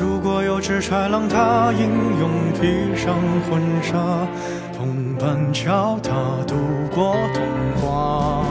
[0.00, 3.14] 如果有只豺狼，它英勇披上
[3.50, 4.26] 婚纱，
[4.74, 6.10] 同伴教他
[6.46, 6.56] 度
[6.94, 7.42] 过童
[7.82, 8.46] 话。